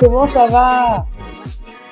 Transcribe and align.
Comment 0.00 0.26
ça 0.26 0.46
va 0.46 1.06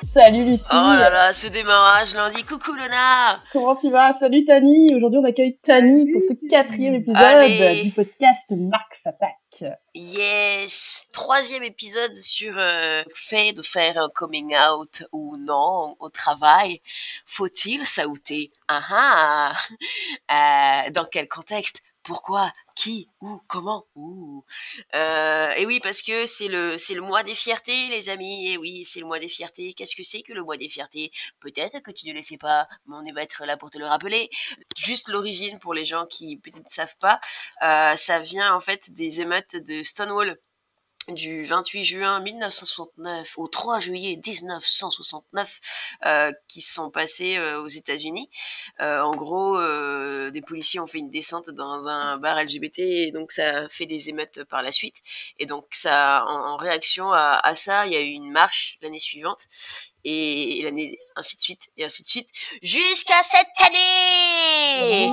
Salut 0.01 0.43
Lucie 0.45 0.65
Oh 0.73 0.93
là 0.93 1.09
là, 1.09 1.33
ce 1.33 1.47
démarrage 1.47 2.15
lundi. 2.15 2.43
Coucou 2.43 2.71
Lona 2.73 3.41
Comment 3.53 3.75
tu 3.75 3.91
vas 3.91 4.11
Salut 4.13 4.43
Tani 4.45 4.93
Aujourd'hui 4.95 5.19
on 5.19 5.25
accueille 5.25 5.57
Tani 5.61 6.11
pour 6.11 6.21
ce 6.21 6.33
quatrième 6.49 6.95
épisode 6.95 7.17
Allez. 7.21 7.83
du 7.83 7.91
podcast 7.91 8.51
Max 8.57 9.05
Attack. 9.07 9.75
Yes 9.93 11.05
Troisième 11.11 11.63
épisode 11.63 12.15
sur 12.15 12.57
euh, 12.57 13.03
le 13.05 13.13
fait 13.13 13.53
de 13.53 13.61
faire 13.61 13.97
un 13.97 14.09
coming 14.09 14.55
out 14.55 15.03
ou 15.11 15.37
non 15.37 15.95
au 15.99 16.09
travail. 16.09 16.81
Faut-il 17.25 17.85
s'outer 17.85 18.51
Ah 18.67 19.53
ah 20.31 20.85
Euh, 20.87 20.89
Dans 20.91 21.05
quel 21.05 21.27
contexte? 21.27 21.81
Pourquoi 22.09 22.51
Qui 22.75 23.07
Où 23.21 23.39
Comment 23.47 23.85
Où 23.93 24.43
Euh, 24.95 25.51
Et 25.57 25.67
oui, 25.67 25.79
parce 25.79 26.01
que 26.01 26.25
c'est 26.25 26.47
le 26.47 26.79
c'est 26.79 26.95
le 26.95 27.01
mois 27.01 27.21
des 27.21 27.35
fiertés, 27.35 27.87
les 27.89 28.09
amis. 28.09 28.47
Et 28.51 28.57
oui, 28.57 28.83
c'est 28.83 28.99
le 28.99 29.05
mois 29.05 29.19
des 29.19 29.27
fiertés. 29.27 29.73
Qu'est-ce 29.73 29.95
que 29.95 30.01
c'est 30.01 30.23
que 30.23 30.33
le 30.33 30.41
mois 30.43 30.57
des 30.57 30.69
fiertés? 30.69 31.11
Peut-être 31.39 31.81
que 31.83 31.91
tu 31.91 32.07
ne 32.07 32.13
le 32.13 32.23
sais 32.23 32.37
pas, 32.37 32.67
mais 32.87 32.95
on 32.95 33.13
va 33.13 33.21
être 33.21 33.45
là 33.45 33.57
pour 33.57 33.69
te 33.69 33.77
le 33.77 33.85
rappeler. 33.85 34.31
Juste 34.75 35.07
l'origine 35.09 35.59
pour 35.59 35.75
les 35.75 35.85
gens 35.85 36.07
qui 36.07 36.37
peut-être 36.37 36.65
ne 36.65 36.69
savent 36.69 36.97
pas, 36.99 37.21
euh, 37.61 37.95
ça 37.95 38.19
vient 38.19 38.55
en 38.55 38.59
fait 38.59 38.91
des 38.93 39.21
émeutes 39.21 39.55
de 39.55 39.83
Stonewall 39.83 40.39
du 41.11 41.45
28 41.45 41.83
juin 41.83 42.19
1969 42.19 43.37
au 43.37 43.47
3 43.47 43.79
juillet 43.79 44.19
1969 44.25 45.59
euh, 46.05 46.31
qui 46.47 46.61
sont 46.61 46.89
passés 46.89 47.37
euh, 47.37 47.61
aux 47.61 47.67
États-Unis. 47.67 48.29
Euh, 48.81 49.01
en 49.01 49.15
gros, 49.15 49.57
euh, 49.57 50.31
des 50.31 50.41
policiers 50.41 50.79
ont 50.79 50.87
fait 50.87 50.99
une 50.99 51.09
descente 51.09 51.49
dans 51.49 51.87
un 51.87 52.17
bar 52.17 52.41
LGBT 52.41 52.79
et 52.79 53.11
donc 53.11 53.31
ça 53.31 53.67
fait 53.69 53.85
des 53.85 54.09
émeutes 54.09 54.43
par 54.45 54.61
la 54.61 54.71
suite. 54.71 54.97
Et 55.37 55.45
donc 55.45 55.65
ça, 55.71 56.25
en, 56.27 56.53
en 56.53 56.57
réaction 56.57 57.11
à, 57.11 57.39
à 57.43 57.55
ça, 57.55 57.85
il 57.87 57.93
y 57.93 57.97
a 57.97 58.01
eu 58.01 58.11
une 58.11 58.31
marche 58.31 58.77
l'année 58.81 58.99
suivante 58.99 59.47
et 60.05 60.61
l'année 60.63 60.97
ainsi 61.15 61.35
de 61.35 61.41
suite 61.41 61.69
et 61.77 61.83
ainsi 61.83 62.03
de 62.03 62.07
suite 62.07 62.27
jusqu'à 62.61 63.21
cette 63.23 63.67
année. 63.67 65.11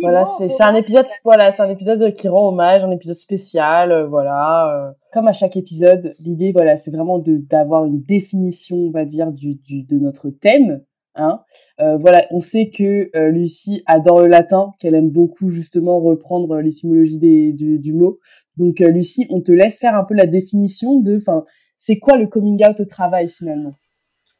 Voilà, 0.00 0.24
c'est 0.24 0.48
c'est 0.48 0.62
un 0.64 0.74
épisode 0.74 1.06
voilà, 1.24 1.50
c'est 1.50 1.62
un 1.62 1.70
épisode 1.70 2.12
qui 2.14 2.28
rend 2.28 2.48
hommage, 2.48 2.84
un 2.84 2.90
épisode 2.90 3.16
spécial, 3.16 3.92
euh, 3.92 4.06
voilà. 4.06 4.88
euh, 4.88 4.92
comme 5.12 5.28
à 5.28 5.32
chaque 5.32 5.56
épisode, 5.56 6.14
l'idée 6.18 6.52
voilà, 6.52 6.76
c'est 6.76 6.90
vraiment 6.90 7.18
de 7.18 7.36
d'avoir 7.38 7.84
une 7.84 8.02
définition, 8.02 8.76
on 8.76 8.90
va 8.90 9.04
dire, 9.04 9.32
du, 9.32 9.54
du 9.54 9.82
de 9.84 9.98
notre 9.98 10.30
thème. 10.30 10.82
Hein. 11.18 11.40
Euh, 11.80 11.96
voilà, 11.96 12.26
on 12.30 12.40
sait 12.40 12.68
que 12.68 13.08
euh, 13.16 13.30
Lucie 13.30 13.82
adore 13.86 14.20
le 14.20 14.26
latin, 14.26 14.72
qu'elle 14.78 14.94
aime 14.94 15.08
beaucoup 15.08 15.48
justement 15.48 15.98
reprendre 15.98 16.56
l'étymologie 16.60 17.18
des- 17.18 17.52
du, 17.54 17.78
du 17.78 17.94
mot. 17.94 18.18
Donc 18.58 18.82
euh, 18.82 18.90
Lucie, 18.90 19.26
on 19.30 19.40
te 19.40 19.50
laisse 19.50 19.78
faire 19.78 19.94
un 19.94 20.04
peu 20.04 20.12
la 20.14 20.26
définition 20.26 21.00
de, 21.00 21.16
enfin, 21.16 21.44
c'est 21.78 21.98
quoi 21.98 22.18
le 22.18 22.26
coming 22.26 22.62
out 22.68 22.80
au 22.80 22.84
travail 22.84 23.28
finalement? 23.30 23.74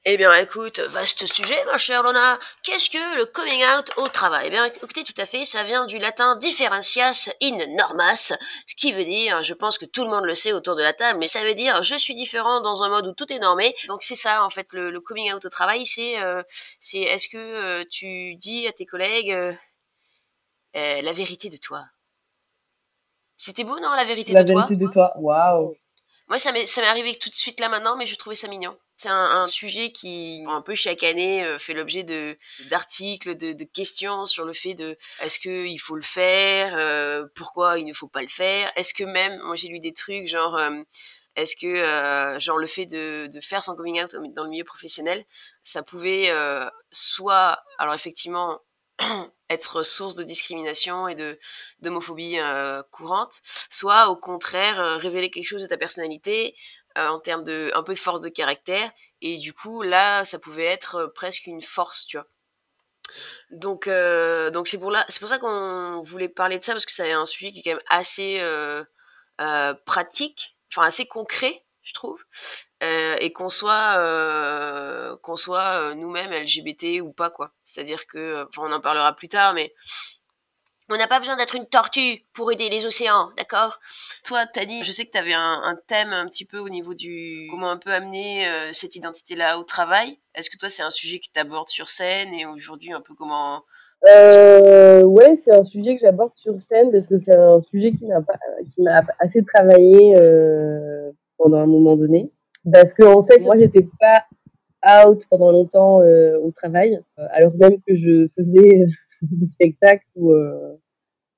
Eh 0.09 0.17
bien, 0.17 0.33
écoute, 0.37 0.79
vaste 0.79 1.27
sujet, 1.27 1.65
ma 1.65 1.79
chère 1.79 2.05
Lona. 2.05 2.39
Qu'est-ce 2.63 2.91
que 2.91 3.17
le 3.19 3.27
coming 3.27 3.61
out 3.65 3.91
au 3.97 4.07
travail? 4.09 4.47
Eh 4.47 4.51
bien, 4.51 4.65
écoutez, 4.67 5.03
tout 5.03 5.21
à 5.21 5.27
fait, 5.27 5.45
ça 5.45 5.65
vient 5.65 5.85
du 5.85 5.99
latin 5.99 6.37
differentias 6.37 7.29
in 7.43 7.57
normas, 7.75 8.33
ce 8.69 8.75
qui 8.77 8.93
veut 8.93 9.05
dire, 9.05 9.43
je 9.43 9.53
pense 9.53 9.79
que 9.79 9.85
tout 9.85 10.05
le 10.05 10.11
monde 10.11 10.25
le 10.25 10.37
sait 10.37 10.53
autour 10.53 10.77
de 10.77 10.83
la 10.85 10.93
table, 10.93 11.19
mais 11.19 11.27
ça 11.27 11.43
veut 11.43 11.55
dire 11.55 11.83
je 11.83 11.97
suis 11.97 12.15
différent 12.15 12.61
dans 12.61 12.85
un 12.85 12.89
mode 12.89 13.09
où 13.09 13.15
tout 13.15 13.33
est 13.33 13.41
normé. 13.41 13.75
Donc 13.89 14.05
c'est 14.05 14.15
ça, 14.15 14.45
en 14.45 14.51
fait, 14.51 14.69
le, 14.73 14.93
le 14.93 15.01
coming 15.01 15.33
out 15.33 15.45
au 15.45 15.49
travail, 15.51 15.85
c'est, 15.87 16.23
euh, 16.23 16.41
c'est 16.81 17.01
est-ce 17.01 17.29
que 17.29 17.37
euh, 17.37 17.85
tu 17.91 18.37
dis 18.37 18.69
à 18.69 18.73
tes 18.73 18.87
collègues 18.87 19.33
euh, 19.33 19.53
la 21.03 21.13
vérité 21.13 21.49
de 21.49 21.57
toi? 21.57 21.85
C'était 23.39 23.65
beau, 23.65 23.81
non, 23.81 23.91
la 23.91 24.05
vérité 24.05 24.35
La 24.35 24.45
de 24.45 24.53
toi? 24.53 24.67
vérité 24.67 24.85
de 24.87 24.89
toi, 24.93 25.13
waouh. 25.17 25.75
Moi, 26.29 26.39
ça 26.39 26.51
m'est, 26.53 26.67
ça 26.67 26.81
m'est 26.81 26.89
arrivé 26.89 27.15
tout 27.15 27.29
de 27.31 27.35
suite 27.35 27.61
là 27.61 27.69
maintenant, 27.69 27.97
mais 27.97 28.07
je 28.07 28.17
trouvais 28.17 28.35
ça 28.37 28.49
mignon. 28.49 28.77
C'est 28.97 29.09
un, 29.11 29.15
un 29.43 29.47
sujet 29.47 29.93
qui, 29.93 30.43
un 30.49 30.63
peu 30.63 30.75
chaque 30.75 31.03
année, 31.03 31.45
euh, 31.45 31.59
fait 31.59 31.75
l'objet 31.75 32.03
de 32.03 32.37
d'articles, 32.71 33.37
de, 33.37 33.53
de 33.53 33.65
questions 33.65 34.27
sur 34.27 34.45
le 34.45 34.53
fait 34.55 34.75
de 34.75 34.97
est-ce 35.23 35.39
que 35.39 35.67
il 35.67 35.79
faut 35.79 35.95
le 35.97 36.03
faire, 36.03 36.75
euh, 36.77 37.27
pourquoi 37.35 37.79
il 37.79 37.85
ne 37.85 37.93
faut 37.93 38.09
pas 38.09 38.23
le 38.23 38.29
faire, 38.29 38.73
est-ce 38.77 38.95
que 38.95 39.05
même, 39.05 39.41
moi 39.43 39.55
j'ai 39.57 39.69
lu 39.69 39.81
des 39.81 39.93
trucs 39.93 40.27
genre, 40.27 40.57
euh, 40.57 40.83
est-ce 41.37 41.55
que 41.57 41.67
euh, 41.67 42.39
genre 42.41 42.57
le 42.59 42.67
fait 42.67 42.87
de, 42.87 43.29
de 43.33 43.41
faire 43.41 43.63
son 43.63 43.77
coming 43.77 44.03
out 44.03 44.15
au- 44.15 44.27
dans 44.29 44.45
le 44.45 44.51
milieu 44.51 44.65
professionnel, 44.65 45.25
ça 45.63 45.83
pouvait 45.83 46.31
euh, 46.31 46.67
soit, 46.91 47.63
alors 47.79 47.95
effectivement, 47.95 48.61
être 49.51 49.83
source 49.83 50.15
de 50.15 50.25
discrimination 50.25 51.09
et 51.09 51.15
de 51.15 51.39
d'homophobie 51.81 52.39
euh, 52.39 52.83
courante, 52.91 53.43
soit 53.71 54.09
au 54.09 54.17
contraire 54.17 54.81
euh, 54.81 54.97
révéler 54.97 55.31
quelque 55.31 55.47
chose 55.47 55.63
de 55.63 55.69
ta 55.69 55.77
personnalité 55.77 56.57
euh, 56.99 57.09
en 57.09 57.21
termes 57.21 57.45
de 57.45 57.71
un 57.75 57.83
peu 57.83 57.95
de 57.95 57.99
force 57.99 58.21
de 58.21 58.29
caractère 58.29 58.91
et 59.21 59.39
du 59.39 59.53
coup 59.53 59.83
là 59.83 60.25
ça 60.25 60.39
pouvait 60.39 60.65
être 60.65 61.13
presque 61.15 61.47
une 61.47 61.63
force 61.63 62.07
tu 62.07 62.17
vois. 62.17 62.27
Donc 63.51 63.89
donc 64.53 64.67
c'est 64.67 64.79
pour 64.79 64.91
là 64.91 65.05
c'est 65.09 65.21
pour 65.21 65.29
ça 65.29 65.39
qu'on 65.39 66.03
voulait 66.03 66.29
parler 66.29 66.59
de 66.59 66.65
ça 66.65 66.73
parce 66.73 66.85
que 66.85 66.93
c'est 66.93 67.13
un 67.13 67.27
sujet 67.27 67.53
qui 67.53 67.61
est 67.61 67.63
quand 67.63 67.71
même 67.71 67.81
assez 67.89 68.43
pratique 69.85 70.57
enfin 70.73 70.83
assez 70.83 71.07
concret 71.07 71.57
je 71.83 71.93
trouve 71.95 72.25
euh, 72.83 73.17
et 73.21 73.33
qu'on 73.33 73.49
soit 73.49 73.97
euh, 74.01 75.17
qu'on 75.23 75.37
soit 75.37 75.81
euh, 75.81 75.95
nous-mêmes 75.95 76.31
LGBT 76.31 77.01
ou 77.01 77.11
pas 77.11 77.31
quoi 77.31 77.53
c'est 77.65 77.81
à 77.81 77.85
dire 77.85 78.07
que 78.07 78.47
enfin 78.49 78.69
on 78.69 78.73
en 78.73 78.83
parlera 78.83 79.17
plus 79.17 79.29
tard 79.29 79.55
mais 79.55 79.73
on 80.91 80.99
n'a 80.99 81.07
pas 81.07 81.19
besoin 81.19 81.37
d'être 81.37 81.55
une 81.55 81.65
tortue 81.65 82.23
pour 82.33 82.53
aider 82.53 82.69
les 82.69 82.87
océans, 82.87 83.31
d'accord? 83.37 83.81
Toi, 84.23 84.47
Tani, 84.47 84.85
je 84.85 84.93
sais 84.93 85.05
que 85.05 85.11
tu 85.11 85.19
avais 85.19 85.33
un, 85.33 85.61
un 85.65 85.77
thème 85.89 86.13
un 86.13 86.27
petit 86.27 86.45
peu 86.45 86.59
au 86.59 86.69
niveau 86.69 86.95
du 86.95 87.49
comment 87.51 87.73
un 87.73 87.77
peu 87.77 87.91
amener 87.91 88.47
cette 88.73 88.95
identité-là 88.95 89.59
au 89.59 89.65
travail. 89.65 90.21
Est-ce 90.37 90.49
que 90.49 90.57
toi, 90.57 90.71
c'est 90.71 90.85
un 90.85 90.93
sujet 90.93 91.19
que 91.19 91.27
tu 91.35 91.41
abordes 91.41 91.67
sur 91.67 91.89
scène 91.89 92.33
et 92.35 92.47
aujourd'hui 92.47 92.93
un 92.93 93.01
peu 93.01 93.15
comment 93.15 93.65
Euh, 94.07 95.03
ouais, 95.03 95.37
c'est 95.45 95.57
un 95.57 95.65
sujet 95.65 95.97
que 95.97 96.03
j'aborde 96.03 96.31
sur 96.37 96.63
scène 96.63 96.93
parce 96.93 97.09
que 97.09 97.19
c'est 97.19 97.35
un 97.35 97.61
sujet 97.63 97.91
qui 97.91 98.07
m'a 98.07 98.21
qui 98.73 98.83
m'a 98.83 99.03
assez 99.19 99.43
travaillé 99.45 100.15
pendant 101.37 101.59
un 101.59 101.67
moment 101.67 101.97
donné. 101.97 102.31
Parce 102.73 102.93
que 102.93 103.05
en 103.05 103.25
fait, 103.25 103.41
moi, 103.41 103.57
j'étais 103.59 103.87
pas 104.01 104.25
out 105.05 105.25
pendant 105.31 105.51
longtemps 105.53 106.03
euh, 106.03 106.39
au 106.39 106.51
travail, 106.53 107.01
euh, 107.19 107.27
alors 107.31 107.53
même 107.57 107.81
que 107.87 107.95
je 107.95 108.29
faisais 108.37 108.87
des 109.23 109.47
spectacles 109.47 110.07
où 110.15 110.33
euh, 110.33 110.77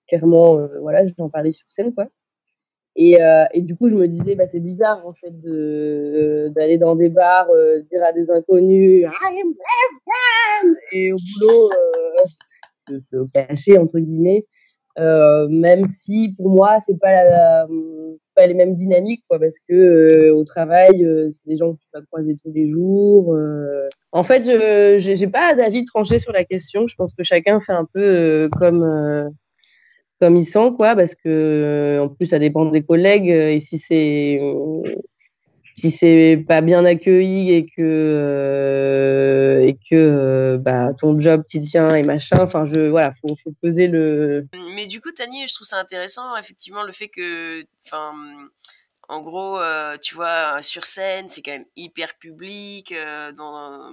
clairement, 0.08 0.58
euh, 0.58 0.80
voilà, 0.80 1.02
j'en 1.18 1.28
parlais 1.30 1.52
sur 1.52 1.66
scène, 1.70 1.94
quoi. 1.94 2.08
Et, 2.96 3.22
euh, 3.22 3.44
et 3.52 3.62
du 3.62 3.76
coup, 3.76 3.88
je 3.88 3.94
me 3.94 4.08
disais, 4.08 4.34
bah, 4.34 4.46
c'est 4.50 4.60
bizarre 4.60 5.06
en 5.06 5.12
fait 5.12 5.30
de 5.40 6.50
d'aller 6.54 6.78
dans 6.78 6.96
des 6.96 7.08
bars, 7.10 7.48
euh, 7.50 7.80
dire 7.82 8.02
à 8.04 8.12
des 8.12 8.28
inconnus, 8.30 9.02
I 9.02 9.40
am 9.40 9.48
lesbian, 9.48 10.74
et 10.92 11.12
au 11.12 11.16
boulot. 11.16 11.70
Euh, 11.72 12.24
se, 12.88 13.00
se 13.12 13.26
cacher 13.32 13.78
entre 13.78 13.98
guillemets 13.98 14.46
euh, 14.46 14.67
même 14.98 15.86
si 15.88 16.34
pour 16.36 16.50
moi 16.50 16.76
c'est 16.86 16.98
pas 16.98 17.66
pas 18.38 18.46
les 18.46 18.54
mêmes 18.54 18.76
dynamiques 18.76 19.24
quoi 19.28 19.38
parce 19.38 19.56
que 19.68 19.74
euh, 19.74 20.34
au 20.34 20.44
travail 20.44 21.04
euh, 21.04 21.30
c'est 21.32 21.50
des 21.50 21.56
gens 21.56 21.72
que 21.72 21.78
tu 21.78 21.88
vas 21.92 22.02
croiser 22.02 22.38
tous 22.42 22.52
les 22.52 22.70
jours 22.70 23.34
euh. 23.34 23.88
en 24.12 24.22
fait 24.22 24.44
je 24.44 25.14
j'ai 25.14 25.26
pas 25.26 25.54
d'avis 25.54 25.84
tranché 25.84 26.18
sur 26.20 26.32
la 26.32 26.44
question 26.44 26.86
je 26.86 26.94
pense 26.94 27.12
que 27.14 27.24
chacun 27.24 27.60
fait 27.60 27.72
un 27.72 27.86
peu 27.92 28.00
euh, 28.00 28.48
comme 28.56 28.84
euh, 28.84 29.28
comme 30.20 30.36
il 30.36 30.46
sent 30.46 30.70
quoi 30.76 30.94
parce 30.94 31.14
que 31.16 31.28
euh, 31.28 32.04
en 32.04 32.08
plus 32.08 32.26
ça 32.26 32.38
dépend 32.38 32.64
des 32.66 32.82
collègues 32.82 33.30
euh, 33.30 33.48
et 33.48 33.60
si 33.60 33.78
c'est 33.78 34.38
euh, 34.40 34.82
si 35.80 35.90
c'est 35.90 36.44
pas 36.46 36.60
bien 36.60 36.84
accueilli 36.84 37.52
et 37.52 37.66
que 37.66 39.62
et 39.66 39.78
que 39.88 40.56
bah 40.60 40.92
ton 40.98 41.18
job 41.18 41.44
t'y 41.46 41.60
tient 41.60 41.94
et 41.94 42.02
machin 42.02 42.38
enfin 42.40 42.64
je 42.64 42.88
voilà 42.88 43.12
faut, 43.20 43.36
faut 43.42 43.52
peser 43.62 43.86
le 43.86 44.46
mais 44.74 44.86
du 44.86 45.00
coup 45.00 45.12
Tani 45.12 45.46
je 45.46 45.54
trouve 45.54 45.66
ça 45.66 45.78
intéressant 45.78 46.36
effectivement 46.36 46.82
le 46.82 46.92
fait 46.92 47.08
que 47.08 47.62
enfin 47.86 48.12
en 49.08 49.22
gros, 49.22 49.58
tu 50.02 50.14
vois, 50.14 50.60
sur 50.60 50.84
scène, 50.84 51.30
c'est 51.30 51.40
quand 51.40 51.52
même 51.52 51.64
hyper 51.76 52.18
public. 52.18 52.92
dans, 53.36 53.90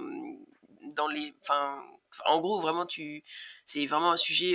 dans 0.94 1.08
les, 1.08 1.34
enfin, 1.42 1.82
en 2.26 2.40
gros, 2.40 2.60
vraiment, 2.60 2.86
tu, 2.86 3.24
c'est 3.64 3.86
vraiment 3.86 4.12
un 4.12 4.16
sujet, 4.16 4.54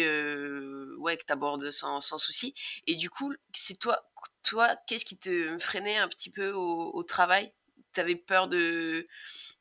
ouais, 1.00 1.18
que 1.18 1.24
abordes 1.30 1.72
sans, 1.72 2.02
sans 2.02 2.18
souci. 2.18 2.54
Et 2.88 2.96
du 2.96 3.10
coup, 3.10 3.34
c'est 3.54 3.80
toi, 3.80 4.04
toi, 4.44 4.70
qu'est-ce 4.88 5.06
qui 5.06 5.18
te 5.18 5.58
freinait 5.60 5.98
un 5.98 6.08
petit 6.08 6.30
peu 6.30 6.52
au, 6.52 6.92
au 6.94 7.04
travail? 7.04 7.52
T'avais 7.94 8.16
peur 8.16 8.48
de, 8.48 9.08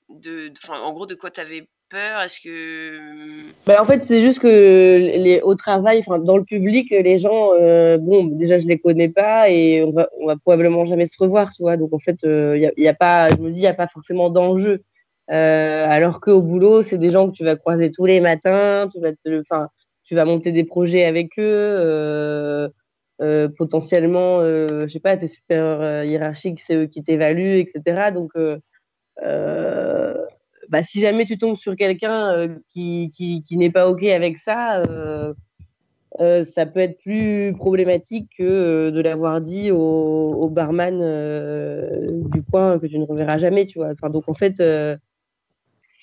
de, 0.09 0.53
en 0.69 0.93
gros, 0.93 1.06
de 1.06 1.15
quoi 1.15 1.31
t'avais 1.31 1.69
peur? 1.88 2.21
Est-ce 2.21 2.41
que 2.41 3.50
bah, 3.67 3.82
en 3.82 3.85
fait, 3.85 4.05
c'est 4.05 4.23
juste 4.23 4.38
que 4.38 5.43
au 5.43 5.55
travail, 5.55 6.03
dans 6.25 6.37
le 6.37 6.44
public, 6.44 6.91
les 6.91 7.19
gens, 7.19 7.50
euh, 7.55 7.99
bon, 7.99 8.25
déjà 8.25 8.59
je 8.59 8.67
les 8.67 8.79
connais 8.79 9.09
pas 9.09 9.50
et 9.50 9.82
on 9.82 9.91
va, 9.91 10.09
va 10.25 10.37
probablement 10.37 10.87
jamais 10.87 11.06
se 11.06 11.17
revoir, 11.19 11.53
tu 11.53 11.62
vois? 11.62 11.77
Donc 11.77 11.93
en 11.93 11.99
fait, 11.99 12.17
euh, 12.25 12.56
y, 12.77 12.88
a, 12.88 12.94
pas, 12.94 13.31
je 13.31 13.37
me 13.37 13.50
dis, 13.50 13.59
il 13.59 13.62
y 13.62 13.67
a 13.67 13.75
pas 13.75 13.88
forcément 13.88 14.31
d'enjeu. 14.31 14.82
Euh, 15.31 15.87
alors 15.88 16.21
qu'au 16.21 16.41
boulot, 16.43 16.82
c'est 16.82 16.99
des 16.99 17.11
gens 17.11 17.31
que 17.31 17.37
tu 17.37 17.44
vas 17.44 17.56
croiser 17.56 17.93
tous 17.93 18.06
les 18.06 18.21
matins, 18.21 18.88
tu 18.93 19.00
vas, 19.00 19.11
enfin, 19.41 19.69
tu 20.05 20.15
vas 20.15 20.25
monter 20.25 20.53
des 20.53 20.65
projets 20.65 21.05
avec 21.05 21.38
eux. 21.38 22.71
Euh, 23.20 23.49
potentiellement, 23.49 24.40
je 24.40 24.88
sais 24.88 25.00
pas, 25.00 25.17
tes 25.17 25.28
super 25.28 26.05
hiérarchiques, 26.05 26.61
c'est 26.61 26.75
eux 26.75 26.87
qui 26.87 27.02
t'évaluent, 27.02 27.61
etc. 27.61 28.12
Donc, 28.12 28.32
bah, 30.70 30.84
si 30.84 31.00
jamais 31.00 31.26
tu 31.26 31.37
tombes 31.37 31.56
sur 31.56 31.75
quelqu'un 31.76 32.32
euh, 32.32 32.49
qui, 32.69 33.11
qui, 33.12 33.56
n'est 33.56 33.70
pas 33.70 33.88
OK 33.88 34.05
avec 34.05 34.38
ça, 34.38 34.78
euh, 34.82 35.34
euh, 36.20 36.44
ça 36.44 36.64
peut 36.64 36.81
être 36.81 36.99
plus 36.99 37.52
problématique 37.56 38.31
que 38.38 38.90
de 38.90 39.00
l'avoir 39.00 39.40
dit 39.40 39.72
au, 39.72 39.76
au 39.78 40.49
barman 40.49 40.99
du 42.31 42.43
coin 42.44 42.78
que 42.78 42.87
tu 42.87 42.99
ne 42.99 43.05
reverras 43.05 43.38
jamais, 43.38 43.67
tu 43.67 43.78
vois. 43.78 43.90
Enfin, 43.90 44.11
donc 44.11 44.28
en 44.28 44.34
fait, 44.34 44.62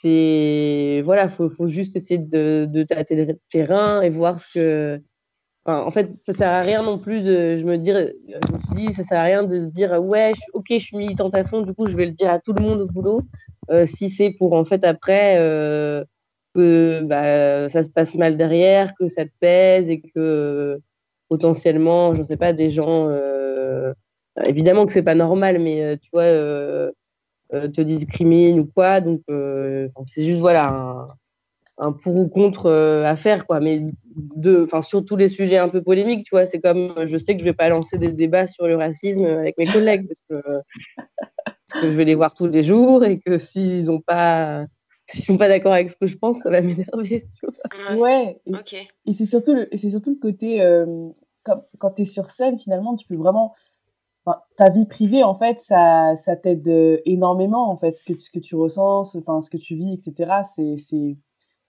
c'est 0.01 1.01
voilà, 1.05 1.29
faut, 1.29 1.49
faut 1.49 1.67
juste 1.67 1.95
essayer 1.95 2.19
de, 2.19 2.65
de 2.65 2.83
tâter 2.83 3.15
le 3.15 3.39
terrain 3.49 4.01
et 4.01 4.09
voir 4.09 4.39
ce 4.39 4.53
que. 4.53 5.01
En 5.67 5.91
fait, 5.91 6.09
ça 6.25 6.33
sert 6.33 6.49
à 6.49 6.61
rien 6.61 6.81
non 6.81 6.97
plus 6.97 7.21
de. 7.21 7.57
Je 7.57 7.65
me 7.65 7.77
dire, 7.77 8.09
je 8.27 8.53
me 8.53 8.75
dit, 8.75 8.93
ça 8.93 9.03
sert 9.03 9.19
à 9.19 9.23
rien 9.23 9.43
de 9.43 9.59
se 9.59 9.65
dire 9.65 10.01
ouais, 10.01 10.31
ok, 10.53 10.65
je 10.69 10.79
suis 10.79 10.95
militante 10.97 11.35
à 11.35 11.43
fond, 11.43 11.61
du 11.61 11.73
coup, 11.73 11.87
je 11.87 11.97
vais 11.97 12.05
le 12.05 12.13
dire 12.13 12.31
à 12.31 12.39
tout 12.39 12.53
le 12.53 12.61
monde 12.61 12.81
au 12.81 12.87
boulot. 12.87 13.21
Euh, 13.69 13.85
si 13.85 14.09
c'est 14.09 14.31
pour 14.31 14.53
en 14.53 14.63
fait 14.63 14.85
après 14.85 15.35
euh, 15.39 16.05
que 16.55 17.01
bah, 17.03 17.69
ça 17.69 17.83
se 17.83 17.89
passe 17.91 18.15
mal 18.15 18.37
derrière, 18.37 18.93
que 18.97 19.09
ça 19.09 19.25
te 19.25 19.31
pèse 19.41 19.89
et 19.89 20.01
que 20.01 20.79
potentiellement, 21.27 22.15
je 22.15 22.21
ne 22.21 22.25
sais 22.25 22.37
pas, 22.37 22.53
des 22.53 22.69
gens, 22.69 23.09
euh, 23.09 23.93
évidemment 24.45 24.85
que 24.85 24.93
c'est 24.93 25.03
pas 25.03 25.15
normal, 25.15 25.59
mais 25.59 25.97
tu 25.97 26.09
vois, 26.13 26.23
te 27.51 27.81
discriminent 27.81 28.59
ou 28.59 28.65
quoi. 28.73 29.01
Donc, 29.01 29.21
c'est 29.27 30.23
juste 30.23 30.39
voilà 30.39 31.07
un, 31.77 31.91
pour 31.91 32.15
ou 32.15 32.27
contre 32.27 32.71
à 32.71 33.15
faire, 33.15 33.45
quoi. 33.45 33.59
Mais 33.59 33.85
de, 34.15 34.63
enfin, 34.63 34.81
sur 34.81 35.05
tous 35.05 35.15
les 35.15 35.29
sujets 35.29 35.57
un 35.57 35.69
peu 35.69 35.81
polémiques, 35.81 36.25
tu 36.25 36.31
vois, 36.31 36.45
c'est 36.45 36.59
comme, 36.59 36.93
je 37.05 37.17
sais 37.17 37.35
que 37.35 37.39
je 37.39 37.45
vais 37.45 37.53
pas 37.53 37.69
lancer 37.69 37.97
des 37.97 38.11
débats 38.11 38.47
sur 38.47 38.67
le 38.67 38.75
racisme 38.75 39.25
avec 39.25 39.57
mes 39.57 39.67
collègues 39.67 40.07
parce 40.07 40.21
que 40.29 40.47
parce 41.69 41.81
que 41.81 41.91
je 41.91 41.97
vais 41.97 42.05
les 42.05 42.15
voir 42.15 42.33
tous 42.33 42.47
les 42.47 42.63
jours 42.63 43.03
et 43.03 43.19
que 43.19 43.39
s'ils 43.39 43.85
n'ont 43.85 44.01
pas 44.01 44.65
s'ils 45.09 45.23
sont 45.23 45.37
pas 45.37 45.47
d'accord 45.47 45.73
avec 45.73 45.89
ce 45.89 45.95
que 45.95 46.07
je 46.07 46.17
pense, 46.17 46.39
ça 46.39 46.49
va 46.49 46.61
m'énerver. 46.61 47.27
Ouais. 47.97 48.39
Et, 48.45 48.53
ok. 48.53 48.73
Et 49.05 49.13
c'est 49.13 49.25
surtout 49.25 49.53
le, 49.53 49.67
c'est 49.73 49.91
surtout 49.91 50.11
le 50.11 50.19
côté 50.19 50.61
euh, 50.61 50.85
quand, 51.43 51.63
quand 51.77 51.91
tu 51.91 52.01
es 52.01 52.05
sur 52.05 52.29
scène, 52.29 52.57
finalement, 52.57 52.95
tu 52.95 53.07
peux 53.07 53.15
vraiment 53.15 53.53
enfin, 54.25 54.41
ta 54.57 54.69
vie 54.69 54.85
privée 54.85 55.23
en 55.23 55.35
fait, 55.35 55.59
ça 55.59 56.15
ça 56.15 56.35
t'aide 56.35 56.67
euh, 56.67 56.97
énormément 57.05 57.69
en 57.69 57.77
fait 57.77 57.93
ce 57.93 58.03
que 58.03 58.19
ce 58.19 58.29
que 58.29 58.39
tu 58.39 58.55
ressens, 58.55 59.15
enfin 59.15 59.41
ce 59.41 59.49
que 59.49 59.57
tu 59.57 59.75
vis, 59.75 59.93
etc. 59.93 60.41
C'est 60.43 60.75
c'est 60.77 61.17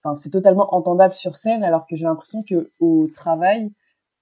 enfin 0.01 0.15
c'est 0.15 0.29
totalement 0.29 0.73
entendable 0.73 1.13
sur 1.13 1.35
scène, 1.35 1.63
alors 1.63 1.85
que 1.87 1.95
j'ai 1.95 2.05
l'impression 2.05 2.43
que 2.43 2.71
au 2.79 3.07
travail, 3.13 3.71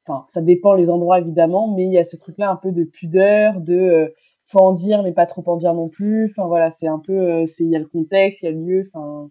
enfin 0.05 0.23
ça 0.27 0.41
dépend 0.41 0.73
les 0.73 0.89
endroits 0.89 1.19
évidemment, 1.19 1.73
mais 1.75 1.85
il 1.85 1.91
y 1.91 1.97
a 1.97 2.03
ce 2.03 2.17
truc 2.17 2.37
là 2.37 2.49
un 2.49 2.55
peu 2.55 2.71
de 2.71 2.83
pudeur, 2.83 3.59
de 3.59 3.75
euh, 3.75 4.15
faut 4.45 4.59
en 4.59 4.71
dire 4.71 5.03
mais 5.03 5.11
pas 5.11 5.25
trop 5.25 5.43
en 5.47 5.57
dire 5.57 5.73
non 5.73 5.89
plus. 5.89 6.29
Enfin 6.31 6.47
voilà 6.47 6.69
c'est 6.69 6.87
un 6.87 6.99
peu 6.99 7.13
euh, 7.13 7.45
c'est 7.45 7.63
il 7.63 7.69
y 7.69 7.75
a 7.75 7.79
le 7.79 7.87
contexte 7.87 8.41
il 8.41 8.45
y 8.45 8.47
a 8.47 8.51
le 8.51 8.59
lieu 8.59 8.87
enfin 8.87 9.29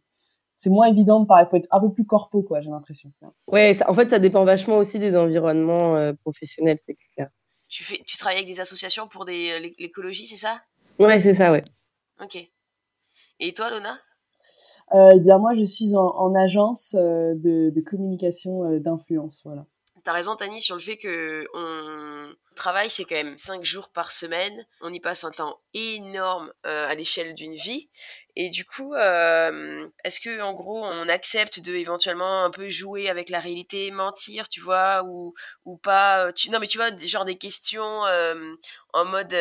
c'est 0.54 0.70
moins 0.70 0.86
évident 0.86 1.20
de 1.20 1.26
parler 1.26 1.46
faut 1.50 1.56
être 1.56 1.68
un 1.70 1.80
peu 1.80 1.90
plus 1.90 2.04
corpo 2.06 2.42
quoi 2.42 2.60
j'ai 2.60 2.70
l'impression. 2.70 3.10
Ouais 3.46 3.76
en 3.86 3.94
fait 3.94 4.10
ça 4.10 4.18
dépend 4.18 4.44
vachement 4.44 4.78
aussi 4.78 4.98
des 4.98 5.16
environnements 5.16 5.96
euh, 5.96 6.12
professionnels 6.22 6.78
c'est 6.86 6.96
clair. 7.14 7.28
Tu 7.68 7.82
fais 7.82 8.02
tu 8.06 8.16
travailles 8.16 8.38
avec 8.38 8.48
des 8.48 8.60
associations 8.60 9.08
pour 9.08 9.24
des 9.24 9.50
euh, 9.50 9.70
l'écologie 9.78 10.26
c'est 10.26 10.36
ça? 10.36 10.60
Ouais 10.98 11.20
c'est 11.20 11.34
ça 11.34 11.50
ouais. 11.50 11.64
Ok. 12.22 12.36
Et 13.40 13.52
toi 13.52 13.70
Lona? 13.70 13.98
Eh 14.94 15.20
bien 15.20 15.38
moi 15.38 15.54
je 15.54 15.64
suis 15.64 15.96
en, 15.96 16.06
en 16.06 16.34
agence 16.34 16.94
de, 16.94 17.70
de 17.70 17.80
communication 17.80 18.78
d'influence 18.80 19.42
voilà 19.44 19.66
T'as 20.06 20.12
raison, 20.12 20.36
Tani, 20.36 20.62
sur 20.62 20.76
le 20.76 20.80
fait 20.80 20.96
que 20.96 21.48
on 21.52 22.32
travaille, 22.54 22.90
c'est 22.90 23.04
quand 23.04 23.16
même 23.16 23.36
5 23.36 23.64
jours 23.64 23.88
par 23.88 24.12
semaine. 24.12 24.64
On 24.80 24.92
y 24.92 25.00
passe 25.00 25.24
un 25.24 25.32
temps 25.32 25.58
énorme 25.74 26.52
euh, 26.64 26.86
à 26.88 26.94
l'échelle 26.94 27.34
d'une 27.34 27.56
vie. 27.56 27.88
Et 28.36 28.48
du 28.48 28.64
coup, 28.64 28.94
euh, 28.94 29.84
est-ce 30.04 30.20
que 30.20 30.40
en 30.42 30.54
gros, 30.54 30.84
on 30.84 31.08
accepte 31.08 31.58
de 31.58 31.74
éventuellement 31.74 32.44
un 32.44 32.52
peu 32.52 32.68
jouer 32.68 33.08
avec 33.08 33.30
la 33.30 33.40
réalité, 33.40 33.90
mentir, 33.90 34.48
tu 34.48 34.60
vois, 34.60 35.02
ou 35.04 35.34
ou 35.64 35.76
pas 35.76 36.32
tu... 36.32 36.50
Non, 36.50 36.60
mais 36.60 36.68
tu 36.68 36.78
vois, 36.78 36.96
genre 36.98 37.24
des 37.24 37.36
questions 37.36 38.06
euh, 38.06 38.54
en 38.92 39.06
mode, 39.06 39.34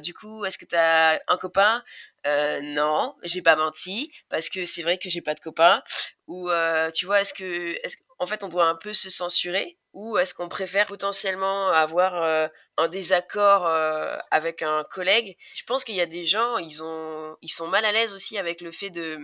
du 0.00 0.14
coup, 0.14 0.46
est-ce 0.46 0.56
que 0.56 0.64
t'as 0.64 1.18
un 1.28 1.36
copain? 1.36 1.84
Non, 2.24 3.14
j'ai 3.24 3.42
pas 3.42 3.56
menti 3.56 4.10
parce 4.30 4.48
que 4.48 4.64
c'est 4.64 4.82
vrai 4.82 4.96
que 4.96 5.10
j'ai 5.10 5.20
pas 5.20 5.34
de 5.34 5.40
copain. 5.40 5.82
Ou 6.28 6.48
tu 6.94 7.04
vois, 7.04 7.20
est-ce 7.20 7.34
que, 7.34 7.76
est-ce 7.84 7.98
en 8.18 8.26
fait, 8.26 8.42
on 8.44 8.48
doit 8.48 8.66
un 8.66 8.74
peu 8.74 8.92
se 8.92 9.10
censurer 9.10 9.78
ou 9.92 10.18
est-ce 10.18 10.34
qu'on 10.34 10.48
préfère 10.48 10.86
potentiellement 10.86 11.68
avoir 11.70 12.22
euh, 12.22 12.48
un 12.76 12.88
désaccord 12.88 13.66
euh, 13.66 14.16
avec 14.30 14.62
un 14.62 14.84
collègue? 14.84 15.36
Je 15.54 15.64
pense 15.64 15.84
qu'il 15.84 15.94
y 15.94 16.00
a 16.00 16.06
des 16.06 16.26
gens, 16.26 16.58
ils 16.58 16.82
ont, 16.82 17.36
ils 17.42 17.48
sont 17.48 17.68
mal 17.68 17.84
à 17.84 17.92
l'aise 17.92 18.12
aussi 18.12 18.38
avec 18.38 18.60
le 18.60 18.72
fait 18.72 18.90
de 18.90 19.18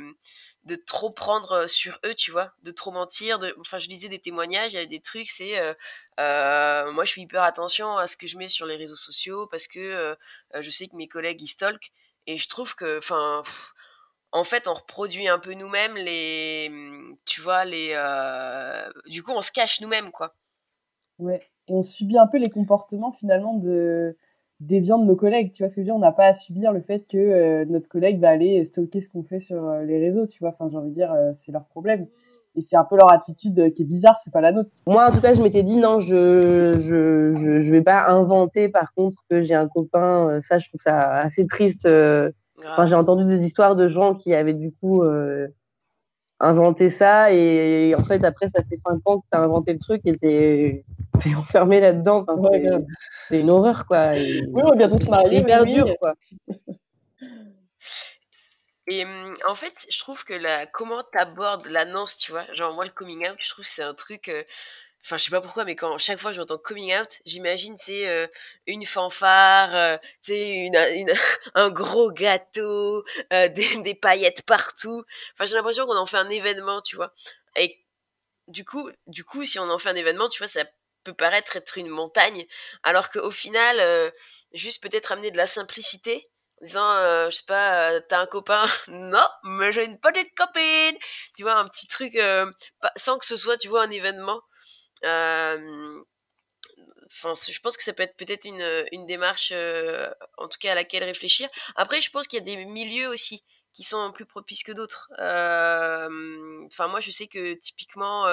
de 0.65 0.77
trop 0.77 1.11
prendre 1.11 1.67
sur 1.67 1.99
eux, 2.07 2.15
tu 2.15 2.31
vois, 2.31 2.55
de 2.63 2.71
trop 2.71 2.91
mentir. 2.91 3.39
De... 3.39 3.55
Enfin, 3.61 3.77
je 3.77 3.87
lisais 3.87 4.09
des 4.09 4.19
témoignages, 4.19 4.73
il 4.73 4.77
y 4.77 4.79
a 4.79 4.87
des 4.87 5.01
trucs, 5.01 5.29
c'est 5.29 5.59
euh, 6.19 6.93
moi 6.93 7.05
je 7.05 7.13
fais 7.13 7.21
hyper 7.21 7.43
attention 7.43 7.99
à 7.99 8.07
ce 8.07 8.17
que 8.17 8.27
je 8.27 8.39
mets 8.39 8.49
sur 8.49 8.65
les 8.65 8.77
réseaux 8.77 8.97
sociaux 8.97 9.47
parce 9.47 9.67
que 9.67 10.17
je 10.59 10.71
sais 10.71 10.89
que 10.89 10.97
mes 10.97 11.09
collègues 11.09 11.43
ils 11.43 11.49
stalkent 11.49 11.93
et 12.27 12.39
je 12.39 12.49
trouve 12.49 12.75
que, 12.75 12.99
enfin, 12.99 13.43
en 14.35 14.45
fait, 14.45 14.69
on 14.69 14.75
reproduit 14.75 15.29
un 15.29 15.39
peu 15.39 15.55
nous-mêmes 15.55 15.95
les, 15.95 16.71
tu 17.25 17.41
vois, 17.41 17.65
les, 17.65 17.97
du 19.07 19.23
coup, 19.23 19.33
on 19.35 19.41
se 19.41 19.53
cache 19.53 19.81
nous-mêmes, 19.81 20.11
quoi. 20.11 20.35
Ouais. 21.19 21.41
Et 21.69 21.73
on 21.73 21.83
subit 21.83 22.19
un 22.19 22.27
peu 22.27 22.39
les 22.39 22.51
comportements 22.51 23.13
finalement 23.13 23.55
de 23.55 24.17
déviants 24.61 24.99
de 24.99 25.07
nos 25.07 25.17
collègues. 25.17 25.53
Tu 25.53 25.63
vois 25.63 25.69
ce 25.69 25.77
que 25.77 25.81
je 25.81 25.83
veux 25.83 25.87
dire? 25.87 25.97
On 25.97 26.01
n'a 26.01 26.13
pas 26.13 26.27
à 26.27 26.33
subir 26.33 26.73
le 26.73 26.81
fait 26.81 27.07
que 27.09 27.17
euh, 27.17 27.65
notre 27.67 27.89
collègue 27.89 28.21
va 28.21 28.31
aller 28.31 28.65
stalker 28.65 29.01
ce 29.01 29.09
qu'on 29.09 29.23
fait 29.23 29.39
sur 29.39 29.65
euh, 29.65 29.83
les 29.85 29.99
réseaux. 29.99 30.27
Tu 30.27 30.41
vois? 30.41 30.51
Enfin, 30.51 30.69
j'ai 30.69 30.77
envie 30.77 30.91
de 30.91 30.95
dire, 30.95 31.13
euh, 31.13 31.31
c'est 31.33 31.53
leur 31.53 31.65
problème. 31.67 32.07
Et 32.57 32.61
c'est 32.61 32.77
un 32.77 32.85
peu 32.85 32.97
leur 32.97 33.13
attitude 33.13 33.73
qui 33.73 33.83
est 33.83 33.87
bizarre, 33.87 34.17
c'est 34.23 34.33
pas 34.33 34.41
la 34.41 34.53
nôtre. 34.53 34.71
Moi, 34.87 35.09
en 35.09 35.13
tout 35.13 35.21
cas, 35.21 35.35
je 35.35 35.43
m'étais 35.43 35.65
dit 35.65 35.77
non, 35.77 35.99
je 35.99 36.79
je, 36.81 37.35
je, 37.35 37.59
je 37.59 37.71
vais 37.73 37.83
pas 37.83 38.07
inventer. 38.09 38.69
Par 38.69 38.95
contre, 38.95 39.25
que 39.29 39.41
j'ai 39.41 39.55
un 39.55 39.67
copain, 39.67 40.39
ça, 40.49 40.59
je 40.59 40.69
trouve 40.69 40.81
ça 40.81 41.19
assez 41.21 41.47
triste. 41.49 41.89
Enfin, 42.59 42.87
j'ai 42.87 42.95
entendu 42.95 43.25
des 43.25 43.45
histoires 43.45 43.77
de 43.77 43.87
gens 43.87 44.15
qui 44.15 44.35
avaient 44.35 44.55
du 44.55 44.73
coup 44.73 45.03
inventé 46.41 46.91
ça 46.91 47.33
et, 47.33 47.95
en 47.95 48.05
fait 48.05 48.25
après 48.25 48.49
ça 48.49 48.63
fait 48.63 48.77
cinq 48.77 49.01
ans 49.07 49.21
que 49.21 49.27
tu 49.31 49.39
as 49.39 49.41
inventé 49.41 49.73
le 49.73 49.79
truc 49.79 50.03
et 50.05 50.17
t'es 50.19 50.85
es 51.27 51.35
enfermé 51.35 51.81
là-dedans. 51.81 52.27
C'est 53.29 53.41
une 53.41 53.51
horreur 53.51 53.87
quoi. 53.87 54.17
Et, 54.17 54.43
oui 54.49 54.63
on 54.65 54.71
va 54.71 54.77
bientôt 54.77 54.99
se 54.99 55.09
marier 55.09 55.41
hyper 55.41 55.65
dur 55.65 55.89
quoi. 55.99 56.15
Et 58.87 59.03
hum, 59.03 59.35
en 59.49 59.55
fait 59.55 59.73
je 59.91 59.99
trouve 59.99 60.25
que 60.25 60.35
la 60.35 60.67
comment 60.67 61.03
t'abordes 61.11 61.67
l'annonce 61.67 62.19
tu 62.19 62.33
vois? 62.33 62.45
Genre 62.53 62.75
moi 62.75 62.85
le 62.85 62.91
coming 62.91 63.27
out 63.27 63.39
je 63.41 63.49
trouve 63.49 63.65
que 63.65 63.71
c'est 63.71 63.83
un 63.83 63.95
truc 63.95 64.29
euh, 64.29 64.43
enfin 65.05 65.19
je 65.19 65.25
sais 65.25 65.31
pas 65.31 65.41
pourquoi 65.41 65.65
mais 65.65 65.77
quand 65.77 65.99
chaque 65.99 66.19
fois 66.19 66.33
j'entends 66.33 66.59
coming 66.59 66.95
out 66.95 67.21
j'imagine 67.27 67.77
c'est 67.79 68.09
euh, 68.09 68.27
une 68.67 68.87
fanfare 68.87 69.75
euh, 69.75 69.97
c'est 70.23 70.49
une, 70.49 70.77
une, 70.77 71.13
un 71.55 71.71
gros 71.71 72.11
gâteau 72.11 73.05
euh, 73.33 73.49
des, 73.49 73.83
des, 73.83 73.95
paillettes 73.95 74.43
partout 74.47 75.05
enfin 75.35 75.45
j'ai 75.45 75.55
l'impression 75.55 75.87
qu'on 75.87 75.97
en 75.97 76.07
fait 76.07 76.17
un 76.17 76.31
événement 76.31 76.81
tu 76.81 76.97
vois 76.97 77.13
et 77.57 77.85
du 78.49 78.65
coup 78.65 78.91
du 79.07 79.25
coup 79.25 79.45
si 79.45 79.59
on 79.59 79.69
en 79.69 79.79
fait 79.79 79.91
un 79.91 79.97
événement 79.97 80.29
tu 80.29 80.39
vois 80.39 80.49
ça 80.49 80.65
peut 81.05 81.15
paraître 81.15 81.57
être 81.57 81.77
une 81.77 81.89
montagne 81.89 82.47
alors 82.83 83.11
qu'au 83.11 83.31
final 83.31 84.13
juste 84.55 84.83
peut-être 84.83 85.13
amener 85.13 85.31
de 85.31 85.37
la 85.37 85.47
simplicité 85.47 86.31
en 86.63 86.65
disant, 86.65 86.91
euh, 86.93 87.31
je 87.31 87.37
sais 87.37 87.45
pas, 87.47 88.01
t'as 88.03 88.21
un 88.21 88.27
copain? 88.27 88.65
Non, 88.89 89.27
mais 89.43 89.73
j'ai 89.73 89.85
une 89.85 89.99
petite 89.99 90.35
copine. 90.35 90.97
Tu 91.37 91.43
vois, 91.43 91.57
un 91.57 91.67
petit 91.67 91.89
truc 91.89 92.17
sans 92.97 93.19
que 93.19 93.27
ce 93.27 93.37
soit, 93.37 93.59
tu 93.59 93.69
vois, 93.69 93.83
un 93.83 93.91
événement. 93.91 94.41
Enfin, 97.07 97.33
je 97.49 97.61
pense 97.61 97.77
que 97.77 97.83
ça 97.83 97.93
peut 97.93 98.03
être 98.03 98.17
peut-être 98.17 98.45
une, 98.45 98.87
une 98.93 99.07
démarche, 99.07 99.53
en 99.53 100.49
tout 100.49 100.59
cas 100.59 100.73
à 100.73 100.75
laquelle 100.75 101.05
réfléchir. 101.05 101.49
Après, 101.77 102.01
je 102.01 102.11
pense 102.11 102.27
qu'il 102.27 102.39
y 102.39 102.43
a 102.43 102.45
des 102.45 102.65
milieux 102.65 103.09
aussi 103.09 103.45
qui 103.75 103.83
sont 103.83 104.13
plus 104.13 104.25
propices 104.25 104.63
que 104.63 104.73
d'autres. 104.73 105.09
Enfin, 105.13 106.89
moi, 106.89 107.01
je 107.01 107.11
sais 107.11 107.27
que 107.27 107.55
typiquement, 107.55 108.27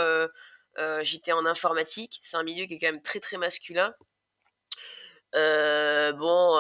j'étais 1.02 1.32
en 1.34 1.46
informatique. 1.46 2.20
C'est 2.24 2.38
un 2.38 2.44
milieu 2.44 2.66
qui 2.66 2.76
est 2.76 2.80
quand 2.80 2.92
même 2.92 3.02
très 3.02 3.20
très 3.20 3.38
masculin. 3.38 3.94
bon, 5.34 6.58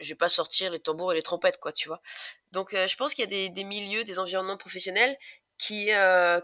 je 0.00 0.08
vais 0.08 0.14
pas 0.16 0.28
sortir 0.28 0.70
les 0.70 0.80
tambours 0.80 1.12
et 1.12 1.14
les 1.14 1.22
trompettes, 1.22 1.58
quoi, 1.60 1.72
tu 1.72 1.88
vois. 1.88 2.00
Donc, 2.52 2.70
je 2.72 2.96
pense 2.96 3.14
qu'il 3.14 3.30
y 3.30 3.46
a 3.46 3.48
des, 3.48 3.64
milieux, 3.64 4.04
des 4.04 4.18
environnements 4.18 4.56
professionnels 4.56 5.16
qui 5.60 5.90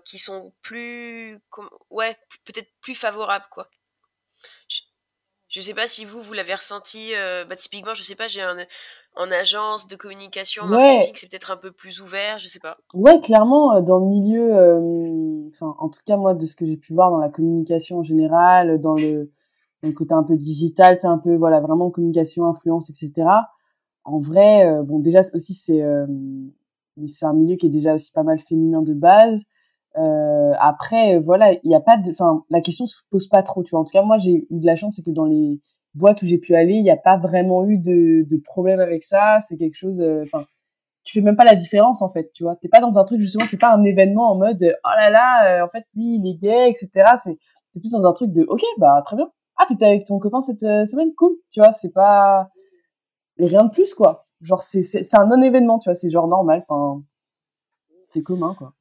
qui 0.05 0.19
sont 0.19 0.53
plus, 0.63 1.41
ouais, 1.91 2.17
peut-être 2.45 2.71
plus 2.81 2.95
favorables, 2.95 3.47
quoi. 3.51 3.69
Je, 5.49 5.61
sais 5.61 5.75
pas 5.75 5.87
si 5.87 6.05
vous 6.05 6.23
vous 6.23 6.33
l'avez 6.35 6.55
ressenti. 6.55 7.13
bah, 7.49 7.57
typiquement, 7.57 7.95
je 7.95 8.03
sais 8.03 8.17
pas, 8.17 8.29
j'ai 8.29 8.43
un 8.43 8.59
en 9.17 9.31
agence 9.31 9.89
de 9.89 9.97
communication, 9.97 10.67
marketing, 10.67 11.13
c'est 11.15 11.31
peut-être 11.31 11.51
un 11.51 11.57
peu 11.57 11.73
plus 11.73 12.01
ouvert, 12.01 12.39
je 12.39 12.49
sais 12.49 12.59
pas. 12.59 12.77
Ouais, 12.93 13.19
clairement, 13.21 13.75
euh, 13.75 13.81
dans 13.81 13.99
le 13.99 14.07
milieu, 14.07 14.55
euh, 14.55 15.49
enfin, 15.49 15.75
en 15.79 15.89
tout 15.89 16.01
cas, 16.05 16.17
moi, 16.17 16.35
de 16.35 16.45
ce 16.45 16.55
que 16.55 16.67
j'ai 16.67 16.77
pu 16.77 16.93
voir 16.93 17.11
dans 17.11 17.19
la 17.19 17.31
communication 17.31 17.99
en 17.99 18.03
général, 18.03 18.81
dans 18.81 18.95
le, 18.95 19.33
dans 19.83 19.89
le 19.89 19.93
côté 19.93 20.13
un 20.13 20.23
peu 20.23 20.37
digital, 20.37 20.99
c'est 20.99 21.07
un 21.07 21.19
peu, 21.19 21.35
voilà, 21.35 21.61
vraiment 21.61 21.91
communication, 21.91 22.47
influence, 22.47 22.91
etc. 22.91 23.27
En 24.05 24.21
vrai, 24.21 24.67
euh, 24.67 24.83
bon, 24.83 24.99
déjà, 24.99 25.21
aussi, 25.35 25.55
c'est, 25.55 25.83
c'est 27.07 27.27
un 27.27 27.35
milieu 27.35 27.57
qui 27.57 27.67
est 27.67 27.71
déjà 27.71 27.95
aussi 27.95 28.13
pas 28.13 28.23
mal 28.23 28.39
féminin 28.39 28.83
de 28.83 28.95
base. 28.95 29.43
après, 29.95 31.19
voilà, 31.21 31.53
il 31.53 31.69
n'y 31.69 31.75
a 31.75 31.81
pas 31.81 31.97
de, 31.97 32.11
enfin, 32.11 32.45
la 32.51 32.61
question 32.61 32.87
se 32.87 32.99
pose 33.11 33.29
pas 33.29 33.43
trop, 33.43 33.63
tu 33.63 33.71
vois. 33.71 33.81
En 33.81 33.85
tout 33.85 33.93
cas, 33.93 34.03
moi, 34.03 34.19
j'ai 34.19 34.47
eu 34.51 34.61
de 34.61 34.67
la 34.67 34.77
chance, 34.77 34.97
c'est 34.97 35.03
que 35.03 35.11
dans 35.11 35.25
les, 35.25 35.61
boîte 35.97 36.23
où 36.23 36.27
j'ai 36.27 36.39
pu 36.39 36.55
aller, 36.55 36.75
il 36.75 36.83
n'y 36.83 36.91
a 36.91 36.97
pas 36.97 37.17
vraiment 37.17 37.67
eu 37.67 37.79
de, 37.79 38.25
de 38.29 38.43
problème 38.43 38.81
avec 38.81 39.03
ça. 39.03 39.39
C'est 39.41 39.57
quelque 39.57 39.75
chose, 39.77 40.01
euh, 40.01 40.23
enfin, 40.23 40.45
tu 41.05 41.19
fais 41.19 41.25
même 41.25 41.37
pas 41.37 41.45
la 41.45 41.55
différence 41.55 42.03
en 42.03 42.11
fait, 42.11 42.31
tu 42.33 42.45
vois. 42.45 42.57
T'es 42.57 42.69
pas 42.69 42.81
dans 42.81 42.99
un 42.99 43.05
truc 43.05 43.21
justement, 43.21 43.45
c'est 43.47 43.61
pas 43.61 43.73
un 43.73 43.85
événement 43.85 44.31
en 44.31 44.37
mode 44.37 44.59
oh 44.63 44.89
là 44.97 45.11
là, 45.11 45.61
euh, 45.61 45.65
en 45.65 45.69
fait 45.69 45.85
lui 45.95 46.17
il 46.17 46.27
est 46.29 46.35
gay, 46.35 46.71
etc. 46.71 46.91
C'est 47.23 47.39
t'es 47.73 47.81
plus 47.81 47.93
dans 47.93 48.07
un 48.07 48.13
truc 48.13 48.33
de 48.33 48.45
ok 48.49 48.63
bah 48.79 49.03
très 49.05 49.17
bien. 49.17 49.31
Ah 49.57 49.65
t'étais 49.69 49.87
avec 49.87 50.05
ton 50.05 50.19
copain 50.19 50.43
cette 50.43 50.63
euh, 50.65 50.85
semaine, 50.85 51.15
cool, 51.17 51.33
tu 51.51 51.61
vois. 51.61 51.73
C'est 51.73 51.93
pas 51.93 52.49
rien 53.39 53.65
de 53.65 53.71
plus 53.71 53.95
quoi. 53.95 54.26
Genre 54.41 54.63
c'est 54.63 54.83
c'est 54.83 55.17
un 55.17 55.27
non 55.27 55.41
événement, 55.43 55.79
tu 55.79 55.89
vois. 55.89 55.95
C'est 55.95 56.11
genre 56.11 56.29
normal, 56.29 56.65
enfin 56.69 57.03
c'est 58.07 58.23
commun 58.23 58.55
quoi 58.57 58.73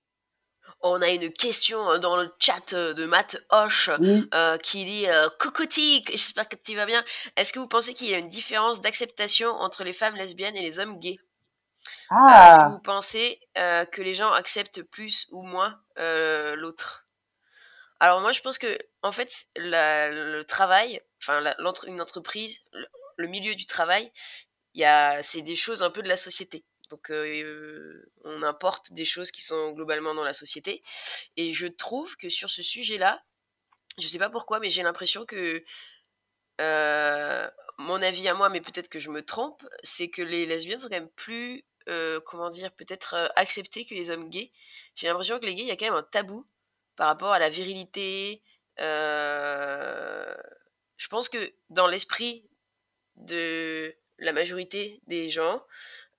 on 0.86 1.02
a 1.02 1.10
une 1.10 1.32
question 1.32 1.92
euh, 1.92 1.98
dans 1.98 2.16
le 2.16 2.34
chat 2.40 2.74
euh, 2.74 2.94
de 2.94 3.06
Matt 3.06 3.38
Hoche 3.50 3.90
euh, 3.90 4.58
qui 4.60 4.86
dit 4.86 5.08
Coucoutique, 5.40 6.12
j'espère 6.12 6.48
que 6.48 6.56
tu 6.56 6.76
vas 6.76 6.86
bien. 6.86 7.04
Est-ce 7.36 7.52
que 7.52 7.60
vous 7.60 7.68
pensez 7.68 7.94
qu'il 7.94 8.10
y 8.10 8.14
a 8.14 8.20
une 8.20 8.30
différence 8.30 8.82
d'acceptation 8.82 9.50
entre 9.50 9.84
les 9.84 9.94
femmes 9.94 10.16
lesbiennes 10.16 10.56
et 10.56 10.62
les 10.62 10.80
hommes 10.80 11.00
gays? 11.00 11.20
Ah. 12.10 12.50
Est-ce 12.50 12.60
que 12.60 12.72
vous 12.72 12.82
pensez 12.82 13.40
que 13.56 14.02
les 14.02 14.14
gens 14.14 14.32
acceptent 14.32 14.84
plus 14.84 15.28
ou 15.32 15.42
moins 15.44 15.80
l'autre? 15.98 17.08
Alors 18.00 18.22
moi 18.22 18.32
je 18.32 18.42
pense 18.42 18.58
que 18.58 18.78
en 19.02 19.12
fait 19.12 19.32
le 19.56 20.44
travail, 20.44 21.02
enfin 21.22 21.42
une 21.88 22.02
entreprise, 22.02 22.60
le, 23.18 23.28
milieu 23.28 23.56
du 23.56 23.66
travail, 23.66 24.12
c'est 25.22 25.42
des 25.42 25.56
choses 25.56 25.84
un 25.84 25.90
peu 25.90 26.02
de 26.02 26.08
la 26.08 26.18
société. 26.18 26.66
Donc 26.90 27.12
on 28.24 28.44
importe 28.44 28.94
des 28.94 29.06
choses 29.06 29.32
qui 29.32 29.42
sont 29.42 29.72
globalement 29.72 30.14
dans 30.14 30.24
la 30.24 30.34
société. 30.34 30.84
Et 31.38 31.54
je 31.54 31.68
trouve 31.68 32.16
que 32.18 32.30
sur 32.30 32.50
ce 32.50 32.62
sujet-là, 32.62 33.24
je 33.98 34.08
sais 34.08 34.20
pas 34.20 34.30
pourquoi, 34.30 34.60
mais 34.60 34.70
j'ai 34.70 34.84
l'impression 34.84 35.26
que 35.26 35.64
mon 37.78 38.02
avis 38.02 38.28
à 38.28 38.34
moi, 38.34 38.50
mais 38.50 38.62
peut-être 38.62 38.90
que 38.90 39.00
je 39.00 39.10
me 39.10 39.24
trompe, 39.24 39.66
c'est 39.84 40.10
que 40.10 40.22
les 40.22 40.46
lesbiennes 40.46 40.80
sont 40.80 40.90
quand 40.90 40.96
même 40.96 41.12
plus, 41.12 41.66
comment 42.26 42.50
dire, 42.50 42.72
peut-être 42.74 43.32
acceptées 43.36 43.86
que 43.86 43.96
les 43.96 44.10
hommes 44.10 44.30
gays. 44.30 44.52
J'ai 44.96 45.08
l'impression 45.08 45.40
que 45.40 45.46
les 45.46 45.56
gays, 45.56 45.64
il 45.64 45.70
y 45.70 45.72
a 45.72 45.78
quand 45.78 45.86
même 45.86 45.96
un 45.96 46.04
tabou 46.04 46.48
par 46.96 47.08
rapport 47.08 47.34
à 47.34 47.40
la 47.40 47.50
virilité. 47.50 48.44
je 48.78 50.36
pense 51.10 51.30
que 51.30 51.54
dans 51.70 51.88
l'esprit 51.88 52.48
de 53.16 53.96
la 54.20 54.34
majorité 54.34 55.02
des 55.08 55.30
gens, 55.30 55.62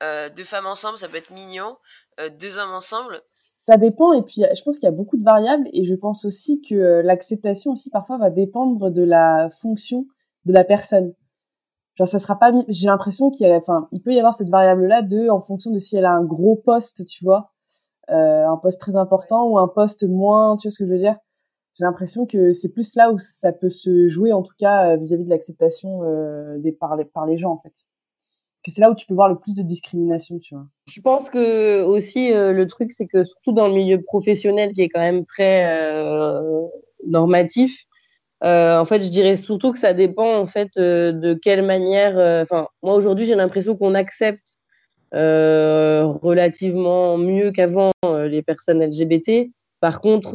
euh, 0.02 0.28
deux 0.30 0.44
femmes 0.44 0.66
ensemble, 0.66 0.98
ça 0.98 1.08
peut 1.08 1.16
être 1.16 1.30
mignon. 1.30 1.76
Euh, 2.18 2.30
deux 2.30 2.56
hommes 2.56 2.72
ensemble. 2.72 3.20
Ça 3.28 3.76
dépend 3.76 4.14
et 4.14 4.22
puis 4.22 4.42
je 4.54 4.62
pense 4.62 4.78
qu'il 4.78 4.86
y 4.86 4.88
a 4.88 4.96
beaucoup 4.96 5.18
de 5.18 5.22
variables 5.22 5.68
et 5.74 5.84
je 5.84 5.94
pense 5.94 6.24
aussi 6.24 6.62
que 6.62 6.74
euh, 6.74 7.02
l'acceptation 7.02 7.72
aussi 7.72 7.90
parfois 7.90 8.16
va 8.16 8.30
dépendre 8.30 8.90
de 8.90 9.02
la 9.02 9.50
fonction 9.50 10.06
de 10.46 10.54
la 10.54 10.64
personne. 10.64 11.12
Genre 11.96 12.08
ça 12.08 12.18
sera 12.18 12.38
pas 12.38 12.52
j'ai 12.68 12.86
l'impression 12.86 13.30
qu'il 13.30 13.46
y 13.46 13.50
a 13.50 13.54
enfin 13.56 13.88
il 13.92 14.00
peut 14.00 14.14
y 14.14 14.18
avoir 14.18 14.32
cette 14.32 14.48
variable 14.48 14.86
là 14.86 15.02
de 15.02 15.28
en 15.28 15.42
fonction 15.42 15.70
de 15.70 15.78
si 15.78 15.98
elle 15.98 16.06
a 16.06 16.12
un 16.12 16.24
gros 16.24 16.56
poste, 16.56 17.04
tu 17.04 17.22
vois, 17.22 17.52
euh, 18.08 18.48
un 18.48 18.56
poste 18.56 18.80
très 18.80 18.96
important 18.96 19.48
ou 19.48 19.58
un 19.58 19.68
poste 19.68 20.04
moins, 20.08 20.56
tu 20.56 20.68
vois 20.68 20.72
ce 20.72 20.78
que 20.78 20.86
je 20.86 20.92
veux 20.92 20.98
dire? 20.98 21.16
J'ai 21.78 21.84
l'impression 21.84 22.26
que 22.26 22.52
c'est 22.52 22.72
plus 22.72 22.96
là 22.96 23.12
où 23.12 23.18
ça 23.18 23.52
peut 23.52 23.70
se 23.70 24.08
jouer 24.08 24.32
en 24.32 24.42
tout 24.42 24.54
cas 24.58 24.96
vis-à-vis 24.96 25.24
de 25.24 25.30
l'acceptation 25.30 26.00
des 26.58 26.72
par 26.72 27.26
les, 27.26 27.38
gens 27.38 27.52
en 27.52 27.58
fait 27.58 27.74
que 28.66 28.72
c'est 28.72 28.80
là 28.80 28.90
où 28.90 28.96
tu 28.96 29.06
peux 29.06 29.14
voir 29.14 29.28
le 29.28 29.38
plus 29.38 29.54
de 29.54 29.62
discrimination, 29.62 30.40
tu 30.40 30.56
vois. 30.56 30.66
Je 30.88 31.00
pense 31.00 31.30
que 31.30 31.84
aussi 31.84 32.32
euh, 32.32 32.52
le 32.52 32.66
truc, 32.66 32.90
c'est 32.92 33.06
que 33.06 33.24
surtout 33.24 33.52
dans 33.52 33.68
le 33.68 33.74
milieu 33.74 34.02
professionnel 34.02 34.72
qui 34.72 34.82
est 34.82 34.88
quand 34.88 35.00
même 35.00 35.24
très 35.24 35.66
euh, 35.66 36.62
normatif, 37.06 37.84
euh, 38.42 38.76
en 38.76 38.84
fait, 38.84 39.04
je 39.04 39.08
dirais 39.08 39.36
surtout 39.36 39.72
que 39.72 39.78
ça 39.78 39.94
dépend 39.94 40.36
en 40.36 40.48
fait 40.48 40.76
de 40.76 41.34
quelle 41.34 41.62
manière. 41.62 42.42
Enfin, 42.42 42.66
moi 42.82 42.94
aujourd'hui, 42.94 43.24
j'ai 43.24 43.36
l'impression 43.36 43.76
qu'on 43.76 43.94
accepte 43.94 44.58
relativement 45.12 47.16
mieux 47.16 47.52
qu'avant 47.52 47.92
les 48.04 48.42
personnes 48.42 48.84
LGBT. 48.84 49.52
Par 49.80 50.00
contre, 50.00 50.34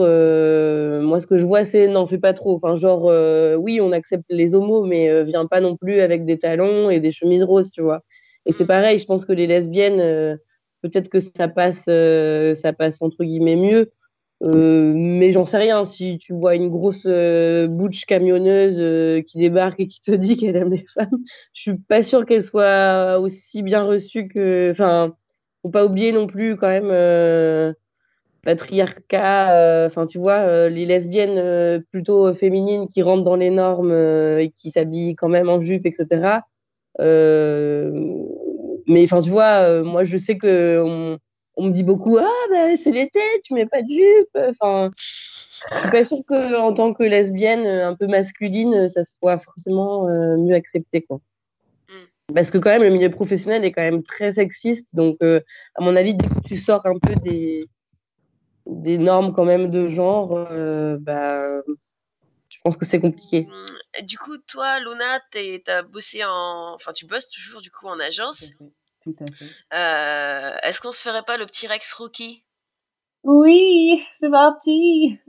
moi, 1.01 1.19
ce 1.19 1.27
que 1.27 1.37
je 1.37 1.45
vois, 1.45 1.65
c'est 1.65 1.87
n'en 1.87 2.05
fais 2.07 2.19
pas 2.19 2.33
trop. 2.33 2.55
Enfin, 2.55 2.75
genre, 2.75 3.11
oui, 3.59 3.81
on 3.81 3.91
accepte 3.91 4.25
les 4.29 4.53
homos, 4.55 4.85
mais 4.85 5.23
viens 5.23 5.45
pas 5.47 5.61
non 5.61 5.75
plus 5.77 5.99
avec 5.99 6.25
des 6.25 6.37
talons 6.39 6.89
et 6.89 6.99
des 6.99 7.11
chemises 7.11 7.43
roses, 7.43 7.71
tu 7.71 7.81
vois. 7.81 8.03
Et 8.45 8.53
c'est 8.53 8.65
pareil, 8.65 8.99
je 8.99 9.05
pense 9.05 9.25
que 9.25 9.33
les 9.33 9.47
lesbiennes, 9.47 9.99
euh, 9.99 10.35
peut-être 10.81 11.09
que 11.09 11.19
ça 11.19 11.47
passe, 11.47 11.85
euh, 11.89 12.55
ça 12.55 12.73
passe 12.73 13.01
entre 13.01 13.23
guillemets 13.23 13.55
mieux. 13.55 13.91
Euh, 14.43 14.93
mais 14.95 15.31
j'en 15.31 15.45
sais 15.45 15.57
rien. 15.59 15.85
Si 15.85 16.17
tu 16.17 16.33
vois 16.33 16.55
une 16.55 16.69
grosse 16.69 17.05
bouche 17.69 18.05
camionneuse 18.05 19.23
qui 19.25 19.37
débarque 19.37 19.79
et 19.79 19.87
qui 19.87 20.01
te 20.01 20.11
dit 20.11 20.37
qu'elle 20.37 20.55
aime 20.55 20.71
les 20.71 20.85
femmes, 20.95 21.09
je 21.53 21.61
suis 21.61 21.77
pas 21.77 22.01
sûre 22.03 22.25
qu'elle 22.25 22.43
soit 22.45 23.19
aussi 23.19 23.61
bien 23.63 23.83
reçue 23.83 24.27
que. 24.27 24.71
Enfin, 24.71 25.15
faut 25.61 25.69
pas 25.69 25.85
oublier 25.85 26.11
non 26.11 26.25
plus 26.27 26.57
quand 26.57 26.69
même 26.69 26.91
patriarcat. 28.43 29.85
Enfin, 29.87 30.07
tu 30.07 30.17
vois, 30.17 30.69
les 30.69 30.85
lesbiennes 30.85 31.83
plutôt 31.91 32.33
féminines 32.33 32.87
qui 32.87 33.01
rentrent 33.01 33.23
dans 33.23 33.35
les 33.35 33.49
normes 33.49 33.91
et 33.91 34.51
qui 34.55 34.71
s'habillent 34.71 35.15
quand 35.15 35.29
même 35.29 35.49
en 35.49 35.61
jupe, 35.61 35.85
etc. 35.85 36.41
Euh, 36.99 37.91
mais 38.87 39.03
enfin, 39.03 39.21
tu 39.21 39.29
vois, 39.29 39.63
euh, 39.63 39.83
moi, 39.83 40.03
je 40.03 40.17
sais 40.17 40.37
que 40.37 40.81
on, 40.83 41.17
on 41.55 41.67
me 41.67 41.71
dit 41.71 41.83
beaucoup 41.83 42.17
ah 42.17 42.47
ben 42.49 42.75
c'est 42.75 42.91
l'été 42.91 43.19
tu 43.43 43.53
mets 43.53 43.65
pas 43.65 43.81
de 43.81 43.89
jupe 43.89 44.37
enfin 44.49 44.89
je 44.97 45.03
suis 45.05 45.91
pas 45.91 46.05
sûre 46.05 46.21
que 46.25 46.57
en 46.57 46.73
tant 46.73 46.93
que 46.93 47.03
lesbienne 47.03 47.67
un 47.67 47.93
peu 47.93 48.07
masculine 48.07 48.87
ça 48.87 49.01
soit 49.19 49.37
forcément 49.37 50.07
euh, 50.07 50.37
mieux 50.37 50.55
accepté 50.55 51.01
quoi 51.01 51.19
mm. 51.89 52.33
parce 52.33 52.51
que 52.51 52.57
quand 52.57 52.69
même 52.69 52.83
le 52.83 52.89
milieu 52.89 53.09
professionnel 53.09 53.65
est 53.65 53.73
quand 53.73 53.81
même 53.81 54.01
très 54.01 54.31
sexiste 54.31 54.87
donc 54.95 55.17
à 55.21 55.83
mon 55.83 55.97
avis 55.97 56.15
dès 56.15 56.25
que 56.25 56.47
tu 56.47 56.55
sors 56.55 56.85
un 56.85 56.97
peu 56.97 57.15
des 57.15 57.67
des 58.71 58.97
normes 58.97 59.33
quand 59.33 59.45
même 59.45 59.69
de 59.69 59.89
genre 59.89 60.47
bah 60.99 61.61
je 62.51 62.57
pense 62.63 62.75
que 62.75 62.85
c'est 62.85 62.99
compliqué. 62.99 63.47
Mmh, 63.49 64.05
du 64.05 64.17
coup, 64.17 64.37
toi, 64.37 64.79
Luna, 64.81 65.19
tu 65.31 65.61
as 65.67 65.83
bossé 65.83 66.23
en. 66.25 66.73
Enfin, 66.75 66.91
tu 66.91 67.05
bosses 67.05 67.29
toujours 67.29 67.61
du 67.61 67.71
coup 67.71 67.87
en 67.87 67.99
agence. 67.99 68.51
Tout 69.01 69.15
à 69.19 69.25
fait. 69.33 69.45
Euh, 69.73 70.57
est-ce 70.63 70.81
qu'on 70.81 70.91
se 70.91 71.01
ferait 71.01 71.23
pas 71.23 71.37
le 71.37 71.45
petit 71.45 71.65
Rex 71.65 71.93
Rookie? 71.93 72.43
Oui, 73.23 74.03
c'est 74.13 74.29
parti 74.29 75.19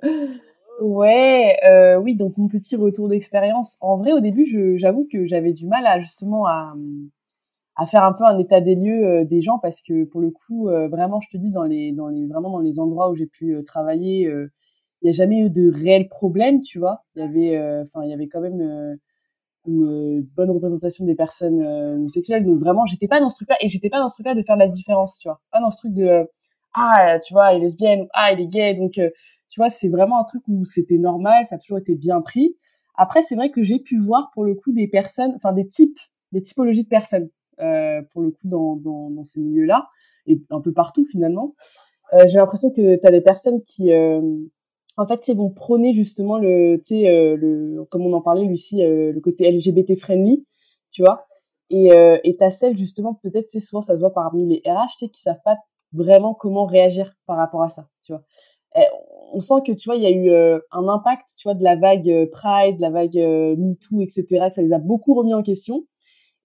Ouais, 0.80 1.58
euh, 1.64 1.96
oui, 1.96 2.16
donc 2.16 2.38
mon 2.38 2.48
petit 2.48 2.74
retour 2.76 3.08
d'expérience. 3.08 3.76
En 3.82 3.98
vrai, 3.98 4.12
au 4.12 4.20
début, 4.20 4.46
j'avoue 4.78 5.06
que 5.12 5.26
j'avais 5.26 5.52
du 5.52 5.66
mal 5.66 5.86
à 5.86 6.00
justement 6.00 6.46
à, 6.46 6.72
à, 7.80 7.86
faire 7.86 8.04
un 8.04 8.12
peu 8.12 8.24
un 8.24 8.38
état 8.38 8.60
des 8.60 8.74
lieux 8.74 9.06
euh, 9.06 9.24
des 9.24 9.42
gens 9.42 9.58
parce 9.58 9.82
que 9.82 10.04
pour 10.04 10.20
le 10.20 10.30
coup, 10.30 10.68
vraiment, 10.68 11.20
je 11.20 11.28
te 11.28 11.36
dis, 11.36 11.50
dans 11.50 11.64
les, 11.64 11.92
vraiment 12.28 12.50
dans 12.50 12.60
les 12.60 12.80
endroits 12.80 13.10
où 13.10 13.16
j'ai 13.16 13.26
pu 13.26 13.56
travailler, 13.64 14.30
il 15.02 15.06
n'y 15.06 15.10
a 15.10 15.12
jamais 15.12 15.40
eu 15.40 15.50
de 15.50 15.70
réel 15.70 16.08
problème, 16.08 16.60
tu 16.60 16.78
vois. 16.78 17.04
Il 17.16 17.20
y 17.20 17.24
avait, 17.24 17.56
euh, 17.56 17.82
enfin, 17.84 18.04
il 18.04 18.10
y 18.10 18.12
avait 18.12 18.28
quand 18.28 18.40
même, 18.40 18.60
euh, 18.60 18.94
une 19.66 20.22
bonne 20.36 20.50
représentation 20.50 21.04
des 21.04 21.14
personnes 21.14 21.62
homosexuelles. 21.62 22.44
Donc 22.44 22.58
vraiment, 22.58 22.86
j'étais 22.86 23.08
pas 23.08 23.20
dans 23.20 23.28
ce 23.28 23.36
truc-là 23.36 23.56
et 23.60 23.68
j'étais 23.68 23.90
pas 23.90 23.98
dans 23.98 24.08
ce 24.08 24.14
truc-là 24.14 24.34
de 24.34 24.42
faire 24.42 24.56
la 24.56 24.66
différence, 24.68 25.18
tu 25.18 25.28
vois. 25.28 25.40
Pas 25.52 25.60
dans 25.60 25.70
ce 25.70 25.78
truc 25.78 25.94
de 25.94 26.26
ah, 26.74 27.18
tu 27.24 27.34
vois, 27.34 27.52
elle 27.52 27.58
est 27.58 27.60
lesbienne, 27.60 28.06
ah, 28.14 28.32
elle 28.32 28.40
est 28.40 28.46
gay. 28.46 28.74
Donc, 28.74 28.92
tu 28.92 29.60
vois, 29.60 29.68
c'est 29.68 29.88
vraiment 29.88 30.20
un 30.20 30.24
truc 30.24 30.42
où 30.48 30.64
c'était 30.64 30.98
normal, 30.98 31.44
ça 31.44 31.56
a 31.56 31.58
toujours 31.58 31.78
été 31.78 31.94
bien 31.94 32.20
pris. 32.22 32.56
Après, 32.94 33.22
c'est 33.22 33.34
vrai 33.34 33.50
que 33.50 33.62
j'ai 33.62 33.80
pu 33.80 33.98
voir 33.98 34.30
pour 34.34 34.44
le 34.44 34.54
coup 34.54 34.72
des 34.72 34.88
personnes, 34.88 35.32
enfin 35.36 35.52
des 35.52 35.66
types, 35.66 35.98
des 36.32 36.40
typologies 36.40 36.84
de 36.84 36.88
personnes, 36.88 37.24
euh, 37.24 37.28
pour 38.12 38.22
le 38.22 38.30
coup 38.30 38.48
dans, 38.48 39.22
ces 39.22 39.40
milieux-là 39.40 39.88
et 40.26 40.40
un 40.50 40.60
peu 40.60 40.72
partout 40.72 41.04
finalement. 41.04 41.54
Euh, 42.12 42.26
j'ai 42.26 42.38
l'impression 42.38 42.70
que 42.70 42.96
tu 42.96 43.06
as 43.06 43.10
des 43.10 43.20
personnes 43.20 43.62
qui, 43.62 43.92
euh, 43.92 44.20
en 44.96 45.06
fait, 45.06 45.30
vont 45.34 45.50
prôner 45.50 45.92
justement 45.92 46.38
le, 46.38 46.80
euh, 46.92 47.84
comme 47.90 48.02
on 48.02 48.12
en 48.12 48.20
parlait, 48.20 48.44
Lucie, 48.44 48.82
euh, 48.82 49.12
le 49.12 49.20
côté 49.20 49.50
LGBT 49.50 49.96
friendly, 49.96 50.46
tu 50.90 51.02
vois. 51.02 51.26
Et 51.70 51.92
euh, 51.92 52.18
t'as 52.38 52.50
celles 52.50 52.76
justement, 52.76 53.14
peut-être, 53.14 53.48
c'est 53.48 53.60
souvent 53.60 53.80
ça 53.80 53.94
se 53.94 54.00
voit 54.00 54.12
parmi 54.12 54.46
les 54.46 54.70
RH, 54.70 54.96
tu 54.98 55.06
sais, 55.06 55.08
qui 55.08 55.20
savent 55.20 55.40
pas 55.44 55.56
vraiment 55.92 56.34
comment 56.34 56.66
réagir 56.66 57.14
par 57.26 57.36
rapport 57.36 57.62
à 57.62 57.68
ça, 57.68 57.84
tu 58.04 58.12
vois. 58.12 58.22
Et 58.76 58.84
on 59.32 59.40
sent 59.40 59.62
que 59.66 59.72
tu 59.72 59.88
vois, 59.88 59.96
il 59.96 60.02
y 60.02 60.06
a 60.06 60.10
eu 60.10 60.30
un 60.72 60.88
impact, 60.88 61.28
tu 61.36 61.48
vois, 61.48 61.54
de 61.54 61.62
la 61.62 61.76
vague 61.76 62.28
Pride, 62.30 62.76
de 62.76 62.80
la 62.80 62.90
vague 62.90 63.16
MeToo, 63.16 64.00
etc. 64.00 64.26
Que 64.48 64.50
ça 64.50 64.62
les 64.62 64.72
a 64.72 64.78
beaucoup 64.78 65.14
remis 65.14 65.34
en 65.34 65.42
question 65.42 65.84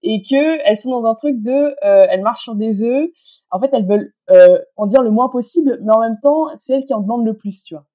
et 0.02 0.22
que 0.22 0.58
elles 0.64 0.76
sont 0.76 0.90
dans 0.90 1.06
un 1.06 1.14
truc 1.14 1.40
de 1.42 1.50
euh, 1.50 2.06
elles 2.10 2.22
marchent 2.22 2.42
sur 2.42 2.54
des 2.54 2.82
œufs. 2.82 3.08
En 3.50 3.60
fait 3.60 3.70
elles 3.72 3.86
veulent 3.86 4.12
euh, 4.30 4.58
en 4.76 4.86
dire 4.86 5.02
le 5.02 5.10
moins 5.10 5.28
possible 5.28 5.78
mais 5.82 5.92
en 5.94 6.00
même 6.00 6.18
temps 6.22 6.46
c'est 6.54 6.74
elles 6.74 6.84
qui 6.84 6.94
en 6.94 7.00
demandent 7.00 7.24
le 7.24 7.36
plus 7.36 7.62
tu 7.64 7.74
vois. 7.74 7.86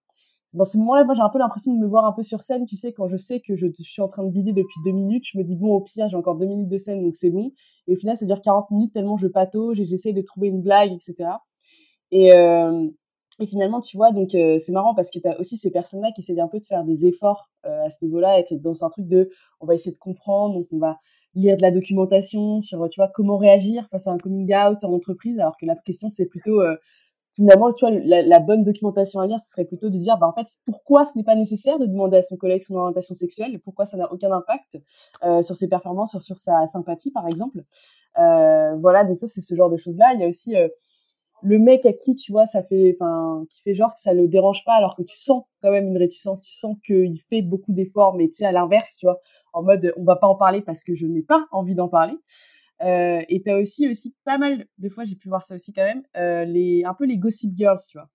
Dans 0.53 0.65
ces 0.65 0.77
moments-là 0.79 1.03
moi 1.03 1.15
j'ai 1.15 1.22
un 1.22 1.29
peu 1.29 1.39
l'impression 1.39 1.74
de 1.74 1.79
me 1.79 1.88
voir 1.88 2.05
un 2.05 2.12
peu 2.12 2.24
sur 2.24 2.41
scène. 2.41 2.65
Tu 2.65 2.75
sais 2.75 2.93
quand 2.93 3.08
je 3.08 3.17
sais 3.17 3.39
que 3.39 3.55
je, 3.55 3.67
suis 3.79 4.01
en 4.01 4.08
train 4.08 4.24
de 4.24 4.31
bider 4.31 4.53
depuis 4.53 4.81
deux 4.84 4.91
minutes 4.91 5.25
je 5.31 5.38
me 5.38 5.43
dis 5.43 5.55
bon 5.55 5.74
au 5.74 5.81
pire 5.81 6.08
j'ai 6.10 6.17
encore 6.17 6.36
deux 6.36 6.48
minutes 6.48 6.70
de 6.70 6.77
scène 6.77 7.03
donc 7.03 7.15
c'est 7.15 7.31
bon. 7.31 7.51
Et 7.88 7.93
au 7.93 7.96
final 7.96 8.17
ça 8.17 8.25
dure 8.25 8.41
40 8.41 8.72
minutes 8.72 8.93
tellement 8.93 9.17
je 9.17 9.27
patauge 9.27 9.79
et 9.79 9.86
j'essaie 9.86 10.13
de 10.13 10.22
trouver 10.22 10.48
une 10.48 10.62
blague 10.62 10.91
etc 10.91 11.29
et 12.12 12.34
euh, 12.34 12.88
et 13.39 13.48
finalement, 13.48 13.81
tu 13.81 13.98
vois, 13.98 14.12
donc 14.12 14.29
c'est 14.34 14.72
marrant 14.72 14.93
parce 14.93 15.10
que 15.10 15.17
tu 15.17 15.27
as 15.27 15.39
aussi 15.39 15.58
ces 15.58 15.72
personnes-là 15.72 16.12
qui 16.12 16.22
essaient 16.22 16.39
un 16.39 16.48
peu 16.48 16.60
de 16.60 16.63
faire 16.63 16.84
des 16.84 17.08
efforts 17.08 17.50
à 17.63 17.89
ce 17.89 18.05
niveau-là, 18.05 18.38
être 18.38 18.53
dans 18.53 18.84
un 18.84 18.89
truc 18.89 19.08
de, 19.08 19.31
on 19.60 19.65
va 19.65 19.74
essayer 19.74 19.93
de 19.93 19.98
comprendre, 19.98 20.53
donc 20.53 20.67
on 20.72 20.77
va 20.77 21.00
lire 21.35 21.57
de 21.57 21.61
la 21.61 21.71
documentation 21.71 22.61
sur, 22.61 22.88
tu 22.89 23.00
vois, 23.00 23.09
comment 23.13 23.38
réagir 23.38 23.88
face 23.89 24.07
à 24.07 24.11
un 24.11 24.17
coming 24.17 24.53
out 24.53 24.83
en 24.83 24.93
entreprise, 24.93 25.39
alors 25.39 25.55
que 25.57 25.65
la 25.65 25.75
question, 25.75 26.09
c'est 26.09 26.27
plutôt, 26.27 26.61
euh, 26.61 26.75
finalement, 27.33 27.71
tu 27.73 27.85
vois, 27.85 27.95
la, 28.03 28.39
bonne 28.39 28.63
documentation 28.63 29.19
à 29.21 29.27
lire, 29.27 29.39
ce 29.39 29.51
serait 29.51 29.65
plutôt 29.65 29.89
de 29.89 29.97
dire, 29.97 30.17
bah, 30.17 30.27
en 30.27 30.33
fait, 30.33 30.47
pourquoi 30.65 31.05
ce 31.05 31.17
n'est 31.17 31.23
pas 31.23 31.35
nécessaire 31.35 31.79
de 31.79 31.85
demander 31.85 32.17
à 32.17 32.21
son 32.21 32.38
collègue 32.38 32.61
son 32.61 32.75
orientation 32.75 33.15
sexuelle, 33.15 33.59
pourquoi 33.63 33.85
ça 33.85 33.97
n'a 33.97 34.11
aucun 34.11 34.31
impact 34.31 34.77
euh, 35.23 35.41
sur 35.41 35.55
ses 35.55 35.69
performances, 35.69 36.11
sur, 36.11 36.21
sur 36.21 36.38
sa 36.38 36.67
sympathie, 36.67 37.11
par 37.11 37.27
exemple? 37.27 37.63
Euh, 38.19 38.75
voilà, 38.77 39.05
donc 39.05 39.17
ça, 39.17 39.27
c'est 39.27 39.41
ce 39.41 39.55
genre 39.55 39.69
de 39.69 39.77
choses-là. 39.77 40.13
Il 40.15 40.19
y 40.19 40.23
a 40.23 40.27
aussi 40.27 40.55
le 41.43 41.59
mec 41.59 41.85
à 41.85 41.93
qui, 41.93 42.15
tu 42.15 42.31
vois, 42.31 42.45
ça 42.45 42.63
fait, 42.63 42.95
enfin, 43.00 43.45
qui 43.50 43.61
fait 43.61 43.73
genre 43.73 43.91
que 43.91 44.00
ça 44.00 44.13
le 44.13 44.27
dérange 44.27 44.63
pas, 44.65 44.73
alors 44.73 44.95
que 44.95 45.03
tu 45.03 45.17
sens 45.17 45.43
quand 45.61 45.71
même 45.71 45.88
une 45.88 45.97
réticence, 45.97 46.41
tu 46.41 46.53
sens 46.53 46.75
qu'il 46.85 47.19
fait 47.29 47.41
beaucoup 47.41 47.73
d'efforts, 47.73 48.15
mais 48.15 48.27
tu 48.27 48.35
sais, 48.35 48.45
à 48.45 48.51
l'inverse, 48.51 48.97
tu 48.97 49.05
vois, 49.05 49.19
en 49.53 49.63
mode 49.63 49.93
on 49.98 50.03
va 50.03 50.15
pas 50.15 50.27
en 50.27 50.36
parler 50.36 50.62
parce 50.62 50.84
que 50.84 50.96
je 50.96 51.05
n'ai 51.05 51.24
pas 51.24 51.48
envie 51.51 51.75
d'en 51.75 51.88
parler. 51.88 52.15
Euh, 52.81 53.22
et 53.29 53.41
t'as 53.43 53.60
aussi 53.60 53.88
aussi 53.88 54.15
pas 54.24 54.39
mal 54.39 54.65
de 54.79 54.89
fois 54.89 55.03
j'ai 55.03 55.15
pu 55.15 55.29
voir 55.29 55.43
ça 55.43 55.53
aussi 55.55 55.72
quand 55.72 55.84
même 55.84 56.01
euh, 56.17 56.46
les 56.46 56.84
un 56.84 56.96
peu 56.96 57.05
les 57.05 57.17
gossip 57.17 57.55
girls 57.55 57.79
tu 57.88 57.98
vois. 57.98 58.10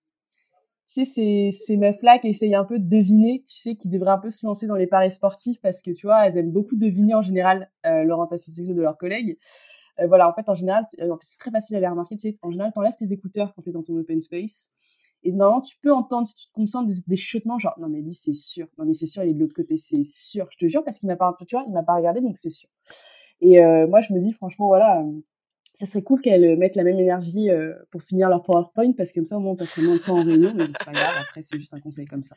Tu 0.86 0.92
sais 0.92 1.04
ces 1.04 1.50
ces 1.52 1.76
meufs 1.76 2.02
là 2.02 2.18
qui 2.18 2.28
essayent 2.28 2.54
un 2.54 2.64
peu 2.64 2.78
de 2.78 2.88
deviner 2.88 3.42
tu 3.46 3.56
sais 3.56 3.76
qui 3.76 3.88
devraient 3.88 4.10
un 4.10 4.18
peu 4.18 4.30
se 4.30 4.44
lancer 4.46 4.66
dans 4.66 4.76
les 4.76 4.86
paris 4.86 5.10
sportifs 5.10 5.60
parce 5.60 5.82
que 5.82 5.92
tu 5.92 6.06
vois 6.06 6.26
elles 6.26 6.36
aiment 6.36 6.52
beaucoup 6.52 6.76
deviner 6.76 7.14
en 7.14 7.22
général 7.22 7.70
euh, 7.86 8.02
l'orientation 8.02 8.52
sexuelle 8.52 8.76
de 8.76 8.82
leurs 8.82 8.98
collègues. 8.98 9.38
Euh, 10.00 10.06
voilà 10.08 10.28
en 10.28 10.34
fait 10.34 10.48
en 10.48 10.54
général 10.54 10.84
c'est 11.20 11.38
très 11.38 11.50
facile 11.50 11.76
à 11.76 11.80
les 11.80 11.88
remarquer 11.88 12.16
tu 12.16 12.30
sais 12.30 12.38
en 12.42 12.50
général 12.50 12.72
t'enlèves 12.72 12.96
tes 12.98 13.12
écouteurs 13.12 13.54
quand 13.54 13.62
t'es 13.62 13.70
dans 13.70 13.82
ton 13.82 13.96
open 13.96 14.20
space 14.20 14.72
et 15.26 15.32
normalement, 15.32 15.60
tu 15.60 15.76
peux 15.82 15.92
entendre, 15.92 16.24
si 16.24 16.36
tu 16.36 16.46
te 16.46 16.52
concentres, 16.52 16.86
des, 16.86 16.94
des 17.04 17.16
chuchotements, 17.16 17.58
genre, 17.58 17.74
non, 17.80 17.88
mais 17.88 18.00
lui, 18.00 18.14
c'est 18.14 18.32
sûr. 18.32 18.68
Non, 18.78 18.84
mais 18.84 18.92
c'est 18.92 19.06
sûr, 19.06 19.24
il 19.24 19.30
est 19.30 19.34
de 19.34 19.40
l'autre 19.40 19.56
côté, 19.56 19.76
c'est 19.76 20.04
sûr. 20.04 20.46
Je 20.52 20.56
te 20.56 20.68
jure, 20.68 20.84
parce 20.84 21.00
qu'il 21.00 21.08
m'a 21.08 21.16
pas, 21.16 21.36
tu 21.46 21.56
vois, 21.56 21.64
il 21.66 21.72
m'a 21.72 21.82
pas 21.82 21.96
regardé, 21.96 22.20
donc 22.20 22.38
c'est 22.38 22.50
sûr. 22.50 22.68
Et 23.40 23.60
euh, 23.60 23.88
moi, 23.88 24.00
je 24.00 24.12
me 24.12 24.20
dis, 24.20 24.32
franchement, 24.32 24.68
voilà, 24.68 25.00
euh, 25.00 25.10
ça 25.80 25.86
serait 25.86 26.04
cool 26.04 26.20
qu'elles 26.20 26.56
mettent 26.56 26.76
la 26.76 26.84
même 26.84 27.00
énergie 27.00 27.50
euh, 27.50 27.74
pour 27.90 28.02
finir 28.02 28.28
leur 28.28 28.44
PowerPoint, 28.44 28.92
parce 28.92 29.10
que 29.10 29.16
comme 29.16 29.24
ça, 29.24 29.36
au 29.36 29.40
moins, 29.40 29.52
on 29.52 29.56
passerait 29.56 29.82
moins 29.82 29.96
de 29.96 30.00
temps 30.00 30.16
en 30.16 30.24
réunion, 30.24 30.52
mais 30.54 30.66
c'est 30.66 30.86
pas 30.86 30.92
grave, 30.92 31.14
après, 31.20 31.42
c'est 31.42 31.58
juste 31.58 31.74
un 31.74 31.80
conseil 31.80 32.06
comme 32.06 32.22
ça. 32.22 32.36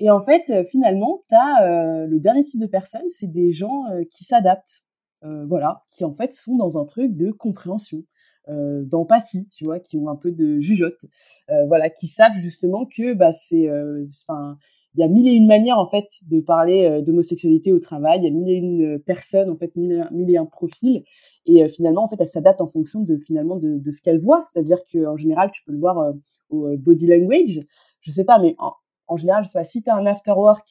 Et 0.00 0.10
en 0.10 0.20
fait, 0.20 0.50
finalement, 0.68 1.22
tu 1.28 1.36
as 1.36 2.06
le 2.06 2.18
dernier 2.18 2.42
type 2.42 2.60
de 2.60 2.66
personnes, 2.66 3.06
c'est 3.06 3.30
des 3.30 3.52
gens 3.52 3.84
qui 4.08 4.24
s'adaptent, 4.24 4.88
voilà, 5.20 5.84
qui 5.90 6.06
en 6.06 6.14
fait 6.14 6.32
sont 6.32 6.56
dans 6.56 6.78
un 6.78 6.86
truc 6.86 7.14
de 7.14 7.30
compréhension. 7.30 8.02
Euh, 8.50 8.82
d'empathie, 8.84 9.46
tu 9.48 9.64
vois, 9.64 9.78
qui 9.78 9.96
ont 9.96 10.08
un 10.08 10.16
peu 10.16 10.32
de 10.32 10.60
jugeote, 10.60 11.04
euh, 11.50 11.66
voilà, 11.66 11.88
qui 11.88 12.08
savent 12.08 12.36
justement 12.40 12.84
que 12.84 13.12
bah 13.14 13.32
c'est, 13.32 13.68
euh, 13.68 14.04
enfin, 14.26 14.56
il 14.94 15.00
y 15.00 15.04
a 15.04 15.08
mille 15.08 15.28
et 15.28 15.32
une 15.32 15.46
manières 15.46 15.78
en 15.78 15.86
fait 15.86 16.06
de 16.30 16.40
parler 16.40 17.00
d'homosexualité 17.02 17.72
au 17.72 17.78
travail, 17.78 18.20
il 18.20 18.24
y 18.24 18.26
a 18.26 18.30
mille 18.30 18.50
et 18.50 18.54
une 18.54 18.98
personnes 18.98 19.50
en 19.50 19.56
fait, 19.56 19.76
mille, 19.76 20.30
et 20.30 20.36
un 20.36 20.46
profils, 20.46 21.04
et 21.46 21.68
finalement 21.68 22.02
en 22.02 22.08
fait 22.08 22.16
elles 22.18 22.26
s'adaptent 22.26 22.60
en 22.60 22.66
fonction 22.66 23.00
de 23.00 23.16
finalement 23.16 23.56
de, 23.56 23.90
ce 23.92 24.02
qu'elles 24.02 24.20
voient, 24.20 24.42
c'est-à-dire 24.42 24.78
que 24.92 25.06
en 25.06 25.16
général 25.16 25.50
tu 25.52 25.62
peux 25.64 25.72
le 25.72 25.78
voir 25.78 26.12
au 26.48 26.76
body 26.76 27.06
language, 27.06 27.60
je 28.00 28.10
sais 28.10 28.24
pas, 28.24 28.38
mais 28.40 28.56
en, 28.58 29.16
général 29.16 29.44
je 29.44 29.50
sais 29.50 29.58
pas 29.58 29.64
si 29.64 29.84
t'as 29.84 29.94
un 29.94 30.06
after 30.06 30.32
work 30.32 30.66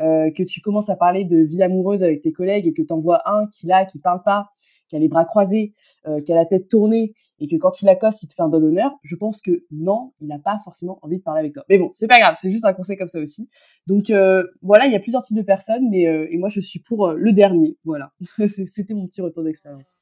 euh, 0.00 0.30
que 0.30 0.42
tu 0.42 0.62
commences 0.62 0.88
à 0.88 0.96
parler 0.96 1.24
de 1.24 1.36
vie 1.36 1.62
amoureuse 1.62 2.02
avec 2.02 2.22
tes 2.22 2.32
collègues 2.32 2.66
et 2.66 2.72
que 2.72 2.80
t'en 2.80 2.98
vois 2.98 3.20
un 3.26 3.46
qui 3.48 3.66
là 3.66 3.84
qui 3.84 3.98
parle 3.98 4.22
pas 4.24 4.48
qui 4.92 4.96
a 4.96 4.98
les 4.98 5.08
bras 5.08 5.24
croisés, 5.24 5.72
euh, 6.06 6.20
qui 6.20 6.32
a 6.32 6.34
la 6.34 6.44
tête 6.44 6.68
tournée, 6.68 7.14
et 7.42 7.48
que 7.48 7.56
quand 7.56 7.72
tu 7.72 7.84
l'accostes, 7.84 8.22
il 8.22 8.28
te 8.28 8.34
fait 8.34 8.42
un 8.42 8.48
don 8.48 8.60
d'honneur, 8.60 8.92
je 9.02 9.16
pense 9.16 9.42
que 9.42 9.64
non, 9.72 10.12
il 10.20 10.28
n'a 10.28 10.38
pas 10.38 10.58
forcément 10.62 11.00
envie 11.02 11.18
de 11.18 11.22
parler 11.24 11.40
avec 11.40 11.52
toi. 11.52 11.64
Mais 11.68 11.76
bon, 11.76 11.88
c'est 11.90 12.06
pas 12.06 12.20
grave, 12.20 12.36
c'est 12.38 12.52
juste 12.52 12.64
un 12.64 12.72
conseil 12.72 12.96
comme 12.96 13.08
ça 13.08 13.18
aussi. 13.18 13.50
Donc 13.88 14.10
euh, 14.10 14.44
voilà, 14.62 14.86
il 14.86 14.92
y 14.92 14.94
a 14.94 15.00
plusieurs 15.00 15.22
types 15.22 15.36
de 15.36 15.42
personnes, 15.42 15.90
mais 15.90 16.06
euh, 16.06 16.28
et 16.30 16.38
moi 16.38 16.48
je 16.48 16.60
suis 16.60 16.78
pour 16.78 17.08
euh, 17.08 17.14
le 17.16 17.32
dernier. 17.32 17.76
Voilà, 17.84 18.12
c'était 18.48 18.94
mon 18.94 19.08
petit 19.08 19.20
retour 19.20 19.42
d'expérience. 19.42 19.96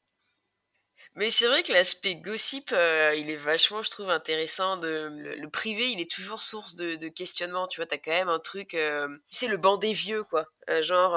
Mais 1.16 1.31
c'est 1.31 1.46
vrai 1.46 1.62
que 1.62 1.72
l'aspect 1.72 2.14
gossip, 2.14 2.72
il 2.72 3.31
est 3.31 3.37
vachement, 3.37 3.83
je 3.83 3.90
trouve, 3.90 4.11
intéressant. 4.11 4.76
De, 4.76 5.09
le, 5.40 5.48
privé, 5.48 5.90
il 5.90 6.00
est 6.00 6.11
toujours 6.11 6.40
source 6.40 6.76
de, 6.76 7.09
questionnement. 7.09 7.66
Tu 7.66 7.81
vois, 7.81 7.87
t'as 7.87 7.98
quand 7.98 8.12
même 8.12 8.29
un 8.29 8.38
truc, 8.38 8.68
tu 8.70 9.37
sais, 9.37 9.48
le 9.48 9.57
banc 9.57 9.76
des 9.76 9.92
vieux, 9.92 10.22
quoi. 10.22 10.46
Genre, 10.83 11.16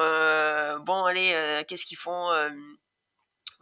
bon, 0.84 1.04
allez, 1.04 1.64
qu'est-ce 1.68 1.86
qu'ils 1.86 2.00
font 2.00 2.32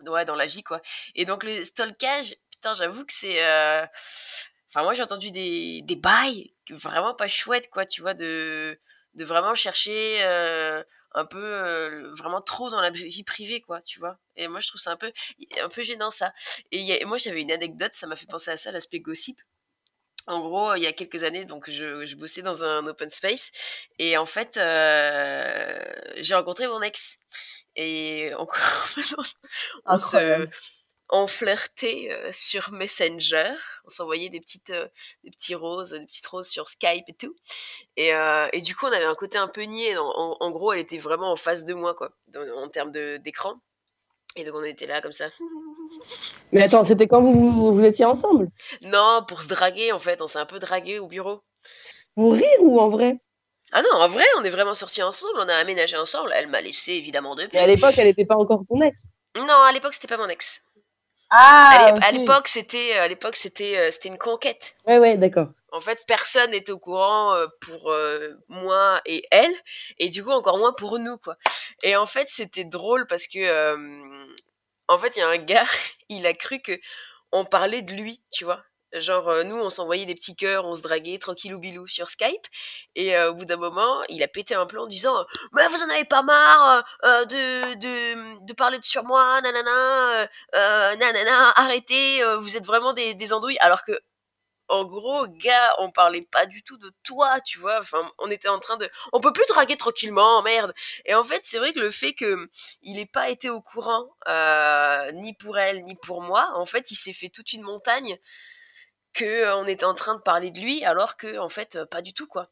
dans 0.01 0.35
la 0.35 0.45
vie, 0.45 0.63
quoi. 0.63 0.81
Et 1.15 1.25
donc, 1.25 1.43
le 1.43 1.63
stalkage, 1.63 2.35
putain, 2.51 2.73
j'avoue 2.75 3.05
que 3.05 3.13
c'est. 3.13 3.43
Euh... 3.43 3.85
Enfin, 4.69 4.83
moi, 4.83 4.93
j'ai 4.93 5.03
entendu 5.03 5.31
des, 5.31 5.81
des 5.83 5.97
bails 5.97 6.53
vraiment 6.69 7.13
pas 7.13 7.27
chouettes, 7.27 7.69
quoi, 7.69 7.85
tu 7.85 8.01
vois, 8.01 8.13
de, 8.13 8.79
de 9.15 9.25
vraiment 9.25 9.53
chercher 9.53 10.23
euh, 10.23 10.81
un 11.13 11.25
peu, 11.25 11.43
euh, 11.43 12.13
vraiment 12.15 12.41
trop 12.41 12.69
dans 12.69 12.79
la 12.79 12.89
vie 12.89 13.23
privée, 13.23 13.59
quoi, 13.59 13.81
tu 13.81 13.99
vois. 13.99 14.17
Et 14.37 14.47
moi, 14.47 14.61
je 14.61 14.69
trouve 14.69 14.79
ça 14.79 14.91
un 14.91 14.95
peu, 14.95 15.11
un 15.61 15.67
peu 15.67 15.83
gênant, 15.83 16.09
ça. 16.11 16.33
Et 16.71 17.03
moi, 17.05 17.17
j'avais 17.17 17.41
une 17.41 17.51
anecdote, 17.51 17.91
ça 17.93 18.07
m'a 18.07 18.15
fait 18.15 18.27
penser 18.27 18.51
à 18.51 18.57
ça, 18.57 18.71
l'aspect 18.71 19.01
gossip. 19.01 19.41
En 20.27 20.39
gros, 20.39 20.75
il 20.75 20.83
y 20.83 20.87
a 20.87 20.93
quelques 20.93 21.23
années, 21.23 21.45
donc 21.45 21.69
je, 21.69 22.05
je 22.05 22.15
bossais 22.15 22.43
dans 22.43 22.63
un 22.63 22.85
open 22.85 23.09
space 23.09 23.51
et 23.97 24.17
en 24.17 24.27
fait, 24.27 24.53
j'ai 24.55 26.35
rencontré 26.35 26.67
mon 26.67 26.81
ex 26.83 27.17
et 27.75 28.31
on, 28.37 28.47
on 29.85 29.99
se 29.99 30.47
on 31.11 31.27
flirtait 31.27 32.09
euh, 32.09 32.29
sur 32.31 32.71
Messenger, 32.71 33.53
on 33.85 33.89
s'envoyait 33.89 34.29
des 34.29 34.39
petites 34.39 34.69
euh, 34.69 34.87
des 35.25 35.29
petits 35.29 35.55
roses, 35.55 35.91
des 35.91 36.05
petites 36.05 36.25
roses 36.25 36.47
sur 36.47 36.69
Skype 36.69 37.03
et 37.07 37.13
tout. 37.13 37.35
Et, 37.97 38.15
euh, 38.15 38.47
et 38.53 38.61
du 38.61 38.75
coup, 38.75 38.85
on 38.85 38.91
avait 38.91 39.05
un 39.05 39.15
côté 39.15 39.37
un 39.37 39.49
peu 39.49 39.63
niais. 39.63 39.97
En, 39.97 40.37
en, 40.39 40.51
gros, 40.51 40.71
elle 40.71 40.79
était 40.79 40.97
vraiment 40.97 41.31
en 41.31 41.35
face 41.35 41.65
de 41.65 41.73
moi, 41.73 41.93
quoi, 41.93 42.11
en 42.55 42.69
termes 42.69 42.91
d'écran. 42.91 43.55
Et 44.37 44.45
donc 44.45 44.55
on 44.55 44.63
était 44.63 44.87
là 44.87 45.01
comme 45.01 45.11
ça. 45.11 45.27
Mais 46.53 46.61
attends, 46.61 46.85
c'était 46.85 47.07
quand 47.07 47.21
vous, 47.21 47.73
vous, 47.75 47.83
étiez 47.83 48.05
ensemble? 48.05 48.47
Non, 48.81 49.25
pour 49.27 49.41
se 49.41 49.49
draguer 49.49 49.91
en 49.91 49.99
fait. 49.99 50.21
On 50.21 50.27
s'est 50.27 50.39
un 50.39 50.45
peu 50.45 50.59
dragué 50.59 50.99
au 50.99 51.07
bureau. 51.07 51.41
Pour 52.15 52.33
rire 52.33 52.59
ou 52.61 52.79
en 52.79 52.89
vrai? 52.89 53.19
Ah 53.71 53.81
non, 53.81 54.01
en 54.01 54.07
vrai, 54.07 54.25
on 54.37 54.43
est 54.43 54.49
vraiment 54.49 54.75
sortis 54.75 55.01
ensemble, 55.01 55.39
on 55.39 55.47
a 55.47 55.55
aménagé 55.55 55.95
ensemble. 55.97 56.31
Elle 56.35 56.47
m'a 56.47 56.61
laissé 56.61 56.91
évidemment 56.93 57.35
depuis. 57.35 57.51
Mais 57.53 57.63
à 57.63 57.67
l'époque, 57.67 57.93
elle 57.97 58.07
n'était 58.07 58.25
pas 58.25 58.35
encore 58.35 58.63
ton 58.67 58.81
ex. 58.81 59.01
Non, 59.37 59.47
à 59.47 59.71
l'époque, 59.71 59.93
c'était 59.93 60.07
pas 60.07 60.17
mon 60.17 60.27
ex. 60.27 60.61
Ah. 61.29 61.95
À 62.01 62.11
l'époque, 62.11 62.49
c'était, 62.49 62.93
à 62.93 63.07
l'époque, 63.07 63.37
c'était, 63.37 63.77
euh, 63.77 63.91
c'était 63.91 64.09
une 64.09 64.17
conquête. 64.17 64.75
Ouais, 64.85 64.99
ouais, 64.99 65.17
d'accord. 65.17 65.47
En 65.71 65.79
fait, 65.79 65.99
personne 66.05 66.51
n'était 66.51 66.73
au 66.73 66.79
courant 66.79 67.33
euh, 67.33 67.47
pour 67.61 67.91
euh, 67.91 68.31
moi 68.49 68.99
et 69.05 69.23
elle, 69.31 69.53
et 69.97 70.09
du 70.09 70.21
coup 70.21 70.31
encore 70.31 70.57
moins 70.57 70.73
pour 70.73 70.99
nous, 70.99 71.17
quoi. 71.17 71.37
Et 71.81 71.95
en 71.95 72.05
fait, 72.05 72.27
c'était 72.27 72.65
drôle 72.65 73.07
parce 73.07 73.27
que, 73.27 73.75
en 74.89 74.99
fait, 74.99 75.15
il 75.15 75.19
y 75.19 75.21
a 75.21 75.29
un 75.29 75.37
gars, 75.37 75.63
il 76.09 76.27
a 76.27 76.33
cru 76.33 76.59
que 76.59 76.77
on 77.31 77.45
parlait 77.45 77.81
de 77.81 77.93
lui, 77.93 78.21
tu 78.29 78.43
vois. 78.43 78.61
Genre, 78.93 79.29
euh, 79.29 79.43
nous, 79.43 79.55
on 79.57 79.69
s'envoyait 79.69 80.05
des 80.05 80.15
petits 80.15 80.35
cœurs, 80.35 80.65
on 80.65 80.75
se 80.75 80.81
draguait 80.81 81.17
tranquillou 81.17 81.59
bilou 81.59 81.87
sur 81.87 82.09
Skype. 82.09 82.45
Et 82.95 83.15
euh, 83.15 83.31
au 83.31 83.33
bout 83.35 83.45
d'un 83.45 83.57
moment, 83.57 84.01
il 84.09 84.21
a 84.23 84.27
pété 84.27 84.53
un 84.55 84.65
plan 84.65 84.83
en 84.83 84.87
disant 84.87 85.25
Mais 85.53 85.65
vous 85.67 85.81
en 85.81 85.89
avez 85.89 86.03
pas 86.05 86.23
marre 86.23 86.83
euh, 87.05 87.25
de, 87.25 87.75
de, 87.75 88.45
de 88.45 88.53
parler 88.53 88.79
de 88.79 88.83
sur 88.83 89.03
moi, 89.03 89.39
nanana, 89.41 90.27
nanana, 90.53 91.51
arrêtez, 91.55 92.21
vous 92.39 92.57
êtes 92.57 92.65
vraiment 92.65 92.93
des, 92.93 93.13
des 93.13 93.33
andouilles. 93.33 93.57
Alors 93.59 93.83
que, 93.83 93.97
en 94.69 94.85
gros, 94.85 95.27
gars, 95.27 95.75
on 95.79 95.91
parlait 95.91 96.21
pas 96.21 96.45
du 96.45 96.63
tout 96.63 96.77
de 96.77 96.91
toi, 97.03 97.41
tu 97.41 97.59
vois. 97.59 97.79
Enfin, 97.79 98.09
on 98.19 98.31
était 98.31 98.47
en 98.49 98.59
train 98.59 98.77
de. 98.77 98.89
On 99.13 99.21
peut 99.21 99.33
plus 99.33 99.45
draguer 99.49 99.77
tranquillement, 99.77 100.41
merde. 100.43 100.73
Et 101.05 101.15
en 101.15 101.23
fait, 101.23 101.41
c'est 101.43 101.59
vrai 101.59 101.73
que 101.73 101.79
le 101.79 101.91
fait 101.91 102.13
que 102.13 102.49
il 102.81 102.99
ait 102.99 103.05
pas 103.05 103.29
été 103.29 103.49
au 103.49 103.61
courant, 103.61 104.09
ni 105.13 105.33
pour 105.35 105.57
elle, 105.57 105.83
ni 105.85 105.95
pour 105.95 106.21
moi, 106.21 106.51
en 106.55 106.65
fait, 106.65 106.91
il 106.91 106.95
s'est 106.95 107.13
fait 107.13 107.29
toute 107.29 107.53
une 107.53 107.63
montagne 107.63 108.17
que 109.13 109.53
on 109.55 109.67
était 109.67 109.85
en 109.85 109.93
train 109.93 110.15
de 110.15 110.21
parler 110.21 110.51
de 110.51 110.59
lui, 110.59 110.83
alors 110.85 111.17
que 111.17 111.37
en 111.37 111.49
fait, 111.49 111.83
pas 111.85 112.01
du 112.01 112.13
tout, 112.13 112.27
quoi. 112.27 112.49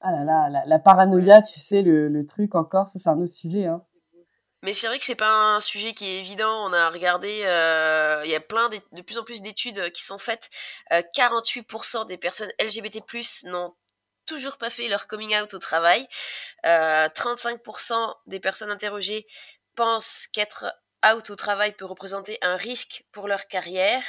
Ah 0.00 0.12
là 0.12 0.24
là, 0.24 0.64
la, 0.66 0.78
paranoïa, 0.78 1.40
tu 1.40 1.58
sais, 1.58 1.82
le, 1.82 2.24
truc 2.26 2.54
encore, 2.54 2.88
ça 2.88 2.98
c'est 2.98 3.08
un 3.08 3.18
autre 3.18 3.32
sujet. 3.32 3.66
Hein. 3.66 3.82
Mais 4.62 4.74
c'est 4.74 4.86
vrai 4.86 4.98
que 4.98 5.04
c'est 5.04 5.14
pas 5.14 5.56
un 5.56 5.60
sujet 5.60 5.94
qui 5.94 6.06
est 6.06 6.18
évident. 6.18 6.68
On 6.68 6.72
a 6.72 6.90
regardé, 6.90 7.28
il 8.24 8.30
y 8.30 8.34
a 8.34 8.40
plein 8.40 8.68
de, 8.68 8.78
de 8.92 9.02
plus 9.02 9.18
en 9.18 9.24
plus 9.24 9.42
d'études 9.42 9.90
qui 9.92 10.02
sont 10.02 10.18
faites. 10.18 10.50
48% 10.90 12.06
des 12.06 12.18
personnes 12.18 12.50
LGBT+ 12.60 13.02
n'ont 13.44 13.74
toujours 14.26 14.56
pas 14.56 14.70
fait 14.70 14.88
leur 14.88 15.06
coming 15.06 15.36
out 15.36 15.54
au 15.54 15.58
travail. 15.58 16.06
35% 16.64 18.14
des 18.26 18.40
personnes 18.40 18.70
interrogées 18.70 19.26
pensent 19.74 20.26
qu'être 20.32 20.66
out 21.06 21.30
au 21.30 21.36
travail 21.36 21.72
peut 21.72 21.84
représenter 21.84 22.38
un 22.42 22.56
risque 22.56 23.04
pour 23.12 23.28
leur 23.28 23.46
carrière 23.46 24.02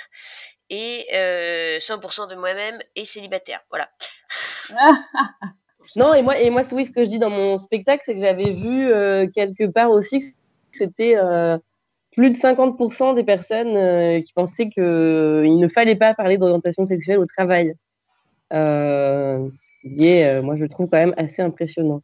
et 0.69 1.06
100% 1.12 1.13
euh, 1.13 2.28
de 2.28 2.36
moi-même 2.36 2.80
est 2.95 3.06
célibataire. 3.06 3.62
Voilà. 3.69 3.89
non, 5.95 6.13
et 6.13 6.21
moi, 6.21 6.39
et 6.39 6.49
moi, 6.49 6.63
oui, 6.71 6.86
ce 6.86 6.91
que 6.91 7.04
je 7.04 7.10
dis 7.10 7.19
dans 7.19 7.30
mon 7.30 7.58
spectacle, 7.58 8.04
c'est 8.06 8.15
que 8.15 8.21
j'avais 8.21 8.51
vu 8.51 8.91
euh, 8.91 9.28
quelque 9.28 9.65
part 9.65 9.91
aussi 9.91 10.19
que 10.21 10.78
c'était 10.78 11.15
euh, 11.17 11.58
plus 12.12 12.32
de 12.32 12.36
50% 12.36 13.15
des 13.15 13.23
personnes 13.23 14.23
qui 14.23 14.34
pensaient 14.34 14.69
qu'il 14.69 14.84
ne 15.60 15.67
fallait 15.67 15.95
pas 15.95 16.13
parler 16.13 16.38
d'orientation 16.38 16.88
sexuelle 16.88 17.19
au 17.19 17.25
travail. 17.25 17.73
ce 18.51 19.49
qui 19.84 20.08
est, 20.08 20.41
moi, 20.41 20.56
je 20.56 20.63
le 20.63 20.69
trouve 20.69 20.88
quand 20.89 20.97
même 20.97 21.13
assez 21.17 21.41
impressionnant. 21.41 22.01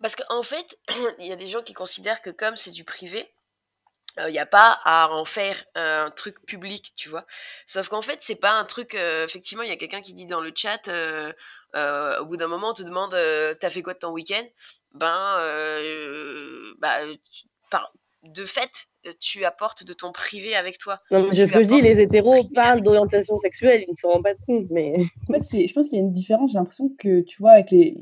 Parce 0.00 0.16
qu'en 0.16 0.42
fait, 0.42 0.78
il 1.18 1.26
y 1.26 1.32
a 1.32 1.36
des 1.36 1.46
gens 1.46 1.62
qui 1.62 1.74
considèrent 1.74 2.20
que 2.20 2.30
comme 2.30 2.56
c'est 2.56 2.70
du 2.70 2.84
privé, 2.84 3.28
il 4.18 4.24
euh, 4.24 4.30
n'y 4.30 4.38
a 4.38 4.46
pas 4.46 4.78
à 4.84 5.10
en 5.12 5.24
faire 5.24 5.64
un 5.74 6.10
truc 6.14 6.44
public, 6.44 6.92
tu 6.96 7.08
vois. 7.08 7.24
Sauf 7.66 7.88
qu'en 7.88 8.02
fait, 8.02 8.18
c'est 8.20 8.34
pas 8.34 8.58
un 8.58 8.64
truc. 8.64 8.94
Euh, 8.94 9.24
effectivement, 9.24 9.62
il 9.62 9.68
y 9.68 9.72
a 9.72 9.76
quelqu'un 9.76 10.00
qui 10.00 10.14
dit 10.14 10.26
dans 10.26 10.40
le 10.40 10.52
chat, 10.54 10.88
euh, 10.88 11.32
au 12.20 12.26
bout 12.26 12.36
d'un 12.36 12.48
moment, 12.48 12.70
on 12.70 12.74
te 12.74 12.82
demande, 12.82 13.16
t'as 13.60 13.70
fait 13.70 13.82
quoi 13.82 13.94
de 13.94 13.98
ton 13.98 14.10
week-end? 14.10 14.44
Ben, 14.94 15.36
bah, 16.78 16.98
de 18.24 18.44
fait, 18.44 18.88
tu 19.20 19.44
apportes 19.44 19.84
de 19.84 19.92
ton 19.92 20.10
privé 20.12 20.56
avec 20.56 20.78
toi. 20.78 21.00
Non, 21.10 21.20
ce 21.32 21.44
que 21.44 21.62
je 21.62 21.68
dis, 21.68 21.80
les 21.80 22.00
hétéros 22.00 22.44
parlent 22.54 22.82
d'orientation 22.82 23.38
sexuelle, 23.38 23.84
ils 23.86 23.92
ne 23.92 23.96
se 23.96 24.06
rendent 24.06 24.24
pas 24.24 24.34
compte, 24.46 24.66
mais. 24.70 24.94
En 25.28 25.32
fait, 25.34 25.66
je 25.66 25.72
pense 25.72 25.88
qu'il 25.88 25.98
y 25.98 26.00
a 26.00 26.04
une 26.04 26.12
différence. 26.12 26.52
J'ai 26.52 26.58
l'impression 26.58 26.90
que, 26.98 27.20
tu 27.20 27.40
vois, 27.40 27.52
avec 27.52 27.70
les, 27.70 27.94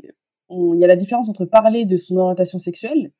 il 0.50 0.78
y 0.80 0.84
a 0.84 0.86
la 0.86 0.96
différence 0.96 1.28
entre 1.28 1.44
parler 1.44 1.84
de 1.84 1.96
son 1.96 2.16
orientation 2.16 2.58
sexuelle 2.58 3.10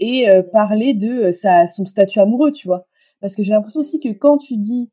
et 0.00 0.28
euh, 0.28 0.42
parler 0.42 0.94
de 0.94 1.26
euh, 1.26 1.32
sa, 1.32 1.66
son 1.66 1.84
statut 1.84 2.20
amoureux, 2.20 2.52
tu 2.52 2.66
vois. 2.66 2.86
Parce 3.20 3.36
que 3.36 3.42
j'ai 3.42 3.52
l'impression 3.52 3.80
aussi 3.80 4.00
que 4.00 4.10
quand 4.10 4.38
tu 4.38 4.56
dis 4.56 4.90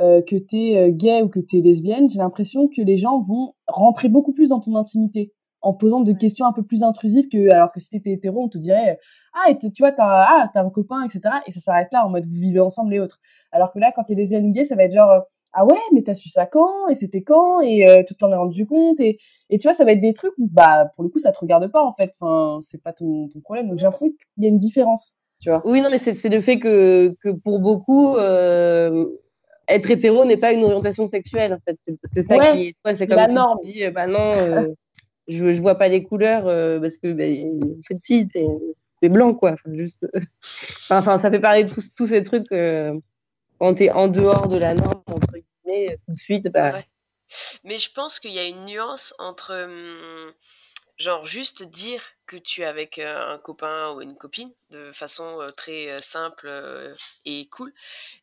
euh, 0.00 0.22
que 0.22 0.36
t'es 0.36 0.90
gay 0.92 1.22
ou 1.22 1.28
que 1.28 1.40
t'es 1.40 1.60
lesbienne, 1.60 2.08
j'ai 2.08 2.18
l'impression 2.18 2.68
que 2.68 2.82
les 2.82 2.96
gens 2.96 3.20
vont 3.20 3.54
rentrer 3.66 4.08
beaucoup 4.08 4.32
plus 4.32 4.48
dans 4.50 4.60
ton 4.60 4.74
intimité 4.76 5.32
en 5.60 5.74
posant 5.74 6.00
des 6.00 6.14
questions 6.16 6.46
un 6.46 6.52
peu 6.52 6.62
plus 6.62 6.82
intrusives 6.82 7.28
que 7.28 7.50
alors 7.50 7.72
que 7.72 7.80
si 7.80 7.90
t'étais 7.90 8.12
hétéro, 8.12 8.44
on 8.44 8.48
te 8.48 8.58
dirait 8.58 8.98
ah 9.34 9.50
et 9.50 9.58
tu 9.58 9.70
vois 9.80 9.92
t'as 9.92 10.24
ah 10.28 10.50
t'as 10.52 10.62
un 10.62 10.70
copain 10.70 11.02
etc 11.02 11.36
et 11.46 11.50
ça 11.50 11.60
s'arrête 11.60 11.88
là 11.92 12.06
en 12.06 12.10
mode 12.10 12.24
vous 12.24 12.40
vivez 12.40 12.60
ensemble 12.60 12.94
et 12.94 13.00
autres. 13.00 13.20
Alors 13.52 13.72
que 13.72 13.78
là 13.78 13.92
quand 13.94 14.04
t'es 14.04 14.14
lesbienne 14.14 14.46
ou 14.46 14.52
gay, 14.52 14.64
ça 14.64 14.76
va 14.76 14.84
être 14.84 14.92
genre 14.92 15.24
ah 15.52 15.64
ouais 15.64 15.78
mais 15.92 16.02
t'as 16.02 16.14
su 16.14 16.28
ça 16.28 16.46
quand? 16.46 16.88
Et 16.88 16.94
c'était 16.94 17.22
quand? 17.22 17.60
Et 17.60 18.04
tu 18.06 18.14
t'en 18.14 18.30
es 18.32 18.36
rendu 18.36 18.66
compte? 18.66 19.00
Et 19.00 19.18
et 19.50 19.58
tu 19.58 19.66
vois, 19.66 19.72
ça 19.72 19.84
va 19.84 19.92
être 19.92 20.00
des 20.00 20.12
trucs 20.12 20.34
où, 20.38 20.46
bah, 20.50 20.90
pour 20.94 21.04
le 21.04 21.10
coup, 21.10 21.18
ça 21.18 21.32
te 21.32 21.38
regarde 21.38 21.70
pas, 21.70 21.82
en 21.82 21.92
fait. 21.92 22.12
Enfin, 22.20 22.58
c'est 22.60 22.82
pas 22.82 22.92
ton, 22.92 23.28
ton 23.28 23.40
problème. 23.40 23.68
Donc, 23.68 23.78
j'ai 23.78 23.84
l'impression 23.84 24.08
qu'il 24.08 24.44
y 24.44 24.46
a 24.46 24.50
une 24.50 24.58
différence, 24.58 25.16
tu 25.40 25.48
vois. 25.48 25.62
Oui, 25.64 25.80
non, 25.80 25.88
mais 25.90 25.98
c'est 25.98 26.28
le 26.28 26.40
fait 26.40 26.58
que, 26.58 27.14
que 27.22 27.30
pour 27.30 27.58
beaucoup, 27.58 28.16
euh, 28.16 29.06
être 29.66 29.90
hétéro 29.90 30.24
n'est 30.26 30.36
pas 30.36 30.52
une 30.52 30.64
orientation 30.64 31.08
sexuelle, 31.08 31.54
en 31.54 31.58
fait. 31.64 31.78
C'est 32.14 32.26
ça 32.26 32.52
qui 32.52 32.68
est, 32.68 32.94
c'est 32.94 33.06
comme 33.06 33.16
la 33.16 33.28
norme. 33.28 33.58
Tu 33.64 33.72
dis, 33.72 33.84
euh, 33.84 33.90
bah 33.90 34.06
non, 34.06 34.32
euh, 34.34 34.68
je, 35.28 35.54
je 35.54 35.60
vois 35.62 35.76
pas 35.76 35.88
les 35.88 36.02
couleurs 36.02 36.44
parce 36.80 36.98
que, 36.98 37.12
bah, 37.12 37.24
en 37.24 37.82
fait, 37.88 37.98
si, 37.98 38.28
t'es 38.28 39.08
blanc, 39.08 39.32
quoi. 39.32 39.52
Enfin, 39.52 39.74
juste, 39.74 40.06
enfin, 40.90 41.18
ça 41.18 41.30
fait 41.30 41.40
parler 41.40 41.64
de 41.64 41.72
tous, 41.96 42.06
ces 42.06 42.22
trucs 42.22 42.48
quand 43.58 43.74
t'es 43.74 43.90
en 43.90 44.08
dehors 44.08 44.46
de 44.48 44.58
la 44.58 44.74
norme, 44.74 45.02
entre 45.06 45.32
guillemets, 45.32 45.96
tout 46.06 46.12
de 46.12 46.18
suite, 46.18 46.52
bah. 46.52 46.82
Mais 47.64 47.78
je 47.78 47.90
pense 47.92 48.20
qu'il 48.20 48.32
y 48.32 48.38
a 48.38 48.44
une 48.46 48.64
nuance 48.64 49.14
entre, 49.18 49.68
genre, 50.96 51.26
juste 51.26 51.62
dire 51.62 52.02
que 52.26 52.36
tu 52.36 52.62
es 52.62 52.64
avec 52.64 52.98
un 52.98 53.38
copain 53.38 53.92
ou 53.92 54.00
une 54.02 54.16
copine 54.16 54.52
de 54.70 54.92
façon 54.92 55.52
très 55.56 56.00
simple 56.02 56.92
et 57.24 57.48
cool, 57.48 57.72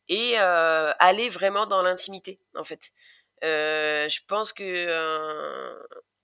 et 0.08 0.36
aller 0.38 1.28
vraiment 1.30 1.66
dans 1.66 1.82
l'intimité, 1.82 2.40
en 2.54 2.64
fait. 2.64 2.92
je 3.42 4.18
pense 4.26 4.52
que 4.52 5.76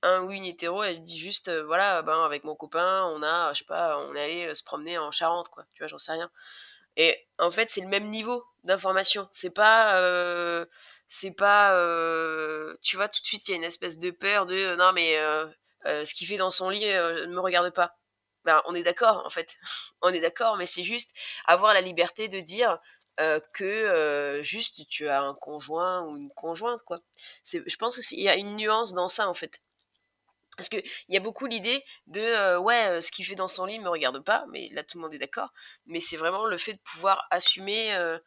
un, 0.03 0.23
ou 0.23 0.33
une 0.33 0.45
hétéro, 0.45 0.83
elle 0.83 1.03
dit 1.03 1.18
juste, 1.18 1.51
voilà, 1.51 2.03
ben, 2.03 2.25
avec 2.25 2.45
mon 2.45 2.57
copain, 2.57 3.07
on 3.14 3.23
a, 3.23 3.53
je 3.55 3.61
sais 3.61 3.64
pas, 3.64 3.99
on 3.99 4.14
est 4.14 4.25
allé 4.25 4.55
se 4.55 4.64
promener 4.64 4.99
en 4.99 5.11
Charente, 5.12 5.49
quoi. 5.49 5.64
Tu 5.75 5.83
vois, 5.83 5.88
j'en 5.88 5.99
sais 5.99 6.12
rien. 6.12 6.31
Et 6.97 7.16
en 7.38 7.51
fait, 7.51 7.71
c'est 7.71 7.81
le 7.81 7.88
même 7.88 8.09
niveau 8.11 8.45
d'information. 8.64 9.29
C'est 9.33 9.51
pas 9.51 10.66
c'est 11.14 11.31
pas 11.31 11.77
euh, 11.77 12.75
tu 12.81 12.96
vois 12.96 13.07
tout 13.07 13.20
de 13.20 13.27
suite 13.27 13.46
il 13.46 13.51
y 13.51 13.55
a 13.55 13.59
une 13.59 13.64
espèce 13.64 13.98
de 13.98 14.11
peur 14.11 14.46
de 14.46 14.55
euh, 14.55 14.77
non 14.77 14.92
mais 14.94 15.18
euh, 15.18 15.46
ce 15.85 16.14
qu'il 16.14 16.27
fait 16.27 16.38
dans 16.38 16.51
son 16.51 16.70
lit 16.70 16.87
ne 16.87 17.27
me 17.27 17.40
regarde 17.40 17.70
pas. 17.70 17.98
Ben, 18.44 18.62
on 18.64 18.75
est 18.75 18.83
d'accord 18.83 19.22
en 19.27 19.31
fait. 19.31 19.57
On 20.01 20.09
est 20.09 20.20
d'accord 20.20 20.57
mais 20.57 20.64
c'est 20.64 20.83
juste 20.83 21.14
avoir 21.44 21.75
la 21.75 21.83
liberté 21.83 22.29
de 22.29 22.40
dire 22.40 22.79
que 23.53 24.40
juste 24.42 24.88
tu 24.88 25.07
as 25.09 25.22
un 25.22 25.35
conjoint 25.35 26.03
ou 26.07 26.16
une 26.16 26.31
conjointe 26.31 26.83
quoi. 26.83 26.98
Je 27.44 27.77
pense 27.77 27.98
qu'il 28.07 28.20
y 28.20 28.29
a 28.31 28.37
une 28.37 28.57
nuance 28.57 28.94
dans 28.94 29.09
ça 29.11 29.29
en 29.29 29.35
fait. 29.35 29.61
Parce 30.57 30.70
que 30.70 30.79
il 30.79 31.14
y 31.14 31.16
a 31.18 31.20
beaucoup 31.20 31.46
l'idée 31.46 31.85
de 32.07 32.57
ouais 32.57 33.03
ce 33.03 33.12
qu'il 33.12 33.27
fait 33.27 33.35
dans 33.35 33.48
son 33.48 33.66
lit 33.66 33.79
ne 33.79 33.85
me 33.85 33.90
regarde 33.90 34.25
pas 34.25 34.46
mais 34.51 34.70
là 34.72 34.83
tout 34.83 34.96
le 34.96 35.03
monde 35.03 35.14
est 35.14 35.18
d'accord 35.18 35.53
mais 35.85 36.01
c'est 36.01 36.16
vraiment 36.16 36.46
le 36.46 36.57
fait 36.57 36.72
de 36.72 36.81
pouvoir 36.81 37.27
assumer 37.31 38.18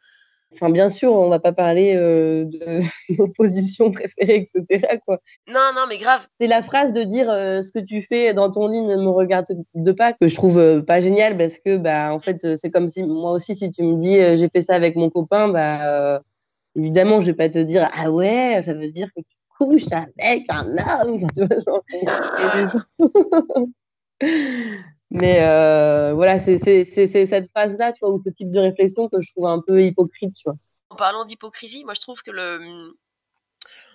Enfin, 0.54 0.70
bien 0.70 0.88
sûr, 0.88 1.12
on 1.12 1.28
va 1.28 1.38
pas 1.38 1.52
parler 1.52 1.94
euh, 1.96 2.44
de 2.44 2.80
nos 3.18 3.28
positions 3.28 3.90
préférées, 3.90 4.48
etc. 4.54 4.98
Quoi. 5.04 5.20
Non, 5.48 5.72
non, 5.74 5.82
mais 5.88 5.98
grave. 5.98 6.26
C'est 6.40 6.46
la 6.46 6.62
phrase 6.62 6.92
de 6.92 7.02
dire 7.02 7.28
euh, 7.30 7.62
ce 7.62 7.70
que 7.70 7.84
tu 7.84 8.02
fais 8.02 8.32
dans 8.32 8.50
ton 8.50 8.68
lit 8.68 8.80
ne 8.80 8.96
me 8.96 9.10
regarde 9.10 9.46
de 9.74 9.92
pas 9.92 10.12
que 10.12 10.28
je 10.28 10.34
trouve 10.34 10.58
euh, 10.58 10.80
pas 10.82 11.00
génial 11.00 11.36
parce 11.36 11.58
que 11.58 11.76
bah 11.76 12.12
en 12.12 12.20
fait 12.20 12.56
c'est 12.56 12.70
comme 12.70 12.88
si 12.88 13.02
moi 13.02 13.32
aussi 13.32 13.56
si 13.56 13.70
tu 13.70 13.82
me 13.82 13.96
dis 14.00 14.14
j'ai 14.14 14.48
fait 14.48 14.62
ça 14.62 14.74
avec 14.74 14.96
mon 14.96 15.10
copain 15.10 15.48
bah 15.48 16.22
évidemment 16.74 17.20
je 17.20 17.26
vais 17.26 17.34
pas 17.34 17.48
te 17.48 17.58
dire 17.58 17.88
ah 17.92 18.10
ouais 18.10 18.60
ça 18.62 18.72
veut 18.72 18.90
dire 18.90 19.08
que 19.16 19.20
tu 19.20 19.36
couches 19.58 19.84
avec 19.92 20.44
un 20.48 20.76
homme. 21.02 21.26
Mais 25.10 25.40
euh, 25.40 26.12
voilà, 26.14 26.38
c'est 26.38 26.58
cette 26.84 27.50
phase-là, 27.52 27.92
tu 27.92 28.00
vois, 28.00 28.10
ou 28.10 28.20
ce 28.22 28.30
type 28.30 28.50
de 28.50 28.58
réflexion 28.58 29.08
que 29.08 29.20
je 29.20 29.30
trouve 29.32 29.46
un 29.46 29.60
peu 29.60 29.80
hypocrite, 29.80 30.34
tu 30.34 30.42
vois. 30.44 30.56
En 30.90 30.96
parlant 30.96 31.24
d'hypocrisie, 31.24 31.84
moi 31.84 31.94
je 31.94 32.00
trouve 32.00 32.22
que 32.22 32.30
le. 32.30 32.92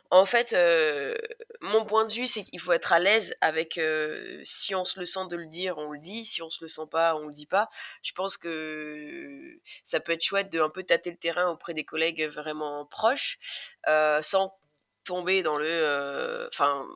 En 0.09 0.25
fait, 0.25 0.51
euh, 0.51 1.15
mon 1.61 1.85
point 1.85 2.05
de 2.05 2.11
vue, 2.11 2.27
c'est 2.27 2.43
qu'il 2.43 2.59
faut 2.59 2.73
être 2.73 2.91
à 2.93 2.99
l'aise 2.99 3.33
avec. 3.41 3.77
Euh, 3.77 4.41
si 4.43 4.73
on 4.75 4.85
se 4.85 4.99
le 4.99 5.05
sent 5.05 5.27
de 5.29 5.35
le 5.35 5.47
dire, 5.47 5.77
on 5.77 5.91
le 5.91 5.99
dit. 5.99 6.25
Si 6.25 6.41
on 6.41 6.49
se 6.49 6.63
le 6.63 6.67
sent 6.67 6.87
pas, 6.89 7.15
on 7.15 7.27
le 7.27 7.33
dit 7.33 7.45
pas. 7.45 7.69
Je 8.03 8.13
pense 8.13 8.37
que 8.37 9.59
ça 9.83 9.99
peut 9.99 10.13
être 10.13 10.23
chouette 10.23 10.51
de 10.51 10.59
un 10.59 10.69
peu 10.69 10.83
tâter 10.83 11.11
le 11.11 11.17
terrain 11.17 11.49
auprès 11.49 11.73
des 11.73 11.85
collègues 11.85 12.23
vraiment 12.23 12.85
proches, 12.85 13.37
sans 14.21 14.53
tomber 15.03 15.43
dans 15.43 15.57
le. 15.57 16.47
Enfin, 16.53 16.87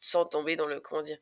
sans 0.00 0.24
tomber 0.26 0.56
dans 0.56 0.66
le. 0.66 0.80
Comment 0.80 1.02
dire 1.02 1.18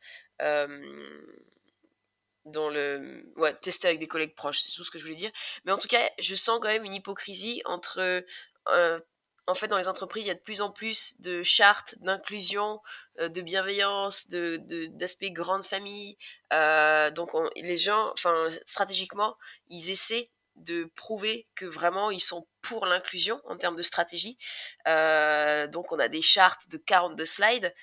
dans 2.47 2.71
le 2.71 3.25
ouais 3.37 3.55
tester 3.55 3.89
avec 3.89 4.01
des 4.01 4.07
collègues 4.07 4.35
proches 4.35 4.63
c'est 4.63 4.73
tout 4.73 4.85
ce 4.85 4.91
que 4.91 4.99
je 4.99 5.05
voulais 5.05 5.17
dire 5.17 5.31
mais 5.65 5.73
en 5.73 5.79
tout 5.79 5.89
cas 5.89 6.11
je 6.19 6.35
sens 6.35 6.59
quand 6.61 6.69
même 6.69 6.85
une 6.85 6.95
hypocrisie 6.95 7.61
entre 7.65 8.25
euh, 8.69 9.01
en 9.47 9.55
fait 9.55 9.69
dans 9.69 9.79
les 9.79 9.89
entreprises 9.89 10.25
il 10.25 10.29
y 10.29 10.31
a 10.31 10.35
de 10.35 10.41
plus 10.41 10.61
en 10.61 10.71
plus 10.71 11.21
de 11.21 11.43
chartes 11.43 11.97
d'inclusion 11.99 12.81
euh, 13.19 13.29
de 13.29 13.41
bienveillance 13.41 14.29
de 14.29 14.61
d'aspect 14.89 15.31
grande 15.31 15.65
famille 15.65 16.17
euh, 16.53 17.11
donc 17.11 17.33
les 17.57 17.77
gens 17.77 18.11
enfin 18.13 18.49
stratégiquement 18.65 19.37
ils 19.69 19.91
essaient 19.91 20.31
de 20.57 20.91
prouver 20.95 21.47
que 21.55 21.67
vraiment 21.67 22.11
ils 22.11 22.21
sont 22.21 22.47
pour 22.63 22.87
l'inclusion 22.87 23.43
en 23.45 23.59
termes 23.59 23.77
de 23.77 23.83
stratégie. 23.83 24.39
Donc 24.87 25.93
on 25.93 25.99
a 25.99 26.09
des 26.09 26.23
chartes 26.23 26.71
de 26.71 26.79
42 26.79 27.27
slides. 27.27 27.75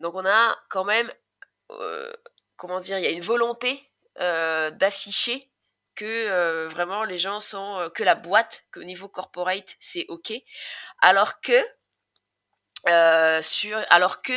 Donc 0.00 0.14
on 0.14 0.26
a 0.26 0.56
quand 0.68 0.84
même, 0.84 1.10
comment 2.66 2.80
dire, 2.80 2.98
il 2.98 3.04
y 3.04 3.06
a 3.06 3.10
une 3.10 3.20
volonté 3.20 3.90
euh, 4.20 4.70
d'afficher 4.70 5.50
que 5.94 6.66
vraiment 6.66 7.04
les 7.04 7.18
gens 7.18 7.40
sont, 7.40 7.88
que 7.94 8.02
la 8.02 8.14
boîte, 8.16 8.64
qu'au 8.72 8.82
niveau 8.82 9.06
corporate 9.08 9.76
c'est 9.78 10.06
ok. 10.08 10.32
Alors 11.00 11.40
que 11.40 11.52
euh, 12.88 13.40
sur, 13.40 13.78
alors 13.88 14.20
que, 14.20 14.32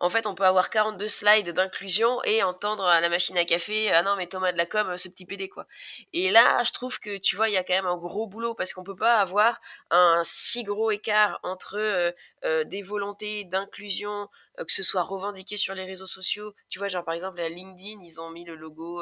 en 0.00 0.10
fait, 0.10 0.26
on 0.26 0.34
peut 0.34 0.44
avoir 0.44 0.70
42 0.70 1.06
slides 1.06 1.50
d'inclusion 1.50 2.22
et 2.24 2.42
entendre 2.42 2.84
à 2.84 3.00
la 3.00 3.08
machine 3.08 3.38
à 3.38 3.44
café, 3.44 3.92
ah 3.92 4.02
non, 4.02 4.16
mais 4.16 4.26
Thomas 4.26 4.50
de 4.50 4.58
la 4.58 4.66
com, 4.66 4.98
ce 4.98 5.08
petit 5.08 5.24
PD, 5.24 5.48
quoi. 5.48 5.66
Et 6.12 6.32
là, 6.32 6.64
je 6.64 6.72
trouve 6.72 6.98
que, 6.98 7.18
tu 7.18 7.36
vois, 7.36 7.48
il 7.48 7.52
y 7.52 7.56
a 7.56 7.62
quand 7.62 7.74
même 7.74 7.86
un 7.86 7.96
gros 7.96 8.26
boulot 8.26 8.54
parce 8.54 8.72
qu'on 8.72 8.82
peut 8.82 8.96
pas 8.96 9.20
avoir 9.20 9.60
un 9.90 10.22
si 10.24 10.64
gros 10.64 10.90
écart 10.90 11.38
entre 11.44 11.76
euh, 11.78 12.10
euh, 12.44 12.64
des 12.64 12.82
volontés 12.82 13.44
d'inclusion, 13.44 14.28
que 14.58 14.72
ce 14.72 14.82
soit 14.82 15.02
revendiqué 15.02 15.56
sur 15.56 15.74
les 15.74 15.84
réseaux 15.84 16.06
sociaux. 16.06 16.52
Tu 16.68 16.78
vois, 16.80 16.88
genre, 16.88 17.04
par 17.04 17.14
exemple, 17.14 17.40
à 17.40 17.48
LinkedIn, 17.48 18.02
ils 18.02 18.20
ont 18.20 18.30
mis 18.30 18.44
le 18.44 18.54
logo 18.56 19.00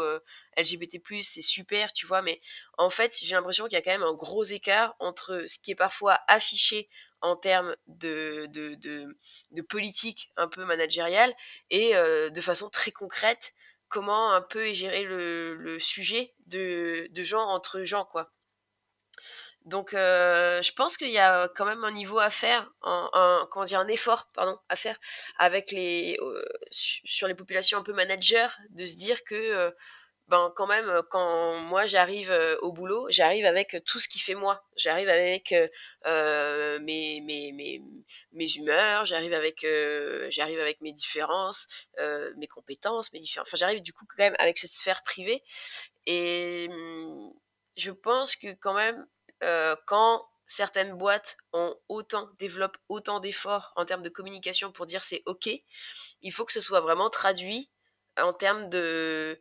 LGBT+, 0.56 1.00
c'est 1.22 1.42
super, 1.42 1.92
tu 1.92 2.06
vois, 2.06 2.22
mais 2.22 2.40
en 2.78 2.90
fait, 2.90 3.16
j'ai 3.22 3.34
l'impression 3.34 3.64
qu'il 3.64 3.72
y 3.72 3.76
a 3.76 3.82
quand 3.82 3.90
même 3.90 4.02
un 4.02 4.14
gros 4.14 4.44
écart 4.44 4.94
entre 5.00 5.44
ce 5.48 5.58
qui 5.58 5.72
est 5.72 5.76
parfois 5.76 6.20
affiché 6.28 6.88
en 7.22 7.36
termes 7.36 7.76
de, 7.86 8.46
de, 8.46 9.62
politique 9.62 10.30
un 10.36 10.48
peu 10.48 10.64
managériale 10.64 11.34
et 11.70 11.94
euh, 11.96 12.30
de 12.30 12.40
façon 12.40 12.70
très 12.70 12.90
concrète 12.90 13.52
comment 13.88 14.32
un 14.32 14.42
peu 14.42 14.72
gérer 14.72 15.04
le, 15.04 15.54
le 15.54 15.78
sujet 15.78 16.34
de, 16.46 17.08
de 17.10 17.22
gens 17.22 17.42
entre 17.42 17.82
gens 17.82 18.04
quoi. 18.04 18.32
Donc 19.66 19.92
euh, 19.92 20.62
je 20.62 20.72
pense 20.72 20.96
qu'il 20.96 21.10
y 21.10 21.18
a 21.18 21.48
quand 21.48 21.66
même 21.66 21.84
un 21.84 21.90
niveau 21.90 22.18
à 22.18 22.30
faire, 22.30 22.70
un, 22.82 23.46
comment 23.50 23.66
dire, 23.66 23.80
un 23.80 23.88
effort 23.88 24.30
pardon 24.34 24.58
à 24.70 24.76
faire 24.76 24.98
avec 25.38 25.70
les 25.70 26.16
euh, 26.20 26.44
sur 26.70 27.28
les 27.28 27.34
populations 27.34 27.78
un 27.78 27.82
peu 27.82 27.92
managers 27.92 28.48
de 28.70 28.86
se 28.86 28.96
dire 28.96 29.22
que 29.24 29.74
ben 30.30 30.52
quand 30.54 30.68
même 30.68 30.88
euh, 30.88 31.02
quand 31.10 31.56
moi 31.58 31.86
j'arrive 31.86 32.30
euh, 32.30 32.56
au 32.60 32.70
boulot 32.72 33.06
j'arrive 33.10 33.44
avec 33.44 33.76
tout 33.84 33.98
ce 33.98 34.08
qui 34.08 34.20
fait 34.20 34.36
moi. 34.36 34.64
J'arrive 34.76 35.08
avec 35.08 35.52
euh, 36.06 36.78
mes, 36.80 37.82
humeurs 38.56 39.04
j'arrive 39.06 39.34
avec 39.34 39.66
j'arrive 40.28 40.60
avec 40.60 40.80
mes 40.82 40.92
différences 40.92 41.66
mes 42.36 42.46
compétences 42.46 43.12
mes 43.12 43.18
différences 43.18 43.48
enfin 43.48 43.56
j'arrive 43.56 43.82
du 43.82 43.92
coup 43.92 44.04
quand 44.06 44.22
même 44.22 44.36
avec 44.38 44.56
cette 44.58 44.70
sphère 44.70 45.02
privée. 45.02 45.42
Et 46.06 46.68
hum, 46.70 47.32
je 47.76 47.90
pense 47.90 48.36
que 48.36 48.54
quand 48.54 48.74
même 48.74 49.06
quand 49.86 50.24
certaines 50.46 50.92
boîtes 50.92 51.36
ont 51.52 51.74
autant 51.88 52.30
développent 52.38 52.78
autant 52.88 53.18
d'efforts 53.18 53.72
en 53.74 53.84
termes 53.84 54.02
de 54.02 54.08
communication 54.08 54.70
pour 54.70 54.86
dire 54.86 55.02
c'est 55.04 55.22
ok 55.26 55.48
il 56.22 56.32
faut 56.32 56.44
que 56.44 56.52
ce 56.52 56.60
soit 56.60 56.80
vraiment 56.80 57.10
traduit 57.10 57.70
en 58.16 58.32
termes 58.32 58.68
de 58.68 59.40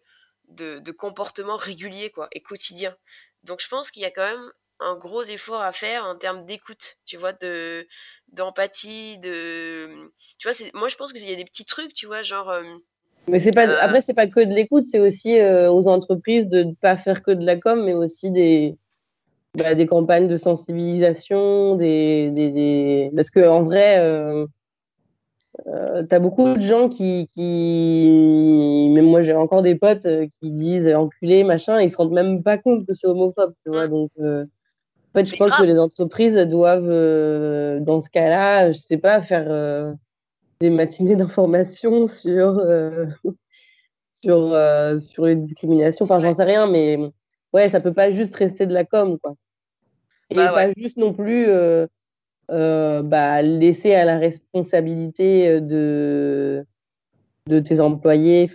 de, 0.49 0.91
comportement 0.91 1.57
régulier 1.57 2.09
quoi, 2.09 2.27
et 2.31 2.41
quotidien. 2.41 2.95
Donc 3.43 3.62
je 3.62 3.67
pense 3.67 3.91
qu'il 3.91 4.01
y 4.01 4.05
a 4.05 4.12
quand 4.12 4.29
même 4.29 4.51
un 4.81 4.95
gros 4.95 5.23
effort 5.23 5.62
à 5.62 5.71
faire 5.71 6.05
en 6.05 6.15
termes 6.15 6.45
d'écoute, 6.45 6.97
tu 7.05 7.17
vois, 7.17 7.33
de 7.33 7.88
d'empathie, 8.31 9.17
de 9.19 9.89
tu 10.38 10.47
vois, 10.47 10.69
moi 10.73 10.88
je 10.88 10.95
pense 10.95 11.13
qu'il 11.13 11.29
y 11.29 11.33
a 11.33 11.35
des 11.35 11.45
petits 11.45 11.65
trucs, 11.65 11.93
tu 11.93 12.05
vois, 12.05 12.21
genre 12.21 12.49
euh, 12.49 12.63
mais 13.27 13.39
c'est 13.39 13.51
pas 13.51 13.67
euh, 13.67 13.77
après 13.79 14.01
c'est 14.01 14.13
pas 14.13 14.27
que 14.27 14.39
de 14.39 14.53
l'écoute, 14.53 14.85
c'est 14.89 14.99
aussi 14.99 15.38
euh, 15.39 15.71
aux 15.71 15.88
entreprises 15.88 16.47
de 16.47 16.63
ne 16.63 16.73
pas 16.73 16.97
faire 16.97 17.21
que 17.21 17.31
de 17.31 17.45
la 17.45 17.57
com 17.57 17.83
mais 17.83 17.93
aussi 17.93 18.31
des 18.31 18.77
bah, 19.55 19.75
des 19.75 19.88
campagnes 19.88 20.27
de 20.27 20.38
sensibilisation, 20.38 21.75
des, 21.75 22.29
des, 22.31 22.51
des... 22.51 23.12
parce 23.15 23.29
que 23.29 23.45
en 23.47 23.63
vrai 23.63 23.97
euh, 25.67 26.04
t'as 26.04 26.19
beaucoup 26.19 26.54
de 26.54 26.60
gens 26.60 26.89
qui, 26.89 27.28
qui... 27.34 28.89
même 28.93 29.06
moi 29.06 29.24
j'ai 29.24 29.34
encore 29.34 29.62
des 29.62 29.76
potes 29.76 30.06
euh, 30.06 30.28
qui 30.39 30.52
disent 30.52 30.88
enculé 30.88 31.43
machin, 31.43 31.82
ils 31.82 31.89
se 31.89 31.98
rendent 31.98 32.13
même 32.13 32.43
pas 32.43 32.58
compte 32.58 32.86
que 32.86 32.93
c'est 32.93 33.08
homophobe, 33.08 33.54
tu 33.63 33.72
vois. 33.72 33.88
Donc, 33.88 34.12
euh, 34.19 34.43
en 34.43 35.19
fait, 35.19 35.26
je 35.26 35.36
pense 35.36 35.52
que 35.52 35.63
les 35.63 35.80
entreprises 35.80 36.36
doivent, 36.36 37.82
dans 37.82 38.00
ce 38.00 38.10
cas-là, 38.10 38.72
je 38.72 38.78
sais 38.78 38.98
pas, 38.98 39.22
faire 39.22 39.95
des 40.62 40.69
matinées 40.69 41.15
d'information 41.15 42.08
sur 42.08 42.62
sur 44.13 44.56
sur 45.02 45.26
les 45.26 45.36
discriminations. 45.36 46.06
Enfin, 46.06 46.19
j'en 46.19 46.36
sais 46.36 46.43
rien, 46.43 46.67
mais 46.67 47.00
ouais, 47.54 47.69
ça 47.69 47.80
peut 47.80 47.93
pas 47.93 48.12
juste 48.12 48.36
rester 48.36 48.67
de 48.67 48.74
la 48.74 48.86
com, 48.86 49.17
quoi. 49.19 49.34
Et 50.30 50.36
bah 50.36 50.54
pas 50.54 50.72
juste 50.72 50.98
non 50.98 51.12
plus 51.12 51.48
euh, 52.51 53.01
bah, 53.03 53.41
laisser 53.41 53.93
à 53.93 54.05
la 54.05 54.17
responsabilité 54.17 55.47
euh, 55.47 55.62
de, 55.62 56.65
de 57.47 57.59
tes 57.59 57.79
employés. 57.79 58.49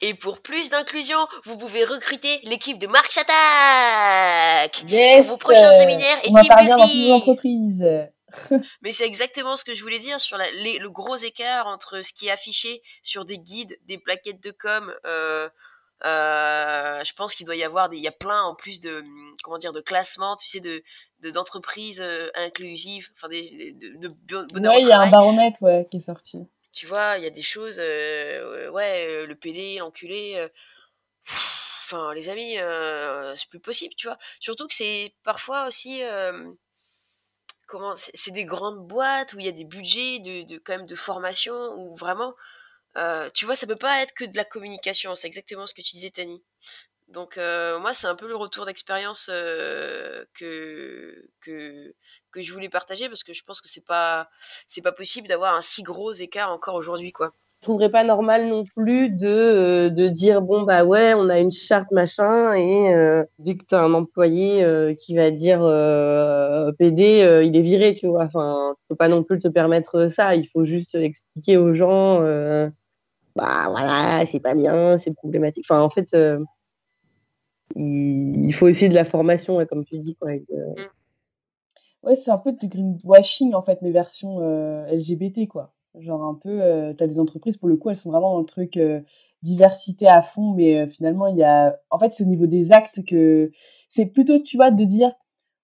Et 0.00 0.14
pour 0.14 0.40
plus 0.40 0.70
d'inclusion, 0.70 1.18
vous 1.44 1.58
pouvez 1.58 1.84
recruter 1.84 2.40
l'équipe 2.44 2.78
de 2.78 2.86
Marc 2.86 3.10
Chattac 3.10 4.84
yes, 4.88 5.26
pour 5.26 5.36
vos 5.36 5.40
prochains 5.40 5.72
séminaires 5.72 6.18
et 6.24 6.28
on 6.30 6.34
team 6.34 6.54
building. 6.60 7.80
dans. 7.80 8.08
Mais 8.82 8.92
c'est 8.92 9.06
exactement 9.06 9.56
ce 9.56 9.64
que 9.64 9.74
je 9.74 9.82
voulais 9.82 9.98
dire 9.98 10.20
sur 10.20 10.36
la, 10.36 10.50
le 10.50 10.88
gros 10.88 11.16
écart 11.16 11.66
entre 11.66 12.02
ce 12.02 12.12
qui 12.12 12.28
est 12.28 12.30
affiché 12.30 12.82
sur 13.02 13.24
des 13.24 13.38
guides, 13.38 13.78
des 13.86 13.98
plaquettes 13.98 14.42
de 14.42 14.50
com. 14.50 14.92
Euh, 15.06 15.48
euh, 16.04 17.04
je 17.04 17.12
pense 17.14 17.34
qu'il 17.34 17.46
doit 17.46 17.56
y 17.56 17.64
avoir 17.64 17.88
des, 17.88 17.96
il 17.96 18.02
y 18.02 18.08
a 18.08 18.12
plein 18.12 18.42
en 18.42 18.54
plus 18.54 18.80
de, 18.80 19.02
comment 19.42 19.58
dire, 19.58 19.72
de 19.72 19.80
classements, 19.80 20.36
tu 20.36 20.48
sais, 20.48 20.60
de, 20.60 20.82
d'entreprises 21.20 22.00
euh, 22.00 22.28
inclusives, 22.34 23.10
enfin 23.14 23.28
des, 23.28 23.72
de, 23.72 24.08
de 24.28 24.68
Ouais, 24.68 24.80
il 24.80 24.88
y 24.88 24.92
a 24.92 25.00
un 25.00 25.10
baromètre 25.10 25.62
ouais, 25.62 25.86
qui 25.90 25.96
est 25.96 26.00
sorti. 26.00 26.46
Tu 26.72 26.86
vois, 26.86 27.16
il 27.18 27.24
y 27.24 27.26
a 27.26 27.30
des 27.30 27.42
choses, 27.42 27.78
euh, 27.78 28.70
ouais, 28.70 29.26
le 29.26 29.34
PD, 29.34 29.78
l'enculé. 29.78 30.48
Enfin, 31.84 32.12
les 32.14 32.28
amis, 32.28 32.56
c'est 33.36 33.48
plus 33.48 33.60
possible, 33.60 33.94
tu 33.96 34.08
vois. 34.08 34.18
Surtout 34.40 34.66
que 34.66 34.74
c'est 34.74 35.14
parfois 35.22 35.68
aussi 35.68 36.02
comment 37.66 37.94
c'est 37.96 38.32
des 38.32 38.44
grandes 38.44 38.86
boîtes 38.86 39.32
où 39.32 39.38
il 39.38 39.46
y 39.46 39.48
a 39.48 39.52
des 39.52 39.64
budgets 39.64 40.18
de, 40.18 40.42
de 40.42 40.58
quand 40.58 40.76
même 40.76 40.86
de 40.86 40.94
formation 40.94 41.54
où 41.76 41.96
vraiment 41.96 42.34
euh, 42.96 43.28
tu 43.34 43.44
vois, 43.44 43.56
ça 43.56 43.66
peut 43.66 43.76
pas 43.76 44.02
être 44.02 44.14
que 44.14 44.24
de 44.24 44.36
la 44.36 44.44
communication. 44.44 45.14
C'est 45.14 45.26
exactement 45.26 45.66
ce 45.66 45.74
que 45.74 45.82
tu 45.82 45.92
disais, 45.92 46.10
Tani. 46.10 46.42
Donc 47.08 47.38
euh, 47.38 47.78
moi, 47.78 47.92
c'est 47.92 48.08
un 48.08 48.16
peu 48.16 48.26
le 48.26 48.34
retour 48.34 48.66
d'expérience 48.66 49.30
euh, 49.32 50.24
que, 50.34 51.28
que 51.40 51.94
que 52.32 52.42
je 52.42 52.52
voulais 52.52 52.68
partager 52.68 53.08
parce 53.08 53.22
que 53.22 53.32
je 53.32 53.44
pense 53.44 53.60
que 53.60 53.68
c'est 53.68 53.86
pas 53.86 54.28
pas 54.82 54.92
possible 54.92 55.28
d'avoir 55.28 55.54
un 55.54 55.60
si 55.60 55.82
gros 55.82 56.12
écart 56.12 56.52
encore 56.52 56.74
aujourd'hui, 56.74 57.12
quoi. 57.12 57.32
Je 57.60 57.66
trouverais 57.68 57.90
pas 57.90 58.04
normal 58.04 58.48
non 58.48 58.64
plus 58.64 59.08
de 59.08 59.88
de 59.88 60.08
dire 60.08 60.42
bon 60.42 60.62
bah 60.62 60.84
ouais, 60.84 61.14
on 61.14 61.28
a 61.28 61.38
une 61.38 61.52
charte 61.52 61.90
machin 61.92 62.52
et 62.54 62.92
vu 63.38 63.56
que 63.56 63.64
tu 63.64 63.74
as 63.74 63.80
un 63.80 63.94
employé 63.94 64.94
qui 64.98 65.16
va 65.16 65.30
dire 65.30 65.60
PD, 66.78 67.42
il 67.44 67.56
est 67.56 67.62
viré, 67.62 67.94
tu 67.94 68.08
vois. 68.08 68.24
Enfin, 68.24 68.74
peux 68.88 68.96
pas 68.96 69.08
non 69.08 69.22
plus 69.22 69.38
te 69.38 69.48
permettre 69.48 70.08
ça. 70.08 70.34
Il 70.34 70.48
faut 70.48 70.64
juste 70.64 70.96
expliquer 70.96 71.56
aux 71.56 71.74
gens 71.74 72.20
bah 73.36 73.66
voilà, 73.68 74.24
c'est 74.26 74.40
pas 74.40 74.54
bien, 74.54 74.96
c'est 74.98 75.14
problématique. 75.14 75.66
Enfin, 75.68 75.82
en 75.82 75.90
fait, 75.90 76.14
euh, 77.76 77.78
il, 77.78 78.52
faut 78.52 78.66
aussi 78.66 78.88
de 78.88 78.94
la 78.94 79.04
formation, 79.04 79.64
comme 79.66 79.84
tu 79.84 79.98
dis. 79.98 80.16
Quoi, 80.16 80.32
mm. 80.32 80.74
Ouais, 82.02 82.14
c'est 82.14 82.30
un 82.30 82.38
peu 82.38 82.52
de 82.52 82.66
greenwashing, 82.66 83.54
en 83.54 83.62
fait, 83.62 83.80
mais 83.82 83.90
version 83.90 84.40
euh, 84.40 84.86
LGBT, 84.86 85.46
quoi. 85.48 85.72
Genre 85.98 86.22
un 86.22 86.34
peu, 86.34 86.62
euh, 86.62 86.92
tu 86.94 87.02
as 87.02 87.06
des 87.06 87.20
entreprises, 87.20 87.56
pour 87.56 87.68
le 87.68 87.76
coup, 87.76 87.90
elles 87.90 87.96
sont 87.96 88.10
vraiment 88.10 88.32
dans 88.34 88.40
le 88.40 88.46
truc 88.46 88.78
diversité 89.42 90.08
à 90.08 90.22
fond, 90.22 90.52
mais 90.54 90.86
finalement, 90.88 91.26
il 91.28 91.36
y 91.36 91.44
a... 91.44 91.78
En 91.90 91.98
fait, 91.98 92.12
c'est 92.12 92.24
au 92.24 92.28
niveau 92.28 92.46
des 92.46 92.72
actes 92.72 93.04
que... 93.04 93.50
C'est 93.88 94.06
plutôt, 94.06 94.38
tu 94.40 94.56
vois, 94.56 94.70
de 94.70 94.84
dire, 94.84 95.12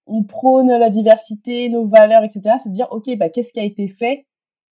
on 0.07 0.23
prône 0.23 0.69
la 0.69 0.89
diversité, 0.89 1.69
nos 1.69 1.85
valeurs, 1.85 2.23
etc. 2.23 2.55
C'est 2.59 2.69
de 2.69 2.73
dire, 2.73 2.87
OK, 2.91 3.09
bah, 3.17 3.29
qu'est-ce 3.29 3.53
qui 3.53 3.59
a 3.59 3.65
été 3.65 3.87
fait 3.87 4.25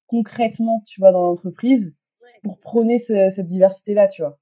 concrètement, 0.08 0.84
tu 0.86 1.00
vois, 1.00 1.12
dans 1.12 1.22
l'entreprise 1.22 1.96
pour 2.44 2.60
prôner 2.60 2.98
cette 2.98 3.48
diversité-là, 3.48 4.08
tu 4.08 4.24
vois? 4.24 4.38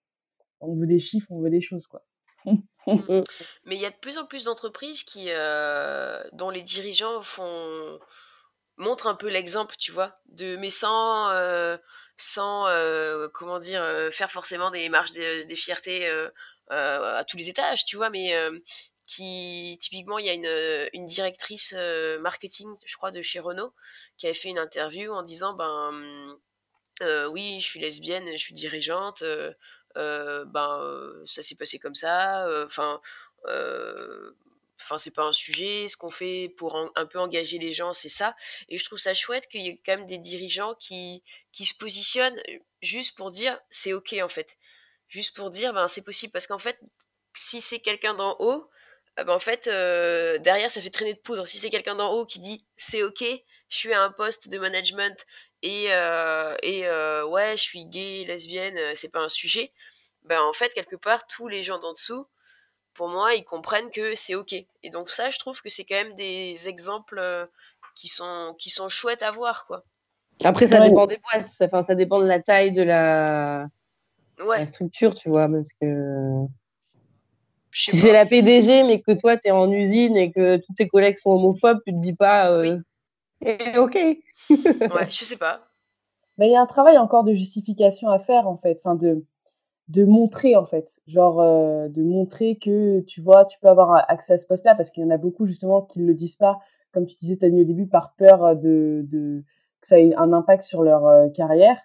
On 0.61 0.75
veut 0.75 0.87
des 0.87 0.99
chiffres, 0.99 1.31
on 1.31 1.39
veut 1.39 1.49
des 1.49 1.61
choses, 1.61 1.87
quoi. 1.87 2.01
Mais 3.65 3.75
il 3.75 3.81
y 3.81 3.85
a 3.85 3.91
de 3.91 3.97
plus 3.97 4.17
en 4.17 4.25
plus 4.25 4.45
d'entreprises 4.45 5.03
qui, 5.03 5.27
euh, 5.29 6.23
dont 6.33 6.49
les 6.49 6.61
dirigeants 6.61 7.23
font 7.23 7.99
montrent 8.77 9.07
un 9.07 9.15
peu 9.15 9.27
l'exemple, 9.27 9.75
tu 9.77 9.91
vois, 9.91 10.17
de 10.27 10.55
mais 10.55 10.69
sans 10.69 11.29
euh, 11.31 11.77
sans 12.15 12.67
euh, 12.67 13.27
comment 13.33 13.59
dire 13.59 13.83
faire 14.11 14.31
forcément 14.31 14.71
des 14.71 14.87
marches 14.89 15.11
des 15.11 15.55
fiertés 15.55 16.09
à 16.69 17.23
tous 17.27 17.37
les 17.37 17.49
étages, 17.49 17.85
tu 17.85 17.97
vois, 17.97 18.09
mais 18.09 18.33
qui 19.05 19.77
typiquement 19.81 20.17
il 20.19 20.25
y 20.25 20.29
a 20.29 20.89
une, 20.93 21.05
directrice 21.05 21.73
marketing, 22.21 22.69
je 22.85 22.95
crois, 22.95 23.11
de 23.11 23.21
chez 23.21 23.39
Renault, 23.39 23.73
qui 24.17 24.27
avait 24.27 24.33
fait 24.33 24.49
une 24.49 24.59
interview 24.59 25.11
en 25.13 25.23
disant 25.23 25.53
ben 25.53 26.37
oui, 27.31 27.59
je 27.59 27.65
suis 27.65 27.79
lesbienne, 27.81 28.31
je 28.31 28.37
suis 28.37 28.53
dirigeante, 28.53 29.23
ben 29.95 31.23
ça 31.25 31.41
s'est 31.41 31.55
passé 31.55 31.79
comme 31.79 31.95
ça. 31.95 32.47
Enfin, 32.65 33.01
enfin 34.81 34.97
c'est 34.97 35.13
pas 35.13 35.25
un 35.25 35.33
sujet 35.33 35.87
ce 35.87 35.97
qu'on 35.97 36.09
fait 36.09 36.49
pour 36.57 36.91
un 36.95 37.05
peu 37.05 37.19
engager 37.19 37.57
les 37.59 37.71
gens 37.71 37.93
c'est 37.93 38.09
ça 38.09 38.35
et 38.69 38.77
je 38.77 38.85
trouve 38.85 38.99
ça 38.99 39.13
chouette 39.13 39.47
qu'il 39.47 39.61
y 39.61 39.69
ait 39.69 39.81
quand 39.85 39.97
même 39.97 40.05
des 40.05 40.17
dirigeants 40.17 40.75
qui 40.75 41.23
qui 41.51 41.65
se 41.65 41.77
positionnent 41.77 42.39
juste 42.81 43.15
pour 43.15 43.31
dire 43.31 43.59
c'est 43.69 43.93
ok 43.93 44.15
en 44.21 44.29
fait 44.29 44.57
juste 45.07 45.35
pour 45.35 45.49
dire 45.49 45.73
ben 45.73 45.87
c'est 45.87 46.03
possible 46.03 46.31
parce 46.31 46.47
qu'en 46.47 46.59
fait 46.59 46.79
si 47.33 47.61
c'est 47.61 47.79
quelqu'un 47.79 48.13
d'en 48.13 48.35
haut 48.39 48.69
ah 49.17 49.23
ben, 49.25 49.33
en 49.33 49.39
fait 49.39 49.65
derrière 49.65 50.71
ça 50.71 50.81
fait 50.81 50.89
traîner 50.89 51.13
de 51.13 51.19
poudre 51.19 51.45
si 51.45 51.57
c'est 51.57 51.69
quelqu'un 51.69 51.95
d'en 51.95 52.13
haut 52.13 52.25
qui 52.25 52.39
dit 52.39 52.65
c'est 52.77 53.03
ok 53.03 53.23
je 53.69 53.77
suis 53.77 53.93
à 53.93 54.03
un 54.03 54.11
poste 54.11 54.49
de 54.49 54.57
management 54.57 55.25
et 55.61 55.85
et 56.63 56.89
ouais 57.23 57.57
je 57.57 57.61
suis 57.61 57.85
gay 57.85 58.25
lesbienne 58.25 58.77
c'est 58.95 59.11
pas 59.11 59.19
un 59.19 59.29
sujet 59.29 59.71
ben 60.23 60.41
en 60.41 60.53
fait 60.53 60.69
quelque 60.73 60.95
part 60.95 61.27
tous 61.27 61.47
les 61.47 61.63
gens 61.63 61.79
d'en 61.79 61.91
dessous 61.91 62.27
pour 62.99 63.07
moi, 63.07 63.33
ils 63.33 63.45
comprennent 63.45 63.89
que 63.91 64.13
c'est 64.13 64.35
ok. 64.35 64.53
Et 64.83 64.89
donc 64.89 65.09
ça, 65.09 65.29
je 65.29 65.39
trouve 65.39 65.61
que 65.61 65.69
c'est 65.69 65.85
quand 65.85 65.95
même 65.95 66.15
des 66.15 66.67
exemples 66.67 67.17
euh, 67.17 67.45
qui 67.95 68.09
sont 68.09 68.53
qui 68.57 68.69
sont 68.69 68.89
chouettes 68.89 69.23
à 69.23 69.31
voir, 69.31 69.65
quoi. 69.67 69.85
Après, 70.43 70.67
ça 70.67 70.81
dépend 70.81 71.07
des 71.07 71.17
boîtes. 71.17 71.49
Enfin, 71.61 71.81
ça 71.81 71.95
dépend 71.95 72.19
de 72.19 72.27
la 72.27 72.41
taille 72.41 72.73
de 72.73 72.81
la, 72.81 73.67
la 74.37 74.65
structure, 74.65 75.15
tu 75.15 75.29
vois, 75.29 75.47
parce 75.47 75.69
que 75.81 76.45
si 77.71 77.97
c'est 77.97 78.11
la 78.11 78.25
PDG, 78.25 78.83
mais 78.83 78.99
que 78.99 79.13
toi, 79.13 79.37
tu 79.37 79.47
es 79.47 79.51
en 79.51 79.71
usine 79.71 80.17
et 80.17 80.33
que 80.33 80.57
tous 80.57 80.73
tes 80.73 80.89
collègues 80.89 81.19
sont 81.19 81.31
homophobes, 81.31 81.79
tu 81.87 81.93
te 81.93 81.99
dis 81.99 82.15
pas, 82.15 82.51
euh, 82.51 82.79
eh, 83.45 83.77
ok. 83.77 83.95
ouais, 83.95 84.17
je 85.09 85.25
sais 85.25 85.37
pas. 85.37 85.61
Mais 86.37 86.47
il 86.47 86.51
y 86.51 86.55
a 86.55 86.61
un 86.61 86.65
travail 86.65 86.97
encore 86.97 87.23
de 87.23 87.33
justification 87.33 88.09
à 88.09 88.19
faire, 88.19 88.47
en 88.47 88.55
fait. 88.55 88.77
Enfin, 88.79 88.95
de 88.95 89.25
de 89.89 90.05
montrer 90.05 90.55
en 90.55 90.65
fait, 90.65 91.01
genre 91.07 91.41
euh, 91.41 91.89
de 91.89 92.03
montrer 92.03 92.57
que 92.57 93.01
tu 93.01 93.21
vois, 93.21 93.45
tu 93.45 93.59
peux 93.59 93.67
avoir 93.67 94.05
accès 94.07 94.33
à 94.33 94.37
ce 94.37 94.45
poste-là 94.45 94.75
parce 94.75 94.91
qu'il 94.91 95.03
y 95.03 95.05
en 95.05 95.09
a 95.09 95.17
beaucoup 95.17 95.45
justement 95.45 95.81
qui 95.81 95.99
ne 95.99 96.05
le 96.05 96.13
disent 96.13 96.35
pas, 96.35 96.59
comme 96.93 97.07
tu 97.07 97.17
disais 97.17 97.37
Tani 97.37 97.61
au 97.61 97.65
début, 97.65 97.87
par 97.87 98.13
peur 98.15 98.55
de, 98.55 99.03
de 99.09 99.43
que 99.81 99.87
ça 99.87 99.99
ait 99.99 100.13
un 100.15 100.31
impact 100.31 100.61
sur 100.61 100.83
leur 100.83 101.07
euh, 101.07 101.29
carrière. 101.29 101.77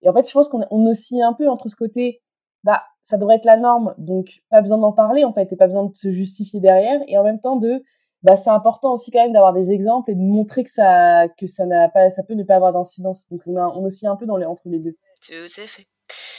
Et 0.00 0.08
en 0.08 0.12
fait, 0.14 0.26
je 0.26 0.32
pense 0.32 0.48
qu'on 0.48 0.64
on 0.70 0.86
oscille 0.86 1.22
un 1.22 1.34
peu 1.34 1.48
entre 1.48 1.68
ce 1.68 1.76
côté, 1.76 2.22
bah 2.64 2.82
ça 3.02 3.18
devrait 3.18 3.36
être 3.36 3.44
la 3.44 3.58
norme, 3.58 3.94
donc 3.98 4.42
pas 4.48 4.62
besoin 4.62 4.78
d'en 4.78 4.92
parler 4.92 5.24
en 5.24 5.32
fait, 5.32 5.52
et 5.52 5.56
pas 5.56 5.66
besoin 5.66 5.84
de 5.84 5.94
se 5.94 6.10
justifier 6.10 6.60
derrière, 6.60 7.00
et 7.06 7.18
en 7.18 7.24
même 7.24 7.40
temps 7.40 7.56
de 7.56 7.82
bah 8.22 8.36
c'est 8.36 8.50
important 8.50 8.92
aussi 8.92 9.10
quand 9.10 9.22
même 9.22 9.32
d'avoir 9.32 9.52
des 9.52 9.72
exemples 9.72 10.10
et 10.10 10.14
de 10.14 10.20
montrer 10.20 10.62
que 10.64 10.70
ça 10.70 11.28
que 11.38 11.46
ça 11.46 11.66
n'a 11.66 11.88
pas 11.88 12.10
ça 12.10 12.22
peut 12.26 12.34
ne 12.34 12.44
pas 12.44 12.56
avoir 12.56 12.72
d'incidence. 12.72 13.28
Donc 13.30 13.42
on 13.46 13.56
a 13.56 13.66
on 13.66 13.84
oscille 13.84 14.08
un 14.08 14.16
peu 14.16 14.26
dans 14.26 14.36
les 14.36 14.46
entre 14.46 14.62
les 14.66 14.78
deux. 14.78 14.96
Tout 15.26 15.32
à 15.32 15.66
fait 15.66 15.86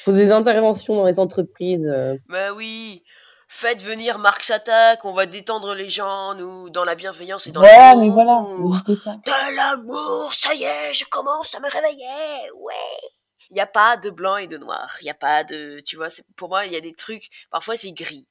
faut 0.03 0.11
des 0.11 0.31
interventions 0.31 0.95
dans 0.95 1.05
les 1.05 1.19
entreprises. 1.19 1.87
Euh. 1.87 2.17
Bah 2.29 2.53
oui. 2.53 3.03
Faites 3.47 3.83
venir 3.83 4.17
Marc 4.17 4.41
Satak, 4.41 5.05
on 5.05 5.13
va 5.13 5.27
détendre 5.27 5.75
les 5.75 5.87
gens, 5.87 6.33
nous, 6.33 6.71
dans 6.71 6.83
la 6.85 6.95
bienveillance 6.95 7.45
et 7.45 7.51
dans 7.51 7.61
ouais, 7.61 7.95
mais 7.97 8.09
voilà, 8.09 8.41
De 8.41 9.55
l'amour, 9.55 10.33
ça 10.33 10.55
y 10.55 10.63
est, 10.63 10.93
je 10.93 11.05
commence 11.05 11.53
à 11.53 11.59
me 11.59 11.69
réveiller, 11.69 12.51
ouais. 12.55 13.09
Il 13.49 13.53
n'y 13.53 13.61
a 13.61 13.67
pas 13.67 13.97
de 13.97 14.09
blanc 14.09 14.37
et 14.37 14.47
de 14.47 14.57
noir. 14.57 14.95
Il 15.01 15.05
n'y 15.05 15.09
a 15.09 15.15
pas 15.15 15.43
de, 15.43 15.79
tu 15.85 15.95
vois, 15.95 16.07
pour 16.35 16.49
moi, 16.49 16.65
il 16.65 16.73
y 16.73 16.75
a 16.75 16.81
des 16.81 16.93
trucs, 16.93 17.29
parfois 17.51 17.75
c'est 17.75 17.91
gris. 17.91 18.27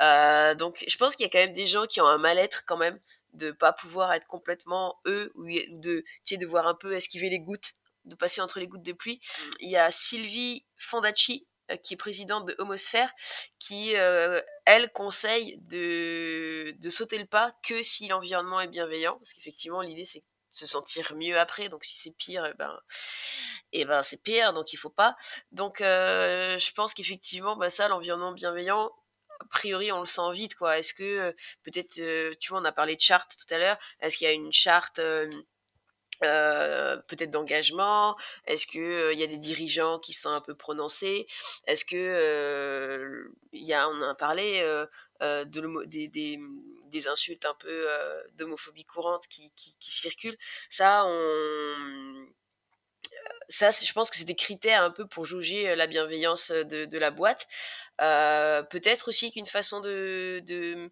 Euh, 0.00 0.54
donc, 0.54 0.84
je 0.86 0.96
pense 0.96 1.16
qu'il 1.16 1.24
y 1.24 1.28
a 1.28 1.30
quand 1.30 1.44
même 1.44 1.54
des 1.54 1.66
gens 1.66 1.86
qui 1.86 2.00
ont 2.00 2.06
un 2.06 2.18
mal-être 2.18 2.64
quand 2.66 2.76
même 2.76 2.98
de 3.34 3.52
pas 3.52 3.72
pouvoir 3.72 4.12
être 4.12 4.26
complètement 4.26 4.96
eux 5.06 5.30
ou 5.34 5.44
de, 5.44 6.00
tu 6.00 6.04
sais, 6.24 6.36
de 6.36 6.46
voir 6.46 6.66
un 6.66 6.74
peu 6.74 6.94
esquiver 6.94 7.28
les 7.28 7.40
gouttes 7.40 7.74
de 8.08 8.14
passer 8.14 8.40
entre 8.40 8.58
les 8.58 8.66
gouttes 8.66 8.82
de 8.82 8.92
pluie. 8.92 9.20
Mm. 9.20 9.50
Il 9.60 9.70
y 9.70 9.76
a 9.76 9.90
Sylvie 9.90 10.64
Fondacci, 10.76 11.46
euh, 11.70 11.76
qui 11.76 11.94
est 11.94 11.98
présidente 11.98 12.46
de 12.46 12.54
Homosphère, 12.58 13.12
qui, 13.58 13.96
euh, 13.96 14.40
elle, 14.64 14.90
conseille 14.92 15.58
de, 15.62 16.74
de 16.78 16.90
sauter 16.90 17.18
le 17.18 17.26
pas 17.26 17.54
que 17.62 17.82
si 17.82 18.08
l'environnement 18.08 18.60
est 18.60 18.68
bienveillant, 18.68 19.16
parce 19.18 19.32
qu'effectivement, 19.32 19.82
l'idée, 19.82 20.04
c'est 20.04 20.24
se 20.58 20.66
sentir 20.66 21.14
mieux 21.14 21.38
après, 21.38 21.68
donc 21.68 21.84
si 21.84 21.96
c'est 21.96 22.10
pire, 22.10 22.46
eh 22.46 22.54
ben, 22.54 22.78
et 23.72 23.82
eh 23.82 23.84
ben 23.84 24.02
c'est 24.02 24.22
pire, 24.22 24.52
donc 24.52 24.72
il 24.72 24.76
faut 24.76 24.90
pas. 24.90 25.16
Donc, 25.52 25.80
euh, 25.80 26.58
je 26.58 26.72
pense 26.72 26.94
qu'effectivement, 26.94 27.56
bah, 27.56 27.70
ça, 27.70 27.88
l'environnement 27.88 28.32
bienveillant, 28.32 28.92
a 29.40 29.44
priori, 29.50 29.92
on 29.92 30.00
le 30.00 30.06
sent 30.06 30.32
vite, 30.32 30.54
quoi. 30.56 30.78
Est-ce 30.78 30.94
que, 30.94 31.34
peut-être, 31.62 31.94
tu 32.38 32.48
vois, 32.50 32.60
on 32.60 32.64
a 32.64 32.72
parlé 32.72 32.96
de 32.96 33.00
charte 33.00 33.36
tout 33.38 33.54
à 33.54 33.58
l'heure, 33.58 33.78
est-ce 34.00 34.16
qu'il 34.18 34.26
y 34.26 34.30
a 34.30 34.32
une 34.32 34.52
charte 34.52 35.00
euh, 36.24 36.96
peut-être 37.06 37.30
d'engagement? 37.30 38.16
Est-ce 38.46 38.66
que 38.66 38.78
il 38.78 38.80
euh, 38.80 39.12
y 39.14 39.22
a 39.22 39.28
des 39.28 39.38
dirigeants 39.38 39.98
qui 40.00 40.12
sont 40.12 40.30
un 40.30 40.40
peu 40.40 40.54
prononcés? 40.54 41.26
Est-ce 41.66 41.84
que 41.84 41.96
euh, 41.96 43.28
il 43.52 43.64
y 43.64 43.72
a 43.72 43.88
on 43.88 44.02
a 44.02 44.14
parlé 44.14 44.62
de 45.20 45.86
des, 45.86 46.08
des, 46.08 46.40
des, 46.88 47.08
insultes 47.08 47.44
un 47.44 47.54
peu 47.54 47.88
d'homophobie 48.34 48.84
courante 48.84 49.26
qui, 49.28 49.52
qui, 49.56 49.76
qui, 49.78 49.90
circulent 49.90 50.38
Ça, 50.70 51.04
on 51.06 52.26
ça, 53.48 53.70
je 53.70 53.92
pense 53.92 54.10
que 54.10 54.16
c'est 54.16 54.24
des 54.24 54.34
critères 54.34 54.82
un 54.82 54.90
peu 54.90 55.06
pour 55.06 55.24
juger 55.24 55.74
la 55.74 55.86
bienveillance 55.86 56.50
de, 56.50 56.98
la 56.98 57.10
boîte. 57.10 57.46
peut-être 57.98 59.08
aussi 59.08 59.32
qu'une 59.32 59.46
façon 59.46 59.80
de, 59.80 60.42
de 60.46 60.90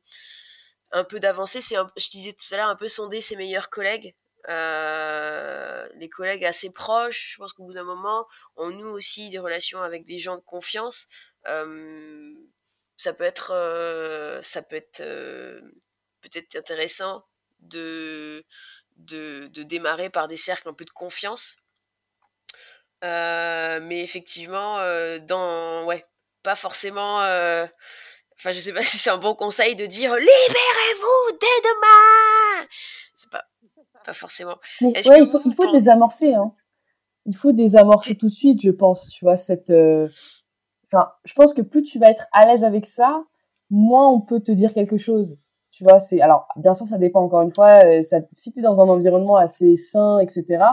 un 0.93 1.05
peu 1.05 1.21
d'avancer, 1.21 1.61
c'est, 1.61 1.77
je 1.97 2.11
disais 2.11 2.33
tout 2.33 2.55
à 2.55 2.57
l'heure, 2.57 2.69
un 2.69 2.77
peu 2.77 2.89
sonder 2.89 3.21
ses 3.21 3.37
meilleurs 3.37 3.71
collègues 3.71 4.15
euh, 4.49 5.89
les 5.97 6.09
collègues 6.09 6.45
assez 6.45 6.71
proches. 6.71 7.33
Je 7.33 7.39
pense 7.39 7.53
qu'au 7.53 7.65
bout 7.65 7.73
d'un 7.73 7.85
moment, 7.85 8.27
on 8.57 8.71
noue 8.71 8.89
aussi 8.89 9.31
des 9.31 9.39
relations 9.39 9.83
avec 9.83 10.05
des 10.05 10.19
gens 10.19 10.37
de 10.37 10.43
confiance. 10.43 11.09
Euh, 11.49 12.33
ça 12.97 13.13
peut 13.13 13.25
être, 13.25 13.53
euh, 13.53 14.41
ça 14.43 14.63
peut 14.63 14.77
être 14.77 15.03
peut-être 16.29 16.57
intéressant 16.57 17.25
de, 17.61 18.45
de, 18.97 19.49
de, 19.49 19.63
démarrer 19.63 20.11
par 20.11 20.29
des 20.29 20.37
cercles 20.37 20.69
un 20.69 20.75
peu 20.75 20.85
de 20.85 20.91
confiance. 20.91 21.59
mais 23.03 24.03
effectivement, 24.03 24.77
dans 25.21 25.85
ouais, 25.87 26.05
pas 26.43 26.57
forcément. 26.57 27.19
Enfin, 27.19 28.53
je 28.53 28.61
sais 28.61 28.73
pas 28.73 28.83
si 28.83 28.99
c'est 28.99 29.11
un 29.11 29.19
bon 29.19 29.35
conseil 29.35 29.77
de 29.77 29.87
dire 29.87 30.15
libérez-vous 30.15 31.39
dès 31.41 31.61
demain. 31.69 32.69
C'est 33.17 33.31
pas 33.31 33.45
pas 34.07 34.13
forcément. 34.13 34.57
il 34.81 34.95
faut, 35.03 35.41
il 35.45 35.55
faut 35.55 35.71
désamorcer. 35.73 36.35
Hein. 36.35 36.55
Il 37.27 37.35
faut 37.35 37.53
désamorcer 37.53 38.17
tout 38.17 38.29
de 38.29 38.33
suite, 38.33 38.63
je 38.63 38.71
pense. 38.71 39.09
Tu 39.09 39.25
vois, 39.25 39.37
cette. 39.37 39.71
Euh, 39.71 40.09
enfin, 40.85 41.11
je 41.25 41.35
pense 41.35 41.53
que 41.53 41.61
plus 41.61 41.83
tu 41.83 41.99
vas 41.99 42.09
être 42.09 42.27
à 42.33 42.47
l'aise 42.47 42.65
avec 42.65 42.87
ça, 42.87 43.25
moins 43.69 44.09
on 44.09 44.21
peut 44.21 44.41
te 44.41 44.53
dire 44.53 44.73
quelque 44.73 44.97
chose. 44.97 45.37
Tu 45.77 45.85
vois, 45.85 46.01
c'est. 46.01 46.21
Alors, 46.23 46.49
bien 46.57 46.73
sûr, 46.73 46.87
ça 46.87 46.97
dépend 46.97 47.21
encore 47.21 47.43
une 47.43 47.53
fois. 47.53 47.85
Euh, 47.85 48.01
ça... 48.01 48.21
Si 48.33 48.53
tu 48.53 48.61
es 48.61 48.63
dans 48.63 48.81
un 48.81 48.89
environnement 48.89 49.37
assez 49.37 49.77
sain, 49.77 50.21
etc., 50.21 50.65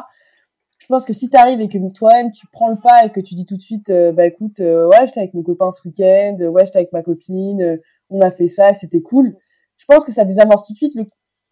je 0.77 0.87
pense 0.87 1.05
que 1.05 1.13
si 1.13 1.29
tu 1.29 1.37
arrives 1.37 1.59
et 1.61 1.67
que 1.67 1.77
toi-même 1.93 2.31
tu 2.31 2.47
prends 2.47 2.69
le 2.69 2.77
pas 2.77 3.05
et 3.05 3.11
que 3.11 3.19
tu 3.21 3.35
dis 3.35 3.45
tout 3.45 3.55
de 3.57 3.61
suite, 3.61 3.89
euh, 3.89 4.11
bah 4.11 4.25
écoute, 4.25 4.59
ouais, 4.59 5.05
j'étais 5.05 5.21
avec 5.21 5.33
mon 5.33 5.43
copain 5.43 5.71
ce 5.71 5.87
week-end, 5.87 6.37
ouais, 6.39 6.65
j'étais 6.65 6.79
avec 6.79 6.91
ma 6.91 7.01
copine, 7.01 7.79
on 8.09 8.21
a 8.21 8.31
fait 8.31 8.47
ça, 8.47 8.73
c'était 8.73 9.01
cool. 9.01 9.35
Je 9.77 9.85
pense 9.85 10.03
que 10.03 10.11
ça 10.11 10.25
désamorce 10.25 10.67
tout 10.67 10.73
de 10.73 10.77
suite 10.77 10.95
le, 10.95 11.05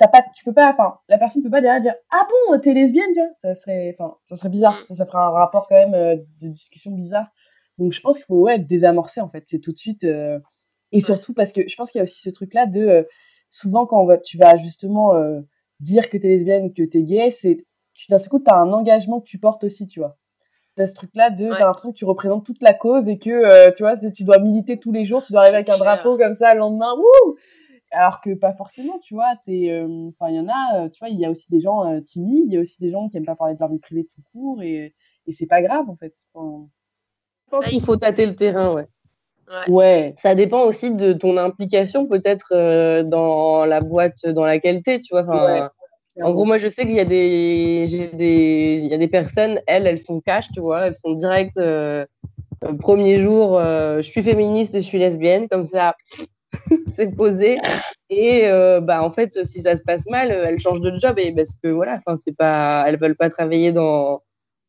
pas, 0.07 0.23
tu 0.33 0.43
peux 0.43 0.53
pas, 0.53 0.71
enfin, 0.71 0.97
la 1.09 1.17
personne 1.17 1.43
peut 1.43 1.49
pas 1.49 1.61
derrière 1.61 1.81
dire 1.81 1.95
ah 2.11 2.27
bon 2.29 2.59
t'es 2.59 2.73
lesbienne, 2.73 3.11
tu 3.13 3.19
vois, 3.19 3.29
ça 3.35 3.53
serait, 3.53 3.93
enfin, 3.97 4.15
ça 4.25 4.35
serait 4.35 4.49
bizarre, 4.49 4.83
ça, 4.87 4.95
ça 4.95 5.05
ferait 5.05 5.19
un 5.19 5.29
rapport 5.29 5.67
quand 5.67 5.75
même 5.75 5.93
euh, 5.93 6.15
de 6.41 6.47
discussion 6.47 6.91
bizarre. 6.91 7.27
Donc 7.77 7.93
je 7.93 8.01
pense 8.01 8.17
qu'il 8.17 8.25
faut 8.25 8.43
ouais 8.43 8.59
désamorcer 8.59 9.21
en 9.21 9.29
fait, 9.29 9.43
c'est 9.47 9.59
tout 9.59 9.71
de 9.71 9.77
suite 9.77 10.03
euh, 10.03 10.39
et 10.91 11.01
surtout 11.01 11.33
parce 11.33 11.53
que 11.53 11.67
je 11.67 11.75
pense 11.75 11.91
qu'il 11.91 11.99
y 11.99 12.01
a 12.01 12.03
aussi 12.03 12.19
ce 12.21 12.29
truc 12.29 12.53
là 12.53 12.65
de 12.65 12.81
euh, 12.81 13.03
souvent 13.51 13.85
quand 13.85 14.03
va, 14.05 14.17
tu 14.17 14.39
vas 14.39 14.57
justement 14.57 15.13
dire 15.79 16.09
que 16.09 16.17
t'es 16.17 16.29
lesbienne, 16.29 16.73
que 16.73 16.81
t'es 16.81 17.03
gay, 17.03 17.29
c'est 17.29 17.57
d'un 18.09 18.17
seul 18.17 18.29
coup 18.29 18.39
t'as 18.39 18.55
un 18.55 18.73
engagement 18.73 19.19
que 19.19 19.27
tu 19.27 19.37
portes 19.37 19.63
aussi, 19.63 19.85
tu 19.85 19.99
vois. 19.99 20.17
T'as 20.75 20.87
ce 20.87 20.95
truc 20.95 21.11
là 21.13 21.29
de 21.29 21.49
t'as 21.49 21.65
l'impression 21.65 21.91
que 21.91 21.97
tu 21.97 22.05
représentes 22.05 22.43
toute 22.43 22.63
la 22.63 22.73
cause 22.73 23.07
et 23.07 23.19
que 23.19 23.71
tu 23.75 23.83
vois 23.83 23.95
tu 23.97 24.23
dois 24.23 24.39
militer 24.39 24.79
tous 24.79 24.91
les 24.91 25.05
jours, 25.05 25.21
tu 25.21 25.33
dois 25.33 25.41
arriver 25.41 25.57
avec 25.57 25.69
un 25.69 25.77
drapeau 25.77 26.17
comme 26.17 26.33
ça 26.33 26.55
le 26.55 26.61
lendemain, 26.61 26.95
wouh 26.95 27.35
alors 27.91 28.21
que 28.21 28.33
pas 28.33 28.53
forcément, 28.53 28.99
tu 28.99 29.13
vois, 29.13 29.33
t'es, 29.45 29.69
euh, 29.69 30.09
enfin, 30.09 30.29
il 30.31 30.37
y 30.37 30.39
en 30.39 30.47
a, 30.47 30.79
euh, 30.85 30.89
tu 30.89 30.99
vois, 30.99 31.09
il 31.09 31.19
y 31.19 31.25
a 31.25 31.29
aussi 31.29 31.51
des 31.51 31.59
gens 31.59 31.85
euh, 31.85 31.99
timides, 31.99 32.45
il 32.47 32.53
y 32.53 32.57
a 32.57 32.61
aussi 32.61 32.81
des 32.81 32.89
gens 32.89 33.09
qui 33.09 33.17
aiment 33.17 33.25
pas 33.25 33.35
parler 33.35 33.53
de 33.53 33.59
leur 33.59 33.69
vie 33.69 33.79
privée 33.79 34.05
tout 34.05 34.21
court, 34.31 34.61
et, 34.63 34.95
et 35.27 35.31
c'est 35.31 35.47
pas 35.47 35.61
grave, 35.61 35.89
en 35.89 35.95
fait. 35.95 36.13
Je 36.33 37.49
pense 37.49 37.67
qu'il 37.67 37.83
faut 37.83 37.97
tâter 37.97 38.25
le 38.25 38.35
terrain, 38.35 38.73
ouais. 38.73 38.87
Ouais. 39.67 40.13
Ça 40.17 40.35
dépend 40.35 40.63
aussi 40.63 40.93
de 40.93 41.13
ton 41.13 41.37
implication, 41.37 42.07
peut-être, 42.07 43.03
dans 43.03 43.65
la 43.65 43.81
boîte 43.81 44.25
dans 44.25 44.45
laquelle 44.45 44.81
t'es, 44.83 44.99
tu 44.99 45.13
vois. 45.13 45.71
En 46.21 46.33
gros, 46.33 46.43
moi, 46.43 46.57
je 46.57 46.67
sais 46.67 46.83
qu'il 46.83 46.95
y 46.95 46.99
a 46.99 47.05
des, 47.05 47.85
j'ai 47.87 48.07
des, 48.07 48.81
il 48.83 48.87
y 48.87 48.93
a 48.93 48.97
des 48.97 49.08
personnes, 49.08 49.62
elles, 49.65 49.87
elles 49.87 49.99
sont 49.99 50.19
cash, 50.19 50.47
tu 50.54 50.60
vois, 50.60 50.87
elles 50.87 50.95
sont 50.95 51.13
direct, 51.13 51.60
premier 52.79 53.19
jour, 53.19 53.60
je 53.60 54.02
suis 54.02 54.23
féministe 54.23 54.75
et 54.75 54.81
je 54.81 54.85
suis 54.85 54.99
lesbienne, 54.99 55.47
comme 55.47 55.67
ça, 55.67 55.95
c'est 56.95 57.15
posé. 57.15 57.58
Et 58.10 58.41
euh, 58.45 58.81
bah, 58.81 59.04
en 59.04 59.12
fait, 59.12 59.45
si 59.45 59.62
ça 59.62 59.77
se 59.77 59.83
passe 59.83 60.06
mal, 60.08 60.31
elles 60.31 60.60
changent 60.60 60.81
de 60.81 60.95
job 60.97 61.17
et 61.17 61.31
parce 61.31 61.52
que 61.63 61.69
voilà, 61.69 61.99
enfin, 62.06 62.19
c'est 62.25 62.35
pas, 62.35 62.83
elles 62.85 62.99
veulent 62.99 63.15
pas 63.15 63.29
travailler 63.29 63.71
dans, 63.71 64.21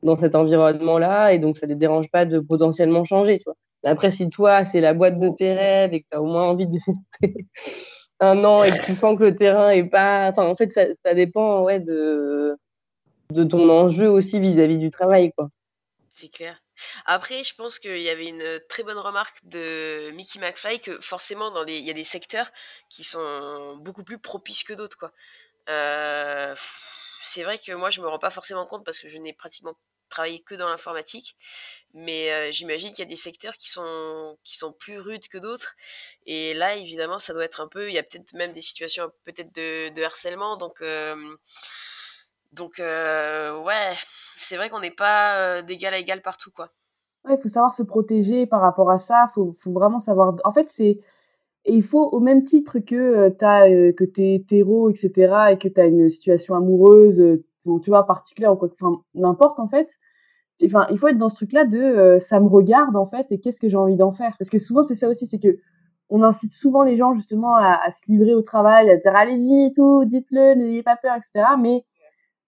dans 0.02 0.16
cet 0.16 0.36
environnement-là 0.36 1.32
et 1.32 1.40
donc 1.40 1.58
ça 1.58 1.66
les 1.66 1.74
dérange 1.74 2.08
pas 2.10 2.24
de 2.24 2.38
potentiellement 2.38 3.04
changer, 3.04 3.38
tu 3.38 3.44
vois. 3.46 3.56
Après, 3.84 4.10
si 4.10 4.28
toi, 4.28 4.64
c'est 4.64 4.80
la 4.80 4.94
boîte 4.94 5.18
de 5.18 5.28
tes 5.30 5.52
rêves 5.52 5.92
et 5.92 6.02
que 6.02 6.08
tu 6.08 6.16
as 6.16 6.22
au 6.22 6.26
moins 6.26 6.44
envie 6.44 6.66
de 6.66 6.78
rester 6.86 7.46
un 8.20 8.44
an 8.44 8.62
et 8.62 8.70
que 8.70 8.84
tu 8.84 8.94
sens 8.94 9.18
que 9.18 9.24
le 9.24 9.36
terrain 9.36 9.70
est 9.70 9.84
pas. 9.84 10.28
Enfin, 10.30 10.46
en 10.46 10.56
fait, 10.56 10.72
ça, 10.72 10.84
ça 11.04 11.14
dépend 11.14 11.62
ouais, 11.62 11.80
de, 11.80 12.56
de 13.30 13.44
ton 13.44 13.68
enjeu 13.68 14.08
aussi 14.08 14.38
vis-à-vis 14.38 14.78
du 14.78 14.90
travail. 14.90 15.32
quoi. 15.36 15.48
C'est 16.08 16.28
clair. 16.28 16.62
Après, 17.06 17.42
je 17.42 17.54
pense 17.54 17.78
qu'il 17.78 18.00
y 18.00 18.08
avait 18.08 18.28
une 18.28 18.60
très 18.68 18.82
bonne 18.82 18.98
remarque 18.98 19.38
de 19.44 20.10
Mickey 20.12 20.38
McFly 20.38 20.80
que 20.80 21.00
forcément, 21.00 21.50
il 21.66 21.84
y 21.84 21.90
a 21.90 21.94
des 21.94 22.04
secteurs 22.04 22.50
qui 22.88 23.04
sont 23.04 23.76
beaucoup 23.80 24.04
plus 24.04 24.18
propices 24.18 24.64
que 24.64 24.74
d'autres. 24.74 25.12
Euh, 25.68 26.54
c'est 27.22 27.44
vrai 27.44 27.58
que 27.58 27.72
moi, 27.72 27.90
je 27.90 28.00
me 28.00 28.08
rends 28.08 28.18
pas 28.18 28.30
forcément 28.30 28.66
compte 28.66 28.84
parce 28.84 28.98
que 28.98 29.08
je 29.08 29.18
n'ai 29.18 29.32
pratiquement 29.32 29.74
travaillé 30.12 30.40
que 30.40 30.54
dans 30.54 30.68
l'informatique, 30.68 31.36
mais 31.94 32.32
euh, 32.32 32.52
j'imagine 32.52 32.90
qu'il 32.90 33.00
y 33.00 33.06
a 33.06 33.10
des 33.10 33.16
secteurs 33.16 33.54
qui 33.54 33.70
sont 33.70 34.38
qui 34.44 34.56
sont 34.56 34.72
plus 34.72 34.98
rudes 34.98 35.28
que 35.28 35.38
d'autres. 35.38 35.74
Et 36.26 36.54
là, 36.54 36.76
évidemment, 36.76 37.18
ça 37.18 37.32
doit 37.32 37.44
être 37.44 37.60
un 37.60 37.68
peu. 37.68 37.88
Il 37.88 37.94
y 37.94 37.98
a 37.98 38.02
peut-être 38.02 38.32
même 38.34 38.52
des 38.52 38.62
situations 38.62 39.10
peut-être 39.24 39.52
de, 39.54 40.02
harcèlement, 40.02 40.56
donc. 40.56 40.80
Euh, 40.82 41.16
donc 42.52 42.74
ouais, 42.78 43.94
c'est 44.36 44.56
vrai 44.56 44.68
qu'on 44.68 44.80
n'est 44.80 44.90
pas 44.90 45.62
d'égal 45.62 45.94
à 45.94 45.98
égal 45.98 46.20
partout 46.20 46.50
quoi. 46.50 46.70
Ouais, 47.24 47.34
il 47.38 47.40
faut 47.40 47.48
savoir 47.48 47.72
se 47.72 47.82
protéger 47.82 48.46
par 48.46 48.60
rapport 48.60 48.90
à 48.90 48.98
ça. 48.98 49.24
Faut, 49.34 49.52
faut 49.52 49.72
vraiment 49.72 50.00
savoir. 50.00 50.34
En 50.44 50.52
fait, 50.52 50.68
c'est 50.68 50.98
et 51.64 51.74
il 51.74 51.82
faut, 51.82 52.08
au 52.10 52.20
même 52.20 52.42
titre 52.42 52.80
que 52.80 52.96
euh, 52.96 53.30
t'as, 53.30 53.68
euh, 53.68 53.92
que 53.92 54.04
t'es 54.04 54.34
hétéro, 54.34 54.90
etc., 54.90 55.52
et 55.52 55.58
que 55.58 55.68
t'as 55.68 55.86
une 55.86 56.08
situation 56.08 56.54
amoureuse, 56.56 57.20
euh, 57.20 57.44
tu 57.82 57.90
vois, 57.90 58.04
particulière 58.04 58.52
ou 58.52 58.56
quoi, 58.56 58.68
enfin, 58.80 59.00
n'importe, 59.14 59.60
en 59.60 59.68
fait. 59.68 59.88
Enfin, 60.64 60.86
il 60.90 60.98
faut 60.98 61.08
être 61.08 61.18
dans 61.18 61.28
ce 61.28 61.36
truc-là 61.36 61.64
de 61.64 62.18
ça 62.20 62.40
me 62.40 62.48
regarde, 62.48 62.96
en 62.96 63.06
fait, 63.06 63.26
et 63.30 63.40
qu'est-ce 63.40 63.60
que 63.60 63.68
j'ai 63.68 63.76
envie 63.76 63.96
d'en 63.96 64.12
faire? 64.12 64.34
Parce 64.38 64.50
que 64.50 64.58
souvent, 64.58 64.82
c'est 64.82 64.94
ça 64.94 65.08
aussi, 65.08 65.26
c'est 65.26 65.40
que 65.40 65.58
on 66.08 66.22
incite 66.22 66.52
souvent 66.52 66.82
les 66.82 66.96
gens, 66.96 67.14
justement, 67.14 67.56
à, 67.56 67.80
à, 67.84 67.90
se 67.90 68.10
livrer 68.10 68.34
au 68.34 68.42
travail, 68.42 68.90
à 68.90 68.96
dire 68.96 69.12
allez-y, 69.16 69.72
tout, 69.72 70.04
dites-le, 70.04 70.54
n'ayez 70.54 70.82
pas 70.82 70.96
peur, 70.96 71.16
etc. 71.16 71.44
Mais 71.58 71.84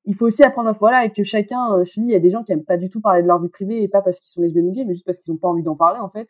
il 0.05 0.15
faut 0.15 0.27
aussi 0.27 0.43
apprendre 0.43 0.73
voilà, 0.79 1.05
et 1.05 1.11
que 1.11 1.25
chacun, 1.25 1.83
je 1.83 1.93
dis, 1.93 2.07
il 2.07 2.11
y 2.11 2.15
a 2.15 2.21
des 2.21 2.31
gens 2.31 2.43
qui 2.43 2.53
aiment 2.53 2.65
pas 2.65 2.77
du 2.77 2.91
tout 2.91 3.01
parler 3.01 3.23
de 3.23 3.27
leur 3.27 3.41
vie 3.41 3.49
privée, 3.49 3.83
et 3.83 3.89
pas 3.89 4.03
parce 4.03 4.21
qu'ils 4.21 4.29
sont 4.29 4.43
lesbiennes 4.43 4.67
ou 4.67 4.73
gays, 4.73 4.85
mais 4.85 4.95
juste 4.95 5.07
parce 5.07 5.19
qu'ils 5.19 5.33
ont 5.33 5.39
pas 5.39 5.49
envie 5.49 5.63
d'en 5.63 5.77
parler, 5.77 6.01
en 6.01 6.09
fait. 6.09 6.29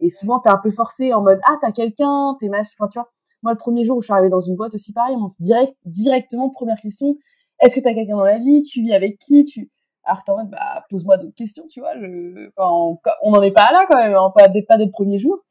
Et 0.00 0.10
souvent, 0.10 0.40
t'es 0.40 0.48
un 0.48 0.58
peu 0.58 0.70
forcé 0.70 1.12
en 1.14 1.22
mode, 1.22 1.40
ah, 1.48 1.56
t'as 1.60 1.70
quelqu'un, 1.70 2.36
t'es 2.40 2.48
machin, 2.48 2.72
enfin, 2.78 2.88
tu 2.88 2.98
vois. 2.98 3.10
Moi, 3.42 3.52
le 3.52 3.58
premier 3.58 3.84
jour 3.84 3.98
où 3.98 4.00
je 4.00 4.06
suis 4.06 4.12
arrivée 4.12 4.30
dans 4.30 4.40
une 4.40 4.56
boîte 4.56 4.74
aussi 4.74 4.92
pareil, 4.92 5.16
on 5.16 5.30
direct, 5.38 5.76
directement, 5.84 6.50
première 6.50 6.80
question, 6.80 7.16
est-ce 7.60 7.76
que 7.76 7.80
t'as 7.80 7.94
quelqu'un 7.94 8.16
dans 8.16 8.24
la 8.24 8.38
vie? 8.38 8.62
Tu 8.62 8.80
vis 8.80 8.92
avec 8.92 9.18
qui? 9.18 9.44
Tu, 9.44 9.70
alors 10.04 10.22
t'es 10.24 10.30
en 10.32 10.36
mode, 10.38 10.50
bah, 10.50 10.84
pose-moi 10.90 11.16
d'autres 11.18 11.36
questions, 11.36 11.66
tu 11.68 11.80
vois. 11.80 11.94
Je... 11.98 12.48
Enfin, 12.56 12.98
on 13.22 13.30
n'en 13.30 13.42
est 13.42 13.52
pas 13.52 13.70
là, 13.72 13.86
quand 13.88 13.96
même, 13.96 14.14
hein, 14.14 14.32
pas, 14.34 14.48
dès, 14.48 14.62
pas 14.62 14.76
dès 14.76 14.84
le 14.86 14.90
premier 14.90 15.18
jour. 15.18 15.44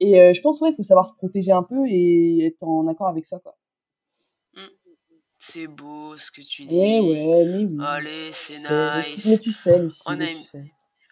Et 0.00 0.20
euh, 0.20 0.32
je 0.32 0.40
pense, 0.40 0.60
ouais, 0.60 0.70
il 0.70 0.76
faut 0.76 0.82
savoir 0.82 1.06
se 1.06 1.14
protéger 1.16 1.52
un 1.52 1.62
peu 1.62 1.86
et 1.88 2.46
être 2.46 2.62
en 2.64 2.86
accord 2.88 3.08
avec 3.08 3.24
ça, 3.24 3.38
quoi. 3.38 3.56
Mmh. 4.54 4.60
C'est 5.38 5.66
beau 5.66 6.16
ce 6.16 6.30
que 6.30 6.40
tu 6.42 6.62
Eh 6.62 6.66
dis. 6.66 6.78
ouais, 6.80 7.44
mais 7.46 7.64
oui. 7.64 7.76
Allez, 7.84 8.32
c'est 8.32 8.54
nice. 8.54 9.26
Mais 9.26 9.38
tu 9.38 9.52
sais, 9.52 9.78
Lucie, 9.78 10.02
On 10.06 10.12
a 10.12 10.16
mais 10.16 10.32
une- 10.32 10.36
tu 10.38 10.42
sais. 10.42 10.58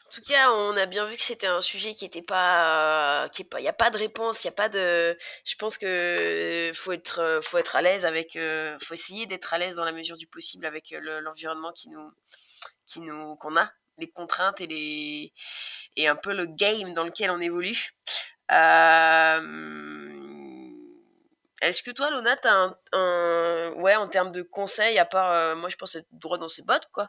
En 0.06 0.14
tout 0.14 0.22
cas, 0.28 0.52
on 0.52 0.76
a 0.76 0.84
bien 0.84 1.06
vu 1.06 1.16
que 1.16 1.22
c'était 1.22 1.46
un 1.46 1.62
sujet 1.62 1.94
qui 1.94 2.04
était 2.04 2.20
pas, 2.20 3.30
qui 3.32 3.42
est 3.42 3.44
pas, 3.46 3.60
il 3.60 3.64
y 3.64 3.68
a 3.68 3.72
pas 3.72 3.88
de 3.88 3.96
réponse, 3.96 4.44
il 4.44 4.48
y 4.48 4.50
a 4.50 4.52
pas 4.52 4.68
de. 4.68 5.16
Je 5.46 5.54
pense 5.56 5.78
que 5.78 6.70
faut 6.74 6.92
être, 6.92 7.40
faut 7.42 7.56
être 7.56 7.76
à 7.76 7.80
l'aise 7.82 8.04
avec, 8.04 8.36
euh, 8.36 8.76
faut 8.82 8.92
essayer 8.92 9.24
d'être 9.24 9.54
à 9.54 9.58
l'aise 9.58 9.76
dans 9.76 9.86
la 9.86 9.92
mesure 9.92 10.18
du 10.18 10.26
possible 10.26 10.66
avec 10.66 10.92
euh, 10.92 11.00
le- 11.00 11.20
l'environnement 11.20 11.72
qui 11.72 11.88
nous, 11.88 12.06
qui 12.86 13.00
nous, 13.00 13.36
qu'on 13.36 13.56
a, 13.56 13.70
les 13.98 14.10
contraintes 14.10 14.60
et 14.60 14.66
les, 14.66 15.32
et 15.96 16.08
un 16.08 16.16
peu 16.16 16.34
le 16.34 16.46
game 16.46 16.94
dans 16.94 17.04
lequel 17.04 17.30
on 17.30 17.40
évolue. 17.40 17.94
Euh, 18.50 19.40
Est-ce 21.62 21.82
que 21.82 21.90
toi, 21.90 22.10
Lona, 22.10 22.36
t'as 22.36 22.52
un, 22.52 22.76
un, 22.92 23.72
ouais, 23.74 23.96
en 23.96 24.08
termes 24.08 24.32
de 24.32 24.42
conseils, 24.42 24.98
à 24.98 25.04
part, 25.04 25.30
euh, 25.30 25.54
moi, 25.56 25.68
je 25.68 25.76
pense 25.76 25.94
être 25.94 26.08
droit 26.12 26.38
dans 26.38 26.48
ses 26.48 26.62
bottes, 26.62 26.88
quoi. 26.92 27.08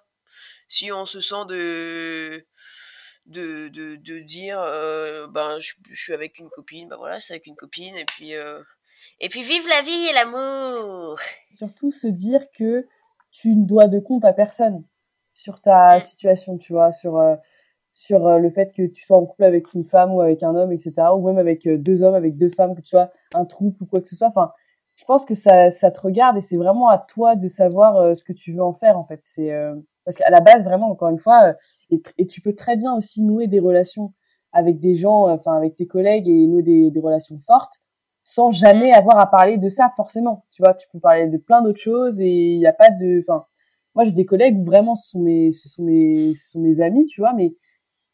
Si 0.68 0.92
on 0.92 1.06
se 1.06 1.20
sent 1.20 1.46
de 1.48 2.46
de, 3.26 3.70
de, 3.70 4.20
dire 4.20 4.60
euh, 4.60 5.28
ben 5.28 5.58
je, 5.60 5.76
suis 5.94 6.12
avec 6.12 6.40
une 6.40 6.50
copine 6.50 6.90
ben 6.90 6.98
voilà 6.98 7.22
c'est 7.22 7.32
avec 7.34 7.48
une 7.48 7.56
copine 7.56 7.96
et 7.96 8.04
puis 8.04 8.34
et 8.34 9.30
puis 9.30 9.44
vive 9.44 9.66
la 9.70 9.82
vie 9.82 10.08
et 10.08 10.14
l'amour 10.14 11.18
Surtout 11.50 11.92
se 11.92 12.08
dire 12.08 12.42
que 12.52 12.86
tu 13.32 13.56
ne 13.56 13.66
dois 13.66 13.88
de 13.88 14.00
compte 14.00 14.26
à 14.26 14.34
personne 14.34 14.84
sur 15.34 15.60
ta 15.62 16.00
situation, 16.00 16.58
tu 16.58 16.74
vois, 16.74 16.92
sur, 16.92 17.18
euh, 17.18 17.36
sur 17.92 18.28
euh, 18.28 18.38
le 18.38 18.50
fait 18.50 18.74
que 18.74 18.86
tu 18.88 19.04
sois 19.04 19.18
en 19.18 19.26
couple 19.26 19.44
avec 19.44 19.74
une 19.74 19.84
femme 19.84 20.14
ou 20.14 20.22
avec 20.22 20.44
un 20.44 20.56
homme, 20.56 20.72
etc., 20.72 20.94
ou 21.16 21.26
même 21.26 21.38
avec 21.38 21.68
euh, 21.68 21.78
deux 21.78 22.04
hommes, 22.04 22.16
avec 22.16 22.38
deux 22.38 22.50
femmes, 22.50 22.76
que 22.76 22.82
tu 22.82 22.90
sois 22.90 23.12
un 23.34 23.46
trouble 23.46 23.76
ou 23.82 23.86
quoi 23.86 24.02
que 24.02 24.08
ce 24.08 24.16
soit. 24.16 24.28
Enfin, 24.28 24.52
je 24.96 25.06
pense 25.06 25.26
que 25.26 25.36
ça, 25.36 25.72
ça 25.72 25.92
te 25.92 26.00
regarde 26.02 26.38
et 26.38 26.42
c'est 26.42 26.58
vraiment 26.58 26.90
à 26.90 27.00
toi 27.00 27.36
de 27.36 27.48
savoir 27.48 28.16
ce 28.16 28.24
que 28.24 28.34
tu 28.34 28.54
veux 28.54 28.62
en 28.62 28.74
faire, 28.74 28.98
en 28.98 29.04
fait. 29.04 29.20
C'est 29.24 29.52
parce 30.06 30.18
qu'à 30.18 30.30
la 30.30 30.40
base, 30.40 30.64
vraiment, 30.64 30.92
encore 30.92 31.10
une 31.10 31.18
fois, 31.18 31.56
et, 31.90 32.00
et 32.20 32.28
tu 32.28 32.42
peux 32.42 32.54
très 32.54 32.78
bien 32.78 32.96
aussi 32.96 33.24
nouer 33.24 33.48
des 33.48 33.60
relations 33.60 34.14
avec 34.52 34.80
des 34.80 34.94
gens, 34.94 35.28
enfin 35.30 35.58
avec 35.58 35.76
tes 35.76 35.88
collègues 35.88 36.28
et 36.30 36.46
nouer 36.46 36.62
des, 36.62 36.92
des 36.92 37.00
relations 37.00 37.40
fortes 37.40 37.82
sans 38.24 38.52
jamais 38.52 38.94
avoir 38.94 39.20
à 39.20 39.30
parler 39.30 39.58
de 39.58 39.70
ça 39.70 39.92
forcément. 39.96 40.46
Tu 40.52 40.64
vois, 40.64 40.74
tu 40.74 40.88
peux 40.92 41.00
parler 41.00 41.28
de 41.28 41.38
plein 41.38 41.62
d'autres 41.62 41.82
choses 41.82 42.22
et 42.22 42.54
il 42.54 42.58
n'y 42.58 42.66
a 42.66 42.74
pas 42.74 42.90
de, 42.90 43.20
enfin, 43.20 43.46
moi 43.96 44.06
j'ai 44.06 44.12
des 44.12 44.26
collègues 44.26 44.60
où 44.60 44.64
vraiment 44.64 44.96
ce 44.96 45.12
sont 45.12 45.22
mes, 45.24 46.82
amis, 46.82 47.06
tu 47.06 47.22
vois, 47.22 47.34
mais 47.34 47.56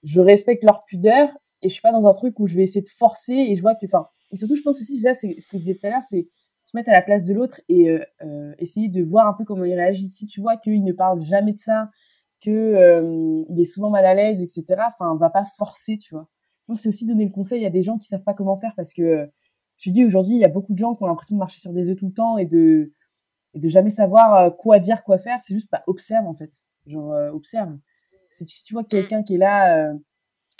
je 0.03 0.21
respecte 0.21 0.63
leur 0.63 0.83
pudeur 0.85 1.29
et 1.61 1.69
je 1.69 1.73
suis 1.73 1.81
pas 1.81 1.91
dans 1.91 2.07
un 2.07 2.13
truc 2.13 2.39
où 2.39 2.47
je 2.47 2.55
vais 2.55 2.63
essayer 2.63 2.81
de 2.81 2.89
forcer 2.89 3.33
et 3.33 3.55
je 3.55 3.61
vois 3.61 3.75
que, 3.75 3.85
enfin, 3.85 4.07
et 4.31 4.35
surtout 4.35 4.55
je 4.55 4.61
pense 4.61 4.79
aussi 4.79 4.97
c'est 4.97 5.07
ça, 5.07 5.13
c'est 5.13 5.39
ce 5.39 5.51
que 5.51 5.57
je 5.57 5.63
disais 5.63 5.75
tout 5.75 5.87
à 5.87 5.89
l'heure, 5.89 6.03
c'est 6.03 6.29
se 6.69 6.77
mettre 6.77 6.89
à 6.89 6.93
la 6.93 7.01
place 7.01 7.25
de 7.25 7.33
l'autre 7.33 7.61
et 7.67 7.89
euh, 7.89 7.99
euh, 8.21 8.53
essayer 8.59 8.89
de 8.89 9.01
voir 9.01 9.27
un 9.27 9.33
peu 9.33 9.43
comment 9.43 9.63
il 9.63 9.73
réagit. 9.73 10.11
Si 10.11 10.27
tu 10.27 10.39
vois 10.39 10.55
qu'il 10.57 10.83
ne 10.83 10.93
parle 10.93 11.23
jamais 11.23 11.53
de 11.53 11.57
ça, 11.57 11.89
que 12.41 12.51
euh, 12.51 13.43
il 13.49 13.59
est 13.59 13.65
souvent 13.65 13.89
mal 13.89 14.05
à 14.05 14.13
l'aise, 14.13 14.39
etc. 14.39 14.81
Enfin, 14.87 15.15
va 15.15 15.29
pas 15.29 15.45
forcer, 15.57 15.97
tu 15.97 16.13
vois. 16.13 16.29
C'est 16.73 16.89
aussi 16.89 17.07
donner 17.07 17.25
le 17.25 17.31
conseil 17.31 17.65
à 17.65 17.71
des 17.71 17.81
gens 17.81 17.97
qui 17.97 18.05
savent 18.05 18.23
pas 18.23 18.35
comment 18.35 18.55
faire 18.55 18.73
parce 18.75 18.93
que 18.93 19.27
je 19.77 19.89
dis 19.89 20.05
aujourd'hui, 20.05 20.35
il 20.35 20.39
y 20.39 20.45
a 20.45 20.49
beaucoup 20.49 20.73
de 20.73 20.77
gens 20.77 20.93
qui 20.93 21.03
ont 21.03 21.07
l'impression 21.07 21.35
de 21.35 21.39
marcher 21.39 21.59
sur 21.59 21.73
des 21.73 21.89
œufs 21.89 21.97
tout 21.97 22.05
le 22.05 22.13
temps 22.13 22.37
et 22.37 22.45
de 22.45 22.93
et 23.53 23.59
de 23.59 23.69
jamais 23.69 23.89
savoir 23.89 24.35
euh, 24.35 24.49
quoi 24.49 24.79
dire, 24.79 25.03
quoi 25.03 25.17
faire. 25.17 25.39
C'est 25.41 25.53
juste 25.53 25.69
pas 25.69 25.83
observe 25.87 26.25
en 26.27 26.33
fait. 26.33 26.51
Genre 26.87 27.13
euh, 27.13 27.31
observe. 27.31 27.77
Si 28.29 28.63
tu 28.63 28.73
vois 28.73 28.83
quelqu'un 28.83 29.23
qui 29.23 29.35
est 29.35 29.39
là, 29.39 29.75
euh, 29.75 29.93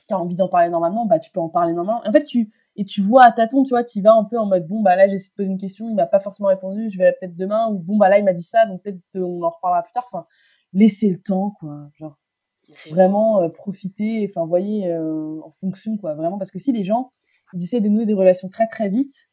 qui 0.08 0.14
a 0.14 0.18
envie 0.18 0.36
d'en 0.36 0.48
parler 0.48 0.70
normalement, 0.70 1.06
bah 1.06 1.20
tu 1.20 1.30
peux 1.32 1.40
en 1.40 1.50
parler 1.50 1.74
normalement. 1.74 2.02
En 2.08 2.12
fait, 2.12 2.24
tu 2.24 2.52
et 2.76 2.86
tu 2.86 3.02
vois 3.02 3.26
à 3.26 3.32
tâtons, 3.32 3.64
tu 3.64 3.72
vois, 3.72 3.84
tu 3.84 4.02
vas 4.02 4.14
un 4.14 4.24
peu 4.24 4.40
en 4.40 4.46
mode 4.46 4.66
bon 4.66 4.82
bah 4.82 4.96
là 4.96 5.08
j'ai 5.08 5.16
essayé 5.16 5.32
de 5.32 5.36
poser 5.36 5.50
une 5.50 5.58
question, 5.58 5.90
il 5.90 5.96
m'a 5.96 6.06
pas 6.08 6.20
forcément 6.20 6.50
répondu, 6.50 6.90
je 6.90 6.98
vais 6.98 7.14
peut-être 7.20 7.36
demain 7.36 7.68
ou 7.70 7.78
bon 7.78 7.98
bah 7.98 8.10
là 8.10 8.20
il 8.20 8.26
m'a 8.26 8.34
dit 8.34 8.44
ça, 8.44 8.66
donc 8.66 8.82
peut-être 8.82 9.00
on 9.16 9.44
en 9.44 9.50
reparlera 9.50 9.84
plus 9.84 9.92
tard. 9.92 10.06
Enfin, 10.08 10.26
laissez 10.72 11.10
le 11.10 11.22
temps 11.22 11.56
quoi, 11.60 11.90
genre 12.00 12.18
vraiment 12.90 13.42
euh, 13.42 13.50
profiter, 13.50 14.26
enfin 14.30 14.46
voyez 14.46 14.96
en 14.96 15.52
fonction 15.52 15.98
quoi, 15.98 16.14
vraiment 16.16 16.38
parce 16.38 16.52
que 16.52 16.60
si 16.60 16.72
les 16.72 16.84
gens 16.84 17.12
ils 17.54 17.64
essaient 17.64 17.82
de 17.82 17.90
nouer 17.90 18.06
des 18.06 18.14
relations 18.14 18.48
très 18.48 18.68
très 18.68 18.88
vite 18.88 19.30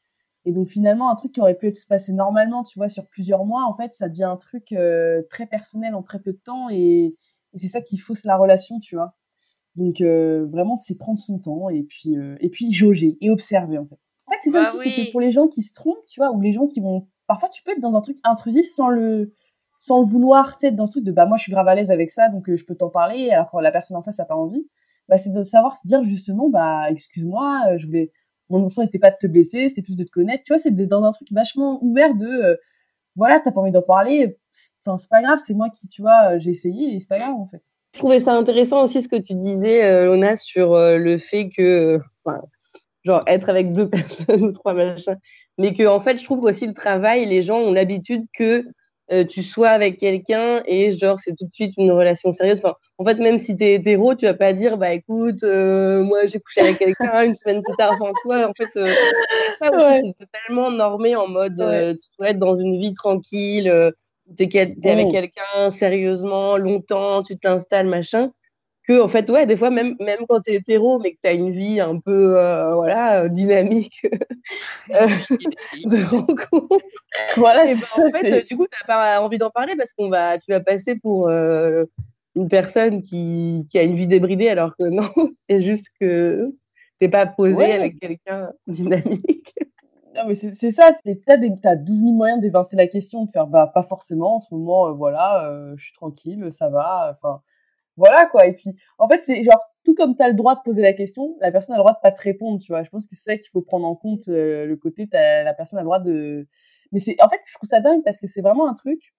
et 0.46 0.52
donc 0.52 0.68
finalement 0.68 1.10
un 1.10 1.16
truc 1.16 1.32
qui 1.32 1.40
aurait 1.40 1.56
pu 1.56 1.66
être 1.66 1.76
se 1.76 1.88
passer 1.88 2.12
normalement, 2.12 2.62
tu 2.62 2.78
vois, 2.78 2.88
sur 2.88 3.06
plusieurs 3.08 3.44
mois, 3.44 3.66
en 3.68 3.74
fait 3.74 3.94
ça 3.94 4.08
devient 4.08 4.24
un 4.24 4.36
truc 4.36 4.72
euh, 4.72 5.22
très 5.28 5.44
personnel 5.44 5.94
en 5.94 6.02
très 6.02 6.20
peu 6.20 6.32
de 6.32 6.38
temps 6.38 6.70
et, 6.70 7.16
et 7.52 7.58
c'est 7.58 7.66
ça 7.68 7.82
qui 7.82 7.98
fausse 7.98 8.24
la 8.24 8.36
relation, 8.36 8.78
tu 8.78 8.94
vois. 8.94 9.16
Donc 9.74 10.00
euh, 10.00 10.46
vraiment 10.46 10.76
c'est 10.76 10.96
prendre 10.96 11.18
son 11.18 11.38
temps 11.40 11.68
et 11.68 11.82
puis 11.82 12.16
euh, 12.16 12.36
et 12.40 12.48
puis 12.48 12.72
jauger 12.72 13.18
et 13.20 13.28
observer 13.28 13.76
en 13.76 13.86
fait. 13.86 13.98
En 14.26 14.32
fait 14.32 14.38
c'est 14.40 14.50
ça 14.50 14.62
Bah 14.62 14.70
aussi, 14.72 14.90
c'est 14.90 15.06
que 15.06 15.10
pour 15.10 15.20
les 15.20 15.32
gens 15.32 15.48
qui 15.48 15.62
se 15.62 15.74
trompent, 15.74 16.04
tu 16.06 16.20
vois, 16.20 16.30
ou 16.30 16.40
les 16.40 16.52
gens 16.52 16.68
qui 16.68 16.80
vont 16.80 17.08
parfois 17.26 17.48
tu 17.48 17.64
peux 17.64 17.72
être 17.72 17.80
dans 17.80 17.96
un 17.96 18.00
truc 18.00 18.18
intrusif 18.22 18.66
sans 18.66 18.88
le 18.88 19.34
sans 19.78 20.00
le 20.00 20.06
vouloir, 20.06 20.56
tu 20.56 20.68
sais, 20.68 20.72
dans 20.72 20.86
ce 20.86 20.92
truc 20.92 21.04
de 21.04 21.12
bah 21.12 21.26
moi 21.26 21.36
je 21.36 21.42
suis 21.42 21.52
grave 21.52 21.66
à 21.66 21.74
l'aise 21.74 21.90
avec 21.90 22.10
ça 22.10 22.28
donc 22.28 22.54
je 22.54 22.64
peux 22.64 22.76
t'en 22.76 22.88
parler 22.88 23.30
alors 23.30 23.50
que 23.50 23.58
la 23.60 23.72
personne 23.72 23.96
en 23.96 24.02
face 24.02 24.20
a 24.20 24.24
pas 24.24 24.36
envie. 24.36 24.68
Bah 25.08 25.16
c'est 25.16 25.32
de 25.32 25.42
savoir 25.42 25.76
se 25.76 25.86
dire 25.88 26.04
justement 26.04 26.48
bah 26.48 26.88
excuse-moi, 26.88 27.76
je 27.78 27.86
voulais 27.86 28.12
mon 28.50 28.58
intention 28.60 28.82
n'était 28.82 28.98
pas 28.98 29.10
de 29.10 29.16
te 29.20 29.26
blesser, 29.26 29.68
c'était 29.68 29.82
plus 29.82 29.96
de 29.96 30.04
te 30.04 30.10
connaître. 30.10 30.42
Tu 30.44 30.52
vois, 30.52 30.58
c'est 30.58 30.72
dans 30.72 31.04
un 31.04 31.12
truc 31.12 31.28
vachement 31.32 31.82
ouvert 31.82 32.14
de 32.14 32.26
euh, 32.26 32.56
voilà, 33.16 33.40
t'as 33.40 33.50
pas 33.50 33.60
envie 33.60 33.72
d'en 33.72 33.82
parler, 33.82 34.38
enfin 34.80 34.98
c'est 34.98 35.08
pas 35.10 35.22
grave, 35.22 35.38
c'est 35.38 35.54
moi 35.54 35.70
qui 35.70 35.88
tu 35.88 36.02
vois, 36.02 36.32
euh, 36.32 36.38
j'ai 36.38 36.50
essayé 36.50 36.94
et 36.94 37.00
c'est 37.00 37.08
pas 37.08 37.18
grave 37.18 37.34
en 37.34 37.46
fait. 37.46 37.62
Je 37.94 37.98
trouvais 37.98 38.20
ça 38.20 38.34
intéressant 38.34 38.84
aussi 38.84 39.02
ce 39.02 39.08
que 39.08 39.16
tu 39.16 39.34
disais, 39.34 39.84
euh, 39.84 40.06
Lona, 40.06 40.36
sur 40.36 40.76
le 40.76 41.18
fait 41.18 41.48
que, 41.48 41.98
enfin, 42.24 42.42
genre, 43.04 43.22
être 43.26 43.48
avec 43.48 43.72
deux 43.72 43.88
personnes 43.90 44.44
ou 44.44 44.52
trois 44.52 44.74
machins, 44.74 45.18
mais 45.58 45.72
que, 45.72 45.86
en 45.86 46.00
fait, 46.00 46.18
je 46.18 46.24
trouve 46.24 46.40
qu'aussi 46.40 46.66
le 46.66 46.74
travail, 46.74 47.24
les 47.26 47.42
gens 47.42 47.58
ont 47.58 47.72
l'habitude 47.72 48.26
que 48.36 48.66
euh, 49.12 49.24
tu 49.24 49.42
sois 49.42 49.68
avec 49.68 49.98
quelqu'un 49.98 50.62
et, 50.66 50.90
genre, 50.90 51.18
c'est 51.20 51.34
tout 51.36 51.46
de 51.46 51.52
suite 51.52 51.74
une 51.76 51.92
relation 51.92 52.32
sérieuse. 52.32 52.58
Enfin, 52.64 52.74
en 52.98 53.04
fait, 53.04 53.18
même 53.18 53.38
si 53.38 53.56
t'es 53.56 53.74
hétéro, 53.74 54.14
tu 54.14 54.26
vas 54.26 54.34
pas 54.34 54.52
dire, 54.52 54.76
bah 54.78 54.92
écoute, 54.92 55.42
euh, 55.44 56.02
moi 56.02 56.26
j'ai 56.26 56.40
couché 56.40 56.60
avec 56.62 56.78
quelqu'un 56.78 57.24
une 57.24 57.34
semaine 57.34 57.62
plus 57.62 57.76
tard. 57.76 57.92
Enfin, 58.00 58.12
tu 58.20 58.26
vois, 58.28 58.48
en 58.48 58.52
fait, 58.56 58.68
euh, 58.76 58.86
ça 59.58 59.70
aussi, 59.70 59.84
Ouais. 59.84 60.00
c'est 60.18 60.26
totalement 60.26 60.70
normé 60.70 61.14
en 61.16 61.28
mode, 61.28 61.60
euh, 61.60 61.94
tu 61.94 62.08
dois 62.18 62.30
être 62.30 62.38
dans 62.38 62.56
une 62.56 62.80
vie 62.80 62.94
tranquille. 62.94 63.68
euh, 63.68 63.90
t'es 64.36 64.48
t'es 64.48 64.90
avec 64.90 65.10
quelqu'un 65.10 65.70
sérieusement, 65.70 66.56
longtemps, 66.56 67.22
tu 67.22 67.38
t'installes, 67.38 67.86
machin, 67.86 68.32
que 68.86 69.00
en 69.00 69.08
fait 69.08 69.28
ouais 69.30 69.46
des 69.46 69.56
fois 69.56 69.70
même 69.70 69.96
même 70.00 70.20
quand 70.28 70.40
tu 70.40 70.52
es 70.52 70.54
hétéro 70.54 70.98
mais 70.98 71.12
que 71.12 71.18
tu 71.22 71.28
as 71.28 71.32
une 71.32 71.50
vie 71.50 71.80
un 71.80 71.98
peu 71.98 72.38
euh, 72.38 72.74
voilà 72.74 73.28
dynamique 73.28 74.06
euh, 74.94 75.08
de 75.84 76.04
rencontre. 76.04 76.78
Voilà 77.36 77.64
ben, 77.64 77.74
en 77.74 78.10
fait 78.12 78.46
du 78.46 78.56
coup 78.56 78.66
tu 78.70 78.86
pas 78.86 79.20
envie 79.20 79.38
d'en 79.38 79.50
parler 79.50 79.74
parce 79.76 79.92
qu'on 79.92 80.08
va 80.08 80.38
tu 80.38 80.52
vas 80.52 80.60
passer 80.60 80.94
pour 80.96 81.28
euh, 81.28 81.84
une 82.34 82.48
personne 82.48 83.00
qui, 83.00 83.66
qui, 83.70 83.78
a 83.78 83.82
une 83.82 83.94
vie 83.94 84.06
débridée 84.06 84.48
alors 84.48 84.76
que 84.76 84.84
non 84.84 85.08
c'est 85.48 85.60
juste 85.60 85.86
que 86.00 86.54
t'es 87.00 87.08
pas 87.08 87.26
posé 87.26 87.72
avec 87.72 87.98
quelqu'un 87.98 88.52
dynamique. 88.66 89.54
Non, 90.14 90.22
mais 90.28 90.34
c'est 90.34 90.72
ça, 90.72 90.90
t'as 91.26 91.34
as 91.34 91.76
12 91.76 91.98
000 92.00 92.12
moyens 92.14 92.40
d'évincer 92.40 92.74
la 92.74 92.86
question, 92.86 93.26
de 93.26 93.30
faire 93.30 93.46
bah 93.46 93.70
pas 93.74 93.82
forcément 93.82 94.36
en 94.36 94.38
ce 94.38 94.54
moment, 94.54 94.90
voilà, 94.94 95.74
je 95.76 95.84
suis 95.84 95.92
tranquille, 95.92 96.46
ça 96.50 96.70
va, 96.70 97.14
enfin 97.14 97.42
voilà 97.96 98.26
quoi. 98.26 98.46
Et 98.46 98.52
puis, 98.52 98.76
en 98.98 99.08
fait, 99.08 99.20
c'est 99.22 99.42
genre 99.42 99.60
tout 99.84 99.94
comme 99.94 100.16
tu 100.16 100.22
as 100.22 100.28
le 100.28 100.34
droit 100.34 100.56
de 100.56 100.60
poser 100.64 100.82
la 100.82 100.92
question, 100.92 101.36
la 101.40 101.52
personne 101.52 101.74
a 101.74 101.78
le 101.78 101.82
droit 101.82 101.92
de 101.92 101.98
pas 102.02 102.12
te 102.12 102.20
répondre, 102.20 102.60
tu 102.60 102.72
vois. 102.72 102.82
Je 102.82 102.90
pense 102.90 103.06
que 103.06 103.14
c'est 103.14 103.32
ça 103.32 103.36
qu'il 103.36 103.50
faut 103.50 103.62
prendre 103.62 103.86
en 103.86 103.94
compte 103.94 104.28
euh, 104.28 104.66
le 104.66 104.76
côté 104.76 105.08
as, 105.12 105.44
la 105.44 105.54
personne 105.54 105.78
a 105.78 105.82
le 105.82 105.86
droit 105.86 106.00
de. 106.00 106.48
Mais 106.92 106.98
c'est 106.98 107.16
en 107.22 107.28
fait, 107.28 107.40
je 107.46 107.54
trouve 107.54 107.68
ça 107.68 107.80
dingue 107.80 108.02
parce 108.04 108.20
que 108.20 108.26
c'est 108.26 108.42
vraiment 108.42 108.68
un 108.68 108.74
truc 108.74 109.14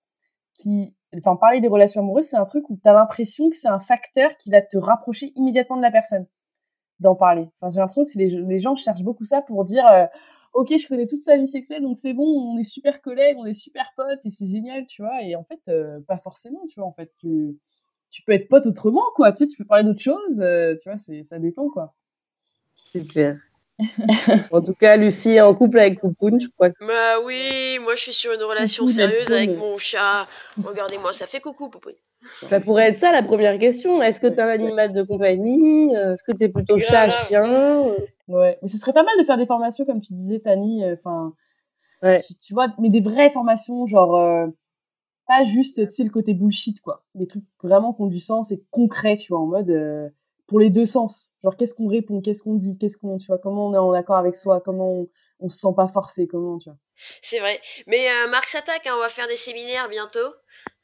qui, 0.53 0.95
enfin, 1.15 1.35
parler 1.35 1.61
des 1.61 1.67
relations 1.67 2.01
amoureuses, 2.01 2.25
c'est 2.25 2.37
un 2.37 2.45
truc 2.45 2.69
où 2.69 2.77
tu 2.81 2.89
as 2.89 2.93
l'impression 2.93 3.49
que 3.49 3.55
c'est 3.55 3.67
un 3.67 3.79
facteur 3.79 4.35
qui 4.37 4.49
va 4.49 4.61
te 4.61 4.77
rapprocher 4.77 5.31
immédiatement 5.35 5.77
de 5.77 5.81
la 5.81 5.91
personne 5.91 6.25
d'en 6.99 7.15
parler. 7.15 7.47
Enfin, 7.61 7.73
j'ai 7.73 7.79
l'impression 7.79 8.05
que 8.05 8.17
les, 8.17 8.29
les 8.29 8.59
gens 8.59 8.75
cherchent 8.75 9.03
beaucoup 9.03 9.25
ça 9.25 9.41
pour 9.41 9.63
dire. 9.65 9.85
Euh, 9.91 10.05
ok, 10.53 10.75
je 10.75 10.87
connais 10.87 11.07
toute 11.07 11.21
sa 11.21 11.37
vie 11.37 11.47
sexuelle, 11.47 11.83
donc 11.83 11.97
c'est 11.97 12.13
bon, 12.13 12.25
on 12.25 12.57
est 12.57 12.63
super 12.63 13.01
collègues, 13.01 13.37
on 13.39 13.45
est 13.45 13.53
super 13.53 13.93
potes 13.95 14.25
et 14.25 14.29
c'est 14.31 14.47
génial, 14.47 14.87
tu 14.87 15.03
vois. 15.03 15.21
Et 15.21 15.35
en 15.35 15.43
fait, 15.43 15.61
euh, 15.69 15.99
pas 16.07 16.17
forcément, 16.17 16.65
tu 16.67 16.79
vois. 16.79 16.87
En 16.87 16.93
fait, 16.93 17.11
tu, 17.19 17.59
tu 18.09 18.21
peux 18.23 18.31
être 18.33 18.47
pote 18.47 18.65
autrement, 18.65 19.05
quoi. 19.15 19.31
Tu 19.31 19.45
sais, 19.45 19.47
tu 19.47 19.57
peux 19.57 19.65
parler 19.65 19.83
d'autre 19.83 20.01
chose. 20.01 20.41
Euh, 20.41 20.75
tu 20.81 20.89
vois, 20.89 20.97
c'est, 20.97 21.23
ça 21.23 21.39
dépend, 21.39 21.69
quoi. 21.69 21.93
Super. 22.91 23.37
en 24.51 24.61
tout 24.61 24.73
cas, 24.73 24.97
Lucie 24.97 25.33
est 25.33 25.41
en 25.41 25.53
couple 25.53 25.79
avec 25.79 25.99
Poupoune, 25.99 26.41
je 26.41 26.47
crois. 26.47 26.69
Bah 26.81 27.19
oui, 27.23 27.77
moi 27.79 27.93
je 27.93 28.01
suis 28.01 28.13
sur 28.13 28.33
une 28.33 28.41
relation 28.41 28.87
sérieuse 28.87 29.31
avec 29.31 29.55
mon 29.55 29.77
chat. 29.77 30.27
Regardez-moi, 30.63 31.13
ça 31.13 31.27
fait 31.27 31.39
coucou, 31.39 31.69
Poupoune. 31.69 31.93
Ça 32.49 32.59
pourrait 32.59 32.89
être 32.89 32.97
ça 32.97 33.11
la 33.11 33.21
première 33.21 33.59
question. 33.59 34.01
Est-ce 34.01 34.19
que 34.19 34.25
tu 34.25 34.39
as 34.39 34.45
un 34.45 34.49
animal 34.49 34.93
de 34.93 35.03
compagnie? 35.03 35.95
Euh, 35.95 36.15
Est-ce 36.15 36.23
que 36.23 36.35
tu 36.35 36.45
es 36.45 36.49
plutôt 36.49 36.79
chat, 36.79 37.09
chien? 37.09 37.83
Ouais, 38.27 38.57
mais 38.61 38.67
ce 38.67 38.77
serait 38.77 38.93
pas 38.93 39.03
mal 39.03 39.13
de 39.19 39.23
faire 39.23 39.37
des 39.37 39.45
formations, 39.45 39.85
comme 39.85 40.01
tu 40.01 40.13
disais, 40.13 40.39
Tani. 40.39 40.83
Euh, 40.83 40.95
enfin, 40.95 41.33
tu, 42.43 42.53
vois, 42.55 42.69
mais 42.79 42.89
des 42.89 43.01
vraies 43.01 43.29
formations, 43.29 43.85
genre 43.85 44.49
pas 45.27 45.45
juste 45.45 45.85
tu 45.85 45.91
sais 45.91 46.03
le 46.03 46.09
côté 46.09 46.33
bullshit 46.33 46.81
quoi. 46.81 47.03
Des 47.13 47.27
trucs 47.27 47.43
vraiment 47.61 47.93
qui 47.93 48.01
ont 48.01 48.07
du 48.07 48.19
sens 48.19 48.51
et 48.51 48.63
concrets 48.71 49.15
tu 49.15 49.33
vois 49.33 49.39
en 49.39 49.45
mode 49.45 49.69
euh, 49.69 50.09
pour 50.47 50.59
les 50.59 50.69
deux 50.69 50.85
sens. 50.85 51.33
Genre 51.43 51.55
qu'est-ce 51.55 51.75
qu'on 51.75 51.87
répond 51.87 52.21
qu'est-ce 52.21 52.41
qu'on 52.41 52.55
dit 52.55 52.77
qu'est-ce 52.77 52.97
qu'on 52.97 53.17
tu 53.17 53.27
vois 53.27 53.37
comment 53.37 53.67
on 53.67 53.73
est 53.73 53.77
en 53.77 53.91
accord 53.93 54.17
avec 54.17 54.35
soi 54.35 54.61
comment 54.61 54.91
on, 54.91 55.09
on 55.39 55.49
se 55.49 55.59
sent 55.59 55.73
pas 55.75 55.87
forcé 55.87 56.27
comment 56.27 56.57
tu 56.57 56.69
vois. 56.69 56.77
C'est 57.21 57.39
vrai. 57.39 57.61
Mais 57.85 58.09
euh, 58.09 58.29
Marc 58.29 58.49
s'attaque 58.49 58.87
hein, 58.87 58.93
on 58.95 58.99
va 58.99 59.09
faire 59.09 59.27
des 59.27 59.37
séminaires 59.37 59.89
bientôt. 59.89 60.33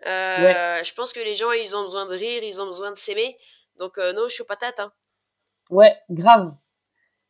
Euh, 0.06 0.84
je 0.84 0.94
pense 0.94 1.14
que 1.14 1.22
les 1.22 1.36
gens 1.36 1.52
ils 1.52 1.76
ont 1.76 1.84
besoin 1.84 2.06
de 2.06 2.14
rire 2.14 2.44
ils 2.44 2.62
ont 2.62 2.68
besoin 2.68 2.91
de 2.91 2.98
s'aimer. 2.98 3.38
Donc 3.80 3.98
non 3.98 4.28
je 4.28 4.34
suis 4.34 4.44
patate 4.44 4.80
hein. 4.80 4.91
ouais 5.70 5.96
grave. 6.10 6.54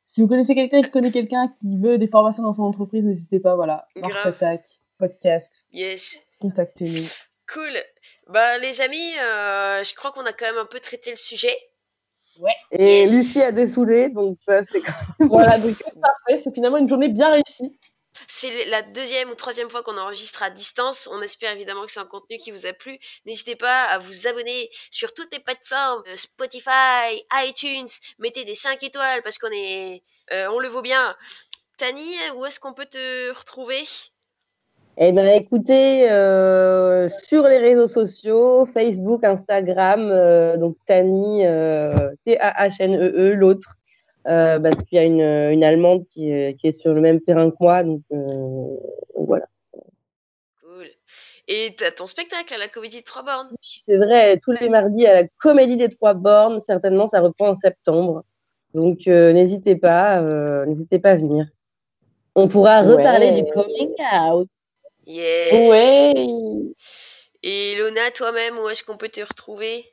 Si 0.05 0.22
vous 0.22 0.28
connaissez 0.28 0.55
quelqu'un 0.55 0.82
qui 0.82 0.91
connaît 0.91 1.11
quelqu'un 1.11 1.53
qui 1.59 1.78
veut 1.78 1.97
des 1.97 2.07
formations 2.07 2.43
dans 2.43 2.53
son 2.53 2.64
entreprise 2.64 3.03
n'hésitez 3.03 3.39
pas 3.39 3.55
voilà. 3.55 3.88
Marc 3.95 4.18
s'attaque. 4.18 4.68
Podcast. 4.97 5.68
Yes 5.72 6.24
contactez-nous. 6.43 7.07
Cool. 7.51 7.71
Bah, 8.27 8.57
les 8.57 8.81
amis, 8.81 9.17
euh, 9.17 9.83
je 9.83 9.93
crois 9.95 10.11
qu'on 10.11 10.25
a 10.25 10.33
quand 10.33 10.45
même 10.45 10.57
un 10.57 10.65
peu 10.65 10.79
traité 10.81 11.09
le 11.09 11.15
sujet. 11.15 11.57
Ouais. 12.39 12.51
Et 12.71 13.05
Lucie 13.05 13.41
a 13.41 13.51
dessoulé, 13.51 14.09
donc 14.09 14.37
ça, 14.45 14.61
c'est 14.71 14.81
Voilà, 15.19 15.57
donc 15.57 15.77
parfait. 16.01 16.37
C'est 16.37 16.53
finalement 16.53 16.77
une 16.77 16.89
journée 16.89 17.07
bien 17.07 17.29
réussie. 17.29 17.79
C'est 18.27 18.65
la 18.65 18.81
deuxième 18.81 19.29
ou 19.29 19.35
troisième 19.35 19.69
fois 19.69 19.83
qu'on 19.83 19.97
enregistre 19.97 20.43
à 20.43 20.49
distance. 20.49 21.07
On 21.11 21.21
espère 21.21 21.51
évidemment 21.53 21.85
que 21.85 21.91
c'est 21.91 21.99
un 21.99 22.05
contenu 22.05 22.37
qui 22.37 22.51
vous 22.51 22.65
a 22.65 22.73
plu. 22.73 22.99
N'hésitez 23.25 23.55
pas 23.55 23.85
à 23.85 23.97
vous 23.99 24.27
abonner 24.27 24.69
sur 24.91 25.13
toutes 25.13 25.31
les 25.31 25.39
plateformes 25.39 26.03
euh, 26.07 26.17
Spotify, 26.17 27.23
iTunes. 27.33 27.87
Mettez 28.19 28.45
des 28.45 28.55
5 28.55 28.83
étoiles 28.83 29.23
parce 29.23 29.37
qu'on 29.37 29.51
est, 29.51 30.03
euh, 30.31 30.47
on 30.51 30.59
le 30.59 30.67
vaut 30.67 30.83
bien. 30.83 31.15
Tani, 31.77 32.15
où 32.35 32.45
est-ce 32.45 32.59
qu'on 32.59 32.73
peut 32.73 32.85
te 32.85 33.31
retrouver? 33.31 33.83
Eh 34.97 35.11
bien, 35.11 35.33
écoutez, 35.33 36.11
euh, 36.11 37.09
sur 37.09 37.47
les 37.47 37.57
réseaux 37.57 37.87
sociaux, 37.87 38.67
Facebook, 38.73 39.23
Instagram, 39.23 40.09
euh, 40.11 40.55
donc 40.57 40.77
Tani, 40.85 41.45
euh, 41.47 42.11
T-A-H-N-E-E, 42.25 43.33
l'autre, 43.33 43.75
euh, 44.27 44.59
parce 44.59 44.83
qu'il 44.83 44.97
y 44.97 44.99
a 44.99 45.03
une, 45.03 45.21
une 45.21 45.63
Allemande 45.63 46.05
qui 46.09 46.31
est, 46.31 46.59
qui 46.59 46.67
est, 46.67 46.73
sur 46.73 46.93
le 46.93 47.01
même 47.01 47.21
terrain 47.21 47.49
que 47.49 47.55
moi, 47.59 47.83
donc 47.83 48.01
voilà. 49.15 49.47
Cool. 50.61 50.87
Et 51.47 51.73
tu 51.75 51.83
as 51.83 51.91
ton 51.91 52.05
spectacle 52.05 52.53
à 52.53 52.59
la 52.59 52.67
Comédie 52.67 52.97
des 52.97 53.03
Trois 53.03 53.23
Bornes 53.23 53.49
Oui, 53.49 53.81
c'est 53.83 53.97
vrai, 53.97 54.39
tous 54.43 54.51
les 54.51 54.69
mardis 54.69 55.07
à 55.07 55.23
la 55.23 55.27
Comédie 55.39 55.77
des 55.77 55.89
Trois 55.89 56.13
Bornes, 56.13 56.61
certainement 56.61 57.07
ça 57.07 57.19
reprend 57.19 57.49
en 57.49 57.57
septembre. 57.57 58.23
Donc 58.75 59.07
n'hésitez 59.07 59.75
pas, 59.75 60.21
n'hésitez 60.67 60.99
pas 60.99 61.11
à 61.11 61.15
venir. 61.15 61.47
On 62.35 62.47
pourra 62.47 62.81
reparler 62.81 63.31
du 63.31 63.51
coming 63.51 63.93
out. 64.29 64.47
Yes. 65.06 65.68
Ouais. 65.70 66.14
Et 67.43 67.76
Lona, 67.78 68.12
toi-même, 68.16 68.58
où 68.58 68.70
est-ce 68.70 68.84
qu'on 68.84 68.97
peut 68.97 69.10
te 69.10 69.22
retrouver? 69.22 69.86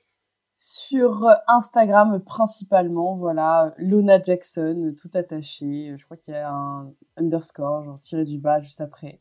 Sur 0.54 1.26
Instagram 1.48 2.22
principalement, 2.22 3.16
voilà, 3.16 3.72
Lona 3.78 4.22
Jackson, 4.22 4.94
tout 5.00 5.10
attaché. 5.14 5.94
Je 5.96 6.04
crois 6.04 6.18
qu'il 6.18 6.34
y 6.34 6.36
a 6.36 6.50
un 6.50 6.92
underscore, 7.16 7.82
genre 7.84 7.98
tiré 8.00 8.24
du 8.24 8.38
bas 8.38 8.60
juste 8.60 8.82
après. 8.82 9.20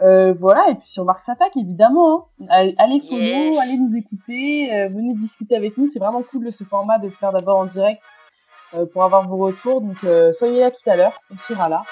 Euh, 0.00 0.32
voilà, 0.34 0.70
et 0.70 0.76
puis 0.76 0.86
sur 0.86 1.04
Marx 1.04 1.28
Attack, 1.28 1.56
évidemment. 1.56 2.30
Hein. 2.48 2.70
Allez, 2.78 3.00
follow, 3.00 3.58
allez 3.60 3.78
nous 3.78 3.96
écouter, 3.96 4.72
euh, 4.72 4.88
venez 4.88 5.14
discuter 5.14 5.56
avec 5.56 5.76
nous. 5.76 5.88
C'est 5.88 5.98
vraiment 5.98 6.22
cool 6.22 6.52
ce 6.52 6.62
format 6.62 6.98
de 6.98 7.06
le 7.06 7.12
faire 7.12 7.32
d'abord 7.32 7.58
en 7.58 7.66
direct 7.66 8.04
euh, 8.74 8.86
pour 8.86 9.02
avoir 9.02 9.28
vos 9.28 9.38
retours. 9.38 9.80
Donc 9.80 9.98
soyez 10.32 10.60
là 10.60 10.70
tout 10.70 10.88
à 10.88 10.96
l'heure, 10.96 11.20
on 11.34 11.38
sera 11.38 11.68
là. 11.68 11.82